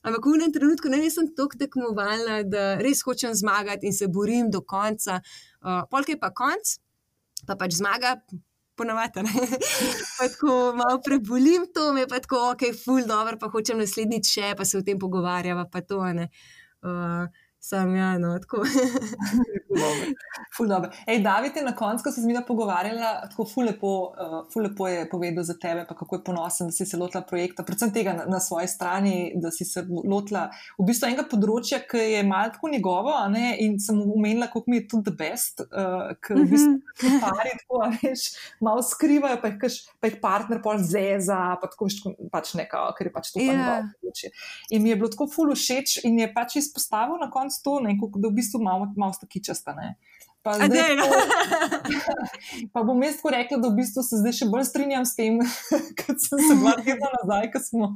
[0.01, 4.49] Ampak v enem trenutku ne sem tako tekmovalna, da res hočem zmagati in se borim
[4.49, 5.21] do konca.
[5.61, 6.73] Uh, Polk je pa konc,
[7.45, 8.17] pa pač zmaga,
[8.77, 9.23] ponovadi.
[10.19, 14.65] tako malo prebolim to, me pa tako, ok, full dobro, pa hočem naslednjič še, pa
[14.65, 16.29] se o tem pogovarjava, pa to ne.
[16.85, 17.25] Uh,
[17.65, 18.61] Sam, ja, no, tako.
[20.57, 20.91] ful dobro.
[21.07, 24.63] Ej, David je na koncu, ko se z njim pogovarjala, tako ful lepo, uh, ful
[24.63, 27.93] lepo je povedal za tebe, pa kako je ponosen, da si se lotila projekta, predvsem
[27.93, 30.45] tega na, na svoji strani, da si se lotila
[30.77, 34.83] v bistvu enega področja, ki je malo tako njegovo, ne, in sem umenila, kako mi
[34.83, 38.27] je tudi the best, uh, ker v bistvu ti pari tako, veš,
[38.61, 41.89] malo skrivajo, pa jih, kaž, pa jih partner pol zeza, pa tako
[42.29, 43.49] pač nekaj, ker je pač to yeah.
[43.49, 44.33] pa njegovo področje.
[44.69, 47.79] In mi je bilo tako ful všeč in je pač izpostavil na koncu s to,
[47.83, 49.75] ne, da v bistvu malo, malo sta kičasta.
[49.77, 49.95] Ne.
[50.45, 51.05] Pa, A zdaj, ne, no.
[52.73, 55.39] pa bom jaz tako rekla, da v bistvu se zdaj še bolj strinjam s tem,
[56.03, 57.87] kot sem se dva tedna nazaj, ko smo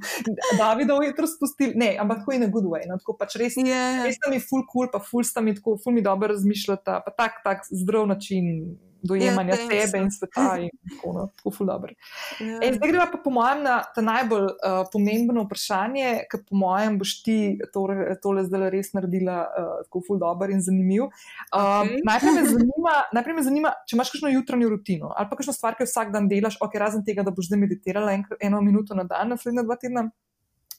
[0.58, 1.78] Davidov hitro spustili.
[1.78, 2.90] Ne, ampak tako je na good way.
[2.90, 3.84] No, tako pač res, Je.
[4.02, 7.14] res sta mi full cool, pa full sta mi tako, full mi dobro razmišljata, pa
[7.14, 11.70] tak, tak zdrav način dojemanja Ja, thanks, sebe in sveta in tako, no, tako full
[11.70, 11.94] dobro.
[12.40, 12.60] Ja.
[12.62, 17.00] Ej, zdaj gremo pa po mojem na ta najbolj uh, pomembno vprašanje, ker po mojem
[17.00, 17.38] boš ti
[17.74, 21.08] tole, tole zdaj res naredila uh, tako ful dobro in zanimiv.
[21.08, 22.02] Uh, Okej.
[22.10, 25.78] najprej, me zanima, najprej me zanima, če imaš kakšno jutranjo rutino ali pa kakšno stvar,
[25.78, 28.98] ki jo vsak dan delaš, ok, razen tega, da boš zdaj meditirala enkrat, eno minuto
[28.98, 30.10] na dan, naslednja dva tedna.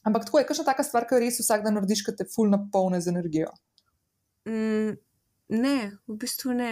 [0.07, 2.49] Ampak tako je, kakšna taka stvar, ki jo res vsak dan narediš, ker te ful
[2.49, 3.51] napolne z energijo.
[4.49, 4.97] Mm,
[5.53, 5.77] ne,
[6.09, 6.71] v bistvu ne.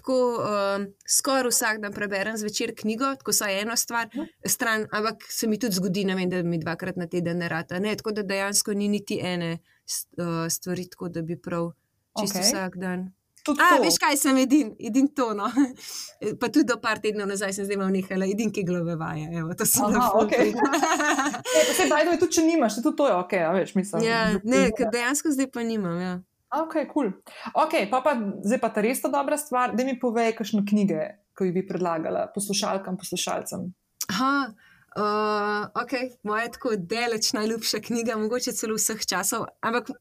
[0.00, 4.08] Tako um, skoraj vsak dan preberem zvečer knjigo, tako so eno stvar,
[4.48, 7.78] stran, ampak se mi tudi zgodi, vem, da mi dvakrat na teden ne rata.
[7.78, 11.72] Ne, tako da dejansko ni niti ene uh, stvari, tako da bi prav
[12.20, 12.48] čisto okay.
[12.48, 13.10] vsak dan.
[13.44, 13.82] Tudi A, to.
[13.84, 15.30] veš kaj, sem edin, edin to.
[15.36, 15.50] No.
[16.40, 19.28] Pa tudi do par tednov nazaj sem zdaj nekaj, edin, ki glave vaje.
[19.36, 20.52] Evo, to sem Aha, okej.
[20.56, 24.04] Ne, pa se bajdo, tudi če nimaš, tudi to je ok, a veš, mislim.
[24.04, 26.00] ja, ne, ker dejansko zdaj pa nimam.
[26.00, 26.18] Ja.
[26.50, 26.86] Ok, kul.
[26.92, 27.10] Cool.
[27.54, 31.04] Ok, pa, pa zdaj pa ta res ta dobra stvar, da mi povej, kakšne knjige,
[31.38, 33.68] ki bi predlagala poslušalkam, poslušalcem.
[34.10, 34.50] Aha,
[34.98, 35.94] uh, ok,
[36.26, 39.46] moja tako daleč najljubša knjiga, mogoče celo vseh časov.
[39.62, 39.92] Ampak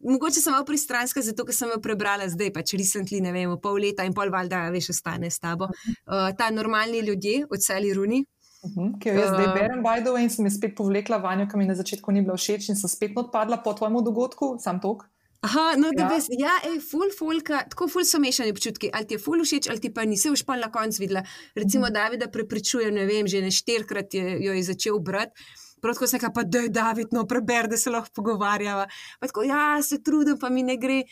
[0.00, 3.76] mogoče sem malo pristranska, zato ker sem jo prebrala zdaj, pač recently, ne vem, pol
[3.76, 5.68] leta in pol valjda, veš, ostane s tabo.
[5.68, 8.24] Uh, ta normalni ljudje od Sally Rooney.
[8.64, 9.54] Uh -huh, ki jo jaz zdaj Uh.
[9.54, 12.22] berem, by the way, in sem jo spet povlekla vanjo, ki mi na začetku ni
[12.22, 15.04] bila všeč in sem spet odpadla po tvojemu dogodku, sam tok.
[15.40, 16.08] Aha, no, da Ja.
[16.08, 19.68] veš, ja, ej, ful, fulka, tako ful so mešani občutki, ali ti je ful všeč,
[19.70, 21.22] ali ti pa nisi už pa na koncu videla.
[21.54, 21.94] Recimo, Mhm.
[21.94, 25.32] Davida prepričuje, ne vem, že ne štirikrat je, jo je začel brati.
[25.80, 28.88] Prav tako se je pa, da je David, no, preber, da se lahko pogovarjava.
[29.20, 31.04] Pa tako, ja, se trudim, pa mi ne gre.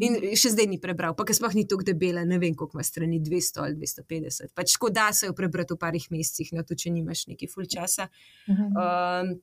[0.00, 2.82] In še zdaj ni prebral, pa ker sploh ni tako debela, ne vem, koliko ima
[2.82, 4.54] strani, 200 ali 250.
[4.54, 7.66] Pač tako da se jo prebrati v parih mesecih, no, tudi če nimaš neki ful
[7.66, 8.08] časa.
[8.48, 9.28] Uh -huh.
[9.28, 9.42] Um,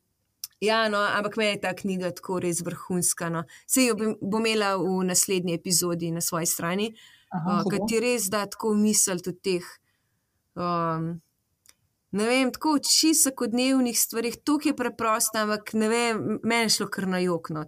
[0.62, 3.30] ja, no, ampak me je ta knjiga tako res vrhunska.
[3.34, 3.44] No.
[3.68, 6.94] Sej jo bom- imela v naslednji epizodi na svoji strani,
[7.32, 9.68] Aha, uh, ki ti res da tako misel tudi teh.
[10.56, 11.22] Um,
[12.12, 16.90] ne vem, tako čisto vsakodnevnih stvarih, tukaj je preprosto, ampak ne vem, meni je šlo
[16.92, 17.66] kar na jokno.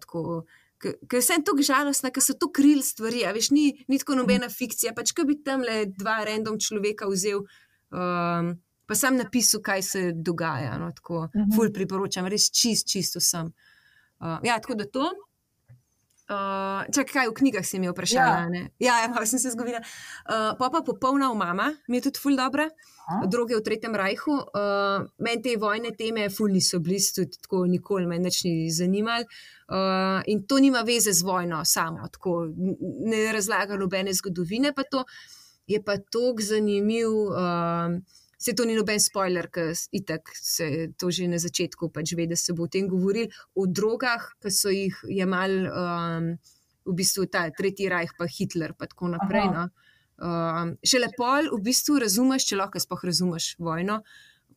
[0.84, 4.50] Ker sem tako žalostna, ker so to kril stvari, a veš, ni, ni tako nobena
[4.52, 4.92] fikcija.
[4.94, 7.46] Pač, ko bi tam le dva random človeka vzel,
[7.90, 8.52] um,
[8.86, 10.78] pa sam napisal, kaj se dogaja.
[10.78, 11.52] No, tako, Mhm.
[11.56, 13.54] ful priporočam, res čist, čisto sem.
[14.20, 15.12] Uh, ja, tako da to.
[16.24, 18.48] Uh, čak, kaj v knjigah si mi vprašala?
[18.48, 18.62] Ja.
[18.80, 19.82] Ja, ja, malo sem se zgodila.
[20.24, 22.70] Uh, pa pa popolna umama, mi je tudi ful dobra,
[23.08, 23.28] Aha.
[23.28, 24.32] druge v Tretjem rajhu.
[24.32, 29.28] Uh, meni te vojne teme ful niso blizu, tudi tako nikoli me nič ni zanimalo.
[29.68, 32.48] Uh, in to nima veze z vojno samo, tako
[33.04, 35.04] ne razlaga nobene zgodovine, pa to
[35.68, 37.12] je pa tako zanimiv.
[37.30, 38.00] Uh,
[38.44, 42.36] Se to ni noben spoiler, ker itak se to že na začetku pač ve, da
[42.36, 46.28] se bo o tem govoril, o drogah, ki so jih jemali um,
[46.84, 49.48] v bistvu ta Tretji rajh, pa Hitler, pa tako naprej.
[49.48, 49.64] Aha.
[49.64, 49.84] No.
[50.24, 54.02] Um, šele pol v bistvu razumeš, če lahko sploh razumeš vojno,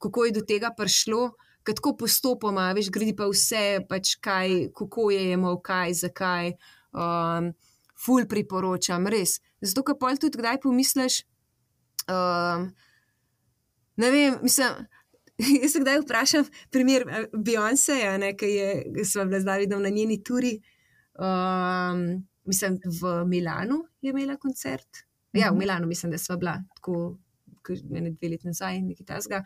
[0.03, 1.31] kako je do tega prišlo,
[1.67, 6.53] tako postopoma, veš, gredi pa vse, pač kaj, kako je jemal, kaj, zakaj.
[6.91, 7.55] Um,
[7.97, 9.39] ful priporočam, res.
[9.65, 11.23] Zato, ker pol tudi kdaj pomisliš.
[12.07, 12.69] Um,
[13.97, 14.87] ne vem, mislim.
[15.63, 17.99] Jaz se kdaj vprašam, primer Beyoncé,
[18.41, 20.55] ki je, smo bila z Davidom na njeni turi,
[21.21, 25.05] um, mislim, v Milanu je imela koncert.
[25.33, 25.59] Ja, v Mhm.
[25.59, 27.19] Milanu mislim, da smo bila tako,
[27.91, 29.45] ne dve leti nazaj, nekaj tasga.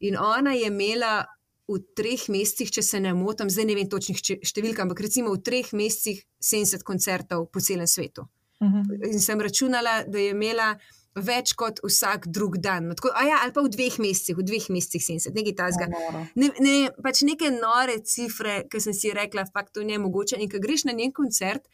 [0.00, 1.24] In ona je imela
[1.68, 5.40] v treh mesecih, če se ne motim, zdaj ne vem točnih številk, ampak recimo v
[5.42, 8.28] treh mesecih 70 koncertov po celem svetu.
[8.60, 9.12] Uh -huh.
[9.12, 10.78] In sem računala, da je imela
[11.14, 12.88] več kot vsak drug dan.
[12.90, 15.88] No, Tako, ja, ali pa v dveh mesecih, v dveh mesecih 70, nekaj tasga.
[16.34, 20.40] Ne, ne, pač neke nore cifre, ki sem si rekla, fakt to ni mogoče.
[20.42, 21.68] In ko greš na njen koncert,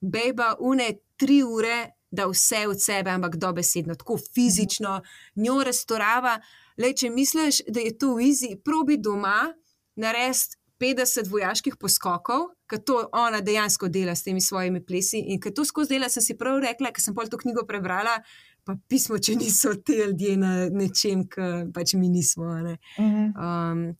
[0.00, 4.96] bejba une tri ure, da vse od sebe, ampak dobesedno, tako fizično,
[5.38, 6.40] njo restorava.
[6.80, 9.52] Le, če misliš, da je to easy, probi doma
[10.00, 15.20] narediti 50 vojaških poskokov, ker to ona dejansko dela s temi svojimi plesi.
[15.28, 18.16] In ker to skozi dela, sem si prav rekla, ker sem pol to knjigo prebrala.
[18.64, 22.44] Pa pismo, če niso ti ljudje na nečem, kar pač mi nismo.
[22.64, 22.76] Ne?
[22.98, 23.72] Uh -huh.
[23.72, 23.96] Um,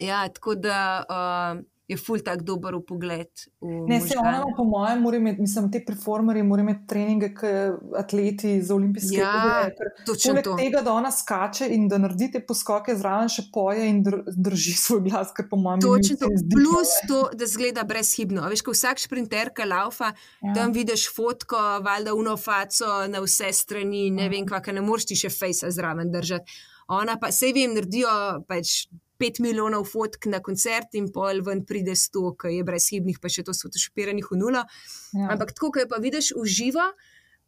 [0.00, 3.30] ja, tako da, uh, je ful tak dober v pogled.
[3.60, 7.98] V ne, se ona, po mojem, mora imeti, mislim, te performerje, mora imeti treninge, kot
[7.98, 9.26] atleti za olimpijske igre.
[9.26, 9.70] Ja,
[10.06, 10.54] poleg to.
[10.60, 15.02] tega, da ona skače in da naredi te poskoke zraven, še poje in drži svoj
[15.08, 15.82] glas, kar po mojem.
[15.82, 16.30] Točno to.
[16.54, 18.46] Plus to, da zgleda brezhibno.
[18.52, 20.54] Veš, ko vsak šprinter, ki laufa, ja.
[20.54, 24.34] tam vidiš fotko, valjda uno faco na vse strani, ne ja.
[24.36, 26.60] vem, kva, ne moreš ti še fejsa zraven držati.
[26.90, 28.10] Ona pa, sej vem, naredijo
[28.50, 28.84] pač
[29.20, 33.44] pet milijonov fotk na koncert in pol ven pride sto, ki je brezhibnih, pa še
[33.46, 34.64] to so šopiranih v nulo.
[35.12, 35.32] Ja.
[35.34, 36.86] Ampak tako, ko jo pa vidiš v živo,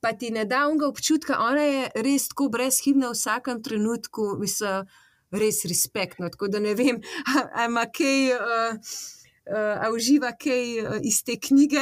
[0.02, 4.86] pa ti ne da unga občutka, ona je res tako brezhibna v vsakem trenutku, mislim,
[5.32, 6.28] res respektno.
[6.28, 7.02] Tako da ne vem,
[7.66, 8.30] ima kaj.
[8.36, 8.94] Uh,
[9.42, 11.80] Uh, a uživa kaj uh, iz te knjige,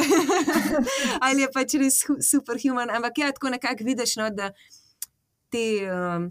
[1.26, 2.88] ali je pač res superhuman.
[2.88, 4.48] Ampak ja, tako nekako vidiš, no, da
[5.52, 6.24] te uh,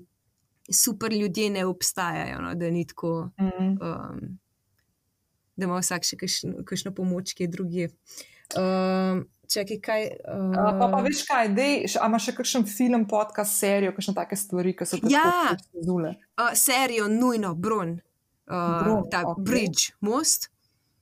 [0.73, 3.69] super ljudje ne obstajajo, no, da ni tako, mm -hmm.
[3.69, 4.39] um,
[5.55, 6.17] da ima vsak še
[6.65, 7.89] kakšno pomoč, ki je drugi.
[8.57, 10.03] Um, Čekaj, kaj.
[10.29, 10.53] Uh...
[10.79, 11.65] Pa, pa veš kaj, da
[12.05, 15.55] imaš še kakšen film, podcast, serijo, kakšne take stvari, ki so tako ja.
[15.85, 16.13] zule.
[16.37, 17.95] Uh, serijo, nujno, Brun,
[18.45, 19.43] uh, Brun ta okay.
[19.43, 20.51] Bridge, most.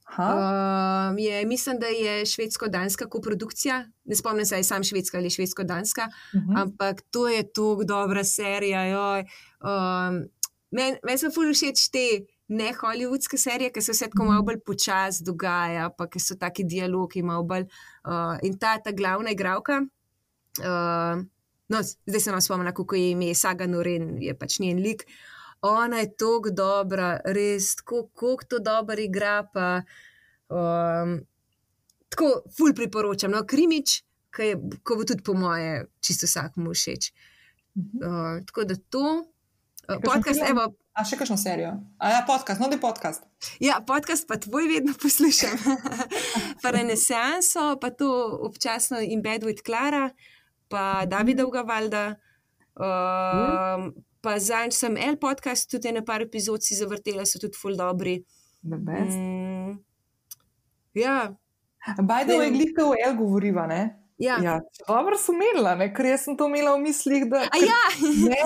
[0.08, 3.86] Uh, je, mislim, da je švedsko-danska koprodukcija.
[4.06, 6.52] Ne spomnim se, ali je sam švedska ali švedsko-danska, uh mhm.
[6.52, 6.62] -huh.
[6.62, 9.24] ampak to je tako dobra serija.
[9.62, 10.28] Um,
[10.72, 15.24] Meni men so fully všeč te ne-hollywoodske serije, ki se vse tako malo bolj počasi
[15.24, 17.64] dogaja, pa ki so taki dialogi malo bolj.
[18.04, 19.82] Uh, in ta, ta glavna igralka.
[20.60, 21.24] Uh,
[21.70, 25.08] no, zdaj se nam spomnim, kako je ime Saga Noren, je pač njen lik.
[25.08, 29.48] Uh, ona je tako dobra, res kako to dobro igra.
[29.54, 29.82] Pa,
[30.50, 31.20] um,
[32.10, 33.32] tako, ful priporočam.
[33.32, 34.02] No, Krimič,
[34.36, 37.12] ki bo tudi po moje, čisto vsakmu všeč.
[37.78, 39.06] Uh, tako da to,
[39.90, 40.74] uh, podcast, evo.
[40.98, 41.76] A še kakšno serijo?
[42.02, 43.22] A ja, podcast, novi podcast.
[43.62, 45.54] Ja, podcast pa tvoj vedno poslušam.
[46.64, 48.10] pa renesanso, pa to
[48.50, 50.10] občasno in bed with Clara,
[50.74, 52.18] pa Davida Ugavalda.
[52.78, 57.78] Um, pa zanj sem en podcast, tudi na par epizod si zavrtela, so tudi full
[57.78, 58.20] dobri.
[58.64, 59.78] Mm,
[60.98, 61.20] ja.
[62.02, 63.82] Bajdo je glika v El govoriva, ne?
[64.18, 64.40] Ja.
[64.42, 65.92] Ja, dobro sem imela, ne?
[65.94, 67.28] ker sem to imela v mislih.
[67.30, 67.82] Da, ker, ja.
[68.26, 68.40] ne,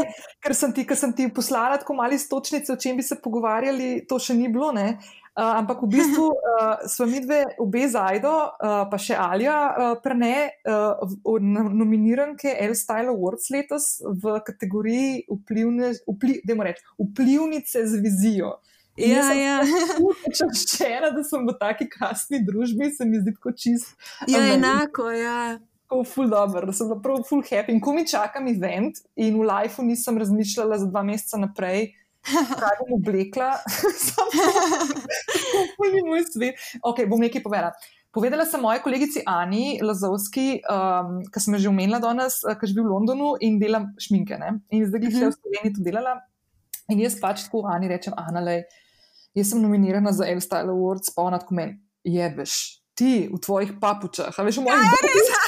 [0.44, 4.20] ker sem ti, sem ti poslala tako mali stočnice, o čem bi se pogovarjali, to
[4.20, 4.74] še ni bilo.
[4.76, 4.98] Ne?
[5.32, 9.94] Uh, ampak v bistvu uh, smo mi dve, obe Zajdo, uh, pa še Alja, uh,
[10.04, 11.00] prene uh,
[11.72, 18.58] nominiranke L Style Awards letos v kategoriji vplivne, vpli, reč, vplivnice z vizijo.
[19.00, 19.62] Ja, ja.
[20.36, 23.96] Če včeraj, da sem v taki krasni družbi, se mi zdi tako čist.
[24.28, 25.40] Ja, um, enako, ja.
[25.88, 27.72] Tako ful dobro, da sem prav ful happy.
[27.72, 31.94] In ko mi čakam event in v lifeu nisem razmišljala za dva meseca naprej,
[32.26, 33.56] kaj bom oblekla,
[34.08, 36.62] samo ni moj svet.
[36.86, 37.74] Ok, bom nekaj povedala.
[38.12, 42.84] Povedala sem moji kolegici Ani Lazovski, um, ki sem že omenila danes, uh, ki živi
[42.84, 44.36] v Londonu in dela šminke.
[44.36, 44.60] Ne?
[44.76, 46.20] In zdaj, ki sem v Sloveniji to delala.
[46.92, 48.58] In jaz pač tako Ani rečem, Ana, le,
[49.38, 54.36] jaz sem nominirana za L-Style Awards, pa ona tako meni, jebeš ti v tvojih papučah,
[54.36, 55.44] a veš, v mojih papučah.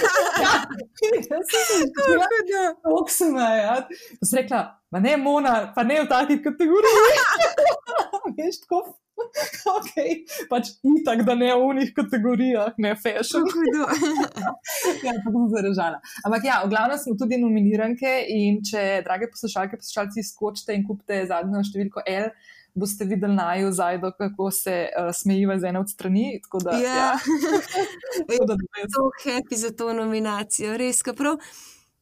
[2.84, 3.76] Kako se naj, ja.
[4.20, 4.61] Pa si rekla,
[4.91, 7.24] ma ne mona, pa ne v takih kategorijah.
[8.38, 8.98] veš, tako.
[9.70, 9.91] Ok,
[10.49, 13.45] pač itak, da ne v unih kategorijah, ne fashion.
[15.06, 16.02] ja, tako sem zaražala.
[16.26, 21.22] Ampak ja, v glavnem smo tudi nominiranke in če, drage poslušalke, poslušalci, skočite in kupite
[21.30, 22.34] zadnjo številko L
[22.73, 26.41] boste videli na ju zajdo, kako se uh, smejiva z ene od strani.
[26.63, 27.19] Da, ja, ja.
[28.47, 31.01] da je to happy za to nominacijo, res.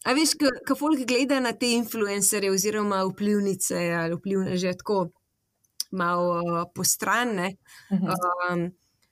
[0.03, 0.33] A veš,
[0.65, 5.09] kako folk gleda na te influencerje oziroma vplivnice ali vplivne že tako
[5.91, 7.55] malo uh, postrane.
[7.91, 8.15] Uh -huh.
[8.53, 8.71] um,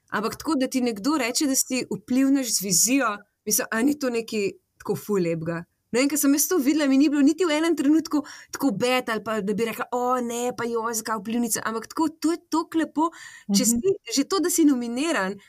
[0.09, 4.09] ampak tako, da ti nekdo reče, da si vplivnež z vizijo, mislim, a ni to
[4.09, 5.63] neki tako fulepga.
[5.91, 8.21] No, in ker sem jaz to videla, mi ni bilo niti v enem trenutku
[8.53, 11.63] tako bed ali pa da bi rekla, o ne, pa jo je zakaj vplivnica.
[11.65, 13.09] Ampak tako, to je tako lepo,
[13.55, 14.15] če si uh -huh.
[14.15, 15.39] že to, da si nominiran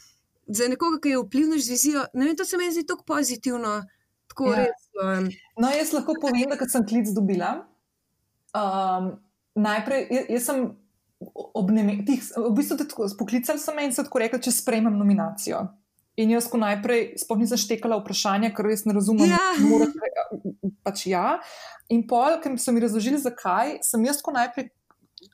[0.47, 2.05] za nekoga, ki je vplivno z vizijo.
[2.15, 3.83] No, in to se mi zdi tako pozitivno.
[4.27, 4.57] Tako ja.
[4.57, 5.29] res, um.
[5.59, 7.67] No, jaz lahko povem, da sem klic dobila.
[8.55, 9.13] Um,
[9.55, 10.65] najprej, jaz, jaz sem
[11.55, 12.77] obnemenila, v bistvu
[13.19, 15.67] poklicali so me in so tako rekli, če sprejmem nominacijo.
[16.19, 19.39] In jaz, ko najprej sploh nisem štekala vprašanja, ker res ne razumem, ja.
[19.63, 20.11] morate,
[20.85, 21.39] pač ja.
[21.91, 24.69] In pol, ker so mi razložili, zakaj, sem jaz, ko najprej,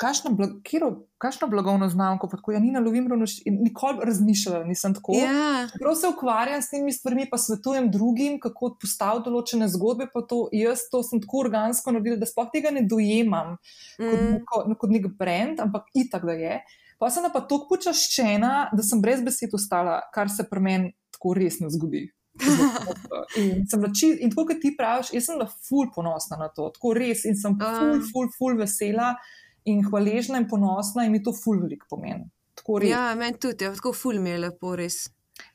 [0.01, 0.91] kakšno, blag, kjero,
[1.23, 3.09] kakšno blagovno znamko, pa tako ja, ni na lovim,
[3.47, 5.15] nikoli razmišljala, nisem tako.
[5.17, 5.67] Ja.
[5.81, 10.09] Prav se ukvarjam s temi stvarmi, pa svetujem drugim, kako postaviti določene zgodbe.
[10.29, 14.11] To, jaz to sem tako organsko naredila, da sploh tega ne dojemam mm.
[14.11, 16.59] kot, kot, kot nek brand, ampak itak da je.
[16.99, 21.35] Pa sem pa tako počaščena, da sem brez besed ostala, kar se pri meni tako
[21.37, 22.07] res ne zgodi.
[23.41, 27.25] In, tako, kot ti praviš, jaz sem bila ful ponosna na to, tako res.
[27.29, 29.15] In sem ful, ful, ful vesela
[29.67, 32.29] in hvaležna in ponosna, in mi to ful veliko pomeni.
[32.87, 35.07] Ja, meni tudi, ja, tako ful mi je lepo, res.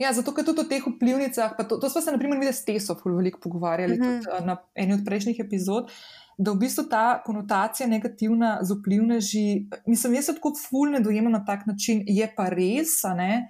[0.02, 2.66] Ja, zato, ker tudi o teh vplivnicah, to, to smo se, na primer, mi s
[2.66, 4.20] Teso veliko pogovarjali uh -huh.
[4.26, 5.90] tudi, na eni od prejšnjih epizod,
[6.42, 9.46] da v bistvu ta konotacija negativna z vplivneži,
[9.86, 13.46] mislim, jaz se tako fulne dojemam na tak način, je pa res, ne,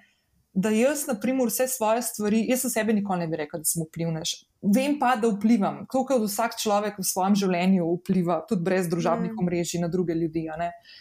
[0.54, 3.68] da jaz, na primer, vse svoje stvari, jaz za sebe nikoli ne bi rekel, da
[3.68, 4.34] sem vplivnež.
[4.62, 9.32] Vem pa, da vplivam, tako kot vsak človek v svojem življenju vpliva, tudi brez družabnih
[9.32, 9.40] mm.
[9.42, 10.44] omrežij na druge ljudi.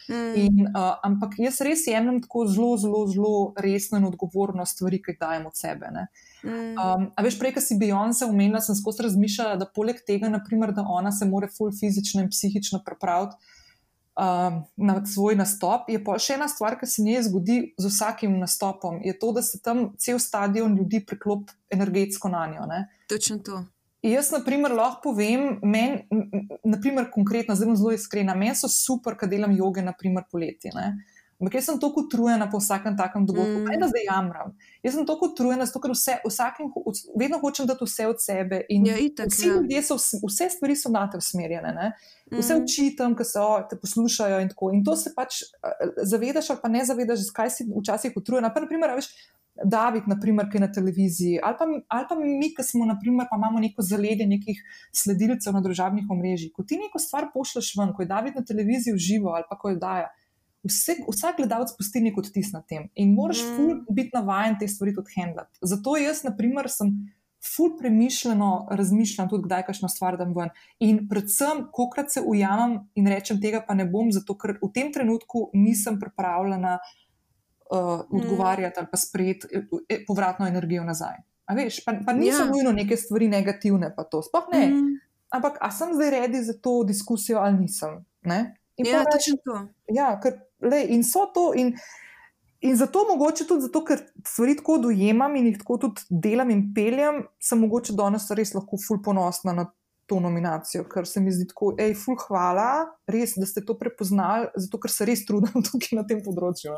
[0.10, 0.32] Mm.
[0.40, 5.14] In, uh, ampak jaz res jemljem tako zelo, zelo, zelo resno in odgovorno stvari, ki
[5.14, 5.94] jih dajem od sebe.
[5.94, 6.74] Mm.
[6.74, 10.74] Um, a veš, prej, ko si Beyoncé umenila, sem skozi razmišljala, da poleg tega, naprimer,
[10.74, 13.38] da ona se more full fizično in psihično prepraviti
[14.16, 15.90] um, na svoj nastop.
[15.90, 19.44] Je pa še ena stvar, ki se njej zgodi z vsakim nastopom, je to, da
[19.46, 22.66] se tam cel stadion ljudi priklopi energetsko na njo.
[22.70, 22.86] Ne?
[23.10, 23.64] Točno to.
[24.02, 26.08] Jaz, na primer, lahko povem, meni,
[26.66, 30.72] na primer, konkretno, zelo, zelo iskrena, meni so super, kad delam joge, naprimer, poleti.
[30.74, 30.96] Ne?
[31.42, 33.80] Ampak jaz sem tako utrujena po vsakem takem dogodku, mm.
[33.82, 34.52] da zdaj jamram.
[34.86, 36.70] Jaz sem tako utrujena, zato ker vse, vsakem,
[37.18, 38.60] vedno hočem dati vse od sebe.
[38.70, 39.56] Ja, itak, vsi ja.
[39.56, 41.74] ljudje so, vse stvari so na te usmerjene.
[41.74, 41.90] Ne?
[42.30, 42.62] Vse mm.
[42.62, 44.70] učitam, ki se te poslušajo in tako.
[44.78, 45.42] In to se pač
[46.06, 48.54] zavedaš, ali pa ne zavedaš, zakaj si včasih utrujena.
[48.54, 49.10] Pa, naprimer, veš,
[49.66, 51.66] David, naprimer, ki je na televiziji, ali pa,
[51.98, 54.62] ali pa mi, ki smo, naprimer, pa imamo neko zaledje nekih
[54.94, 56.54] sledilcev na družabnih omrežjih.
[56.54, 59.58] Ko ti neko stvar pošleš ven, ko je David na televiziji v živo ali pa
[59.58, 60.08] ko jo daje
[60.64, 63.82] vse, vsak gledalec pusti nek odtis na tem in moraš mm.
[63.90, 65.58] biti navaden te stvari tudi handlati.
[65.62, 66.94] Zato jaz, na primer, sem
[67.42, 70.52] ful premišljeno razmišljam tudi, kdaj kakšno stvar dam ven.
[70.80, 74.92] In predvsem, kokrat se ujamem in rečem, tega pa ne bom, zato ker v tem
[74.94, 81.18] trenutku nisem pripravljena uh, odgovarjati ali pa sprejeti e, e, povratno energijo nazaj.
[81.50, 82.52] A veš, pa, pa niso ja.
[82.52, 84.68] nujno neke stvari negativne, pa to sploh ne.
[84.70, 85.00] Mm.
[85.32, 88.06] Ampak, a sem zdaj redi za to diskusijo ali nisem?
[88.22, 88.56] Ne?
[88.78, 89.58] Ja, točno to.
[89.90, 91.52] Ja, ker le, in so to.
[91.56, 91.74] In,
[92.62, 96.68] in zato, mogoče tudi zato, ker stvari tako dojemam in jih tako tudi delam in
[96.76, 99.68] peljem, sem mogoče danes res lahko ful ponosna na
[100.12, 104.50] to nominacijo, ker se mi zdi tako, hej, ful hvala, res, da ste to prepoznali,
[104.60, 106.76] zato ker se res trudim tukaj na tem področju.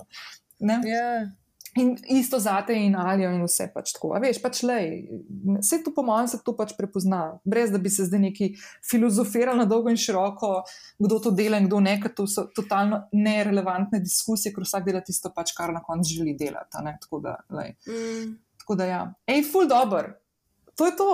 [0.63, 0.81] Ja.
[0.85, 1.31] Yeah.
[1.75, 4.11] In isto za te in alijo in vse pač tako.
[4.13, 4.77] A veš, pač le,
[5.57, 8.49] vse to po mojem se to pač prepozna, brez da bi se zdaj neki
[8.89, 10.51] filozofirali na dolgo in široko,
[11.01, 15.01] kdo to dela in kdo ne, ker to so totalno nerelevantne diskusije, ker vsak dela
[15.01, 16.77] tisto pač, kar na koncu želi delati.
[17.01, 18.29] Tako da, mm.
[18.61, 19.01] tako da, ja.
[19.25, 20.13] Ej, full dobr,
[20.77, 21.11] to je to.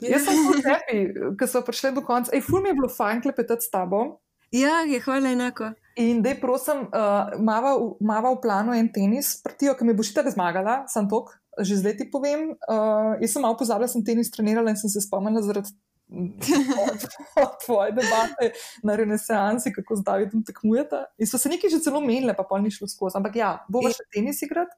[0.00, 1.04] Jaz sem full happy,
[1.36, 2.32] ker so prišli do konca.
[2.32, 4.20] Ej, full mi je bilo fajn klepetati s tabo.
[4.50, 5.74] Ja, je hvala enako.
[6.00, 10.14] In da, prosim, uh, mava, mava v planu en tenis, partijo, ki mi bo še
[10.16, 12.54] tako zmagala, sem tok, že zdaj ti povem.
[12.64, 15.74] Uh, jaz sem malo pozabila, sem tenis trenirala in sem se spomnila zaradi
[17.64, 18.50] tvoje debate
[18.82, 21.04] na renesansi, kako zdaj vidim tekmujete.
[21.18, 23.20] In so se nekaj že celo menile, pa pol ni šlo skozi.
[23.20, 24.74] Ampak ja, bo še tenis igrati.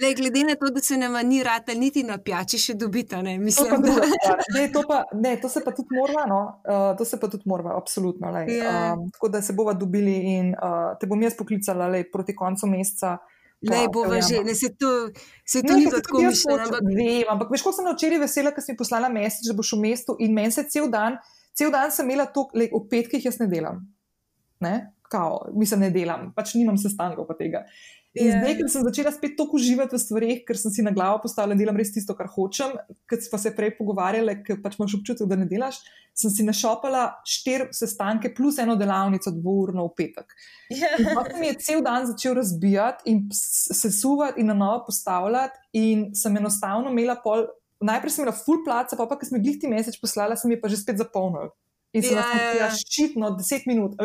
[0.00, 3.36] Le, glede na to, da se nam ni rata niti na pijači še dobita, ne
[3.38, 3.70] mislim.
[3.70, 4.38] To, da...
[4.56, 6.40] ne, to, pa, ne, to se pa tudi mora, no?
[6.66, 8.32] uh, to se pa tudi mora, absolutno.
[8.34, 8.50] Yeah.
[8.58, 8.72] Ja.
[8.94, 12.66] Um, tako da se bova dobili in uh, te bom jaz poklicala lej, proti koncu
[12.70, 13.18] meseca.
[13.64, 14.90] Ne, bo že, ne se to,
[15.46, 16.66] se to ne, ni tako mišljeno.
[16.66, 16.80] Ampak...
[16.90, 19.80] Vem, ampak veš, ko sem včeraj vesela, ker si mi poslala mesec, da boš v
[19.86, 21.16] mestu in meni se cel dan,
[21.56, 23.80] cel dan sem imela to, le, ob petkih jaz ne delam.
[24.64, 24.74] Ne?
[25.08, 27.64] Kao, mislim, ne delam, pač nimam sestankov pa tega.
[28.14, 28.38] In yeah.
[28.38, 31.56] zdaj, ker sem začela spet tako uživati v stvarih, ker sem si na glavo postavila,
[31.56, 32.76] da delam res tisto, kar hočem,
[33.10, 35.80] ker smo se prej pogovarjali, ker pač imaš občutek, da ne delaš,
[36.14, 40.30] sem si našopala štiri sestanke plus eno delavnico dvourno v petek.
[40.70, 41.10] Yeah.
[41.10, 46.12] Potem mi je cel dan začel razbijati in se suvati in na novo postavljati, in
[46.14, 47.48] sem enostavno imela pol.
[47.82, 50.62] Najprej sem imela full placa, pa pa, ki sem jih ti mesec poslala, sem jih
[50.62, 51.50] pa že spet zapolnila.
[51.94, 52.70] In se lahko ja, ja.
[52.74, 53.98] ščitno 10 minut.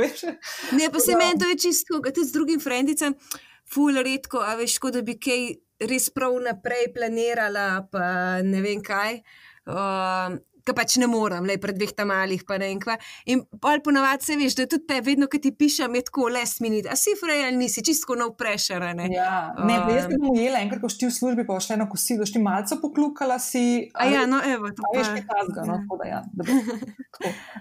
[0.78, 3.16] Ne, pa se meni to je čisto, kot z drugim frendicam
[3.74, 5.40] ful redko, a veš, kot da bi kaj
[5.90, 8.06] res prav naprej planirala, pa
[8.44, 9.22] ne vem kaj.
[9.70, 10.40] Uh,
[10.70, 12.98] ki pač ne morem, le pred dveh tam malih, pa ne vem kva.
[13.32, 16.62] In pol ponovadi se veš, da tudi te, vedno, ki ti pišem, je tako last
[16.66, 18.94] minute, a si frej ali nisi, čisto no pressure.
[18.98, 21.90] Ne, ja, ne um, jaz sem ujela enkrat, ko si v službi, pa šla na
[21.90, 23.90] kosilo, si malce poklukala si.
[23.98, 25.02] A ja, no evo, to je.
[25.02, 26.22] Veš, kaj tazga, no, tako da ja.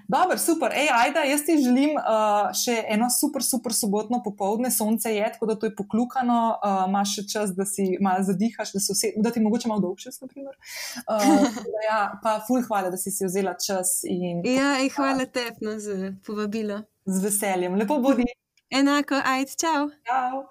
[0.08, 0.74] Dobro, super.
[0.76, 5.50] Ej, ajda, jaz ti želim uh, še eno super, super sobotno popovdne, sonce je, tako
[5.50, 9.32] da to je poklukano, uh, imaš še čas, da si malo zadihaš, da, vse, da
[9.34, 10.56] ti mogoče malo dolgše, naprimer.
[11.04, 11.58] Uh,
[11.88, 14.02] ja, pa ful hvala, si si vzela čas.
[14.04, 16.82] In, ja, in hvala tebi no, za povabilo.
[17.06, 18.28] Z veseljem, lepo bodi.
[18.68, 19.88] Enako, ajde, čau.
[20.04, 20.44] čau.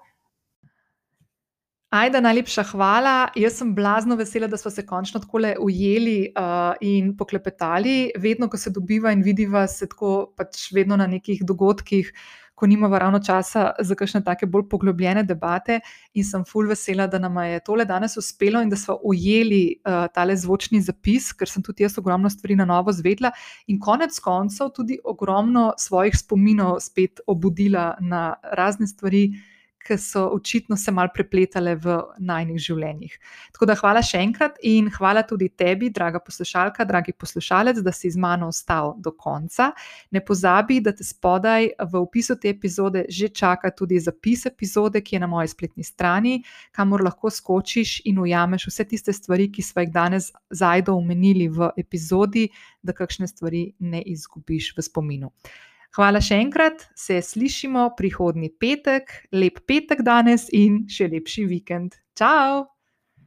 [1.88, 3.30] Ajda, najlepša hvala.
[3.38, 8.10] Jaz sem blazno vesela, da smo se končno tako ujeli uh, in poklepetali.
[8.16, 12.12] Vedno, ko se dobiva in vidiva, se tako pač vedno na nekih dogodkih,
[12.58, 15.78] ko nimamo ravno časa za kakšne take bolj poglobljene debate.
[16.18, 20.08] In sem full vesela, da nam je tole danes uspelo in da smo ujeli uh,
[20.14, 23.30] tale zvočni zapis, ker sem tudi jaz ogromno stvari na novo zvedla
[23.70, 29.28] in konec koncev tudi ogromno svojih spominov spet obudila na razne stvari
[29.88, 33.14] ki so očitno se mal prepletale v najnih življenjih.
[33.56, 38.10] Tako da hvala še enkrat in hvala tudi tebi, draga poslušalka, dragi poslušalec, da si
[38.12, 39.70] z mano ostal do konca.
[40.12, 45.16] Ne pozabi, da te spodaj v opisu te epizode že čaka tudi zapis epizode, ki
[45.16, 46.42] je na moji spletni strani,
[46.76, 51.72] kamor lahko skočiš in ujameš vse tiste stvari, ki smo jih danes zajdo omenili v
[51.80, 52.48] epizodi,
[52.82, 55.32] da kakšne stvari ne izgubiš v spominu.
[55.96, 61.96] Hvala še enkrat, se slišimo prihodnji petek, lep petek danes in še lepši vikend.
[62.18, 62.77] Ciao!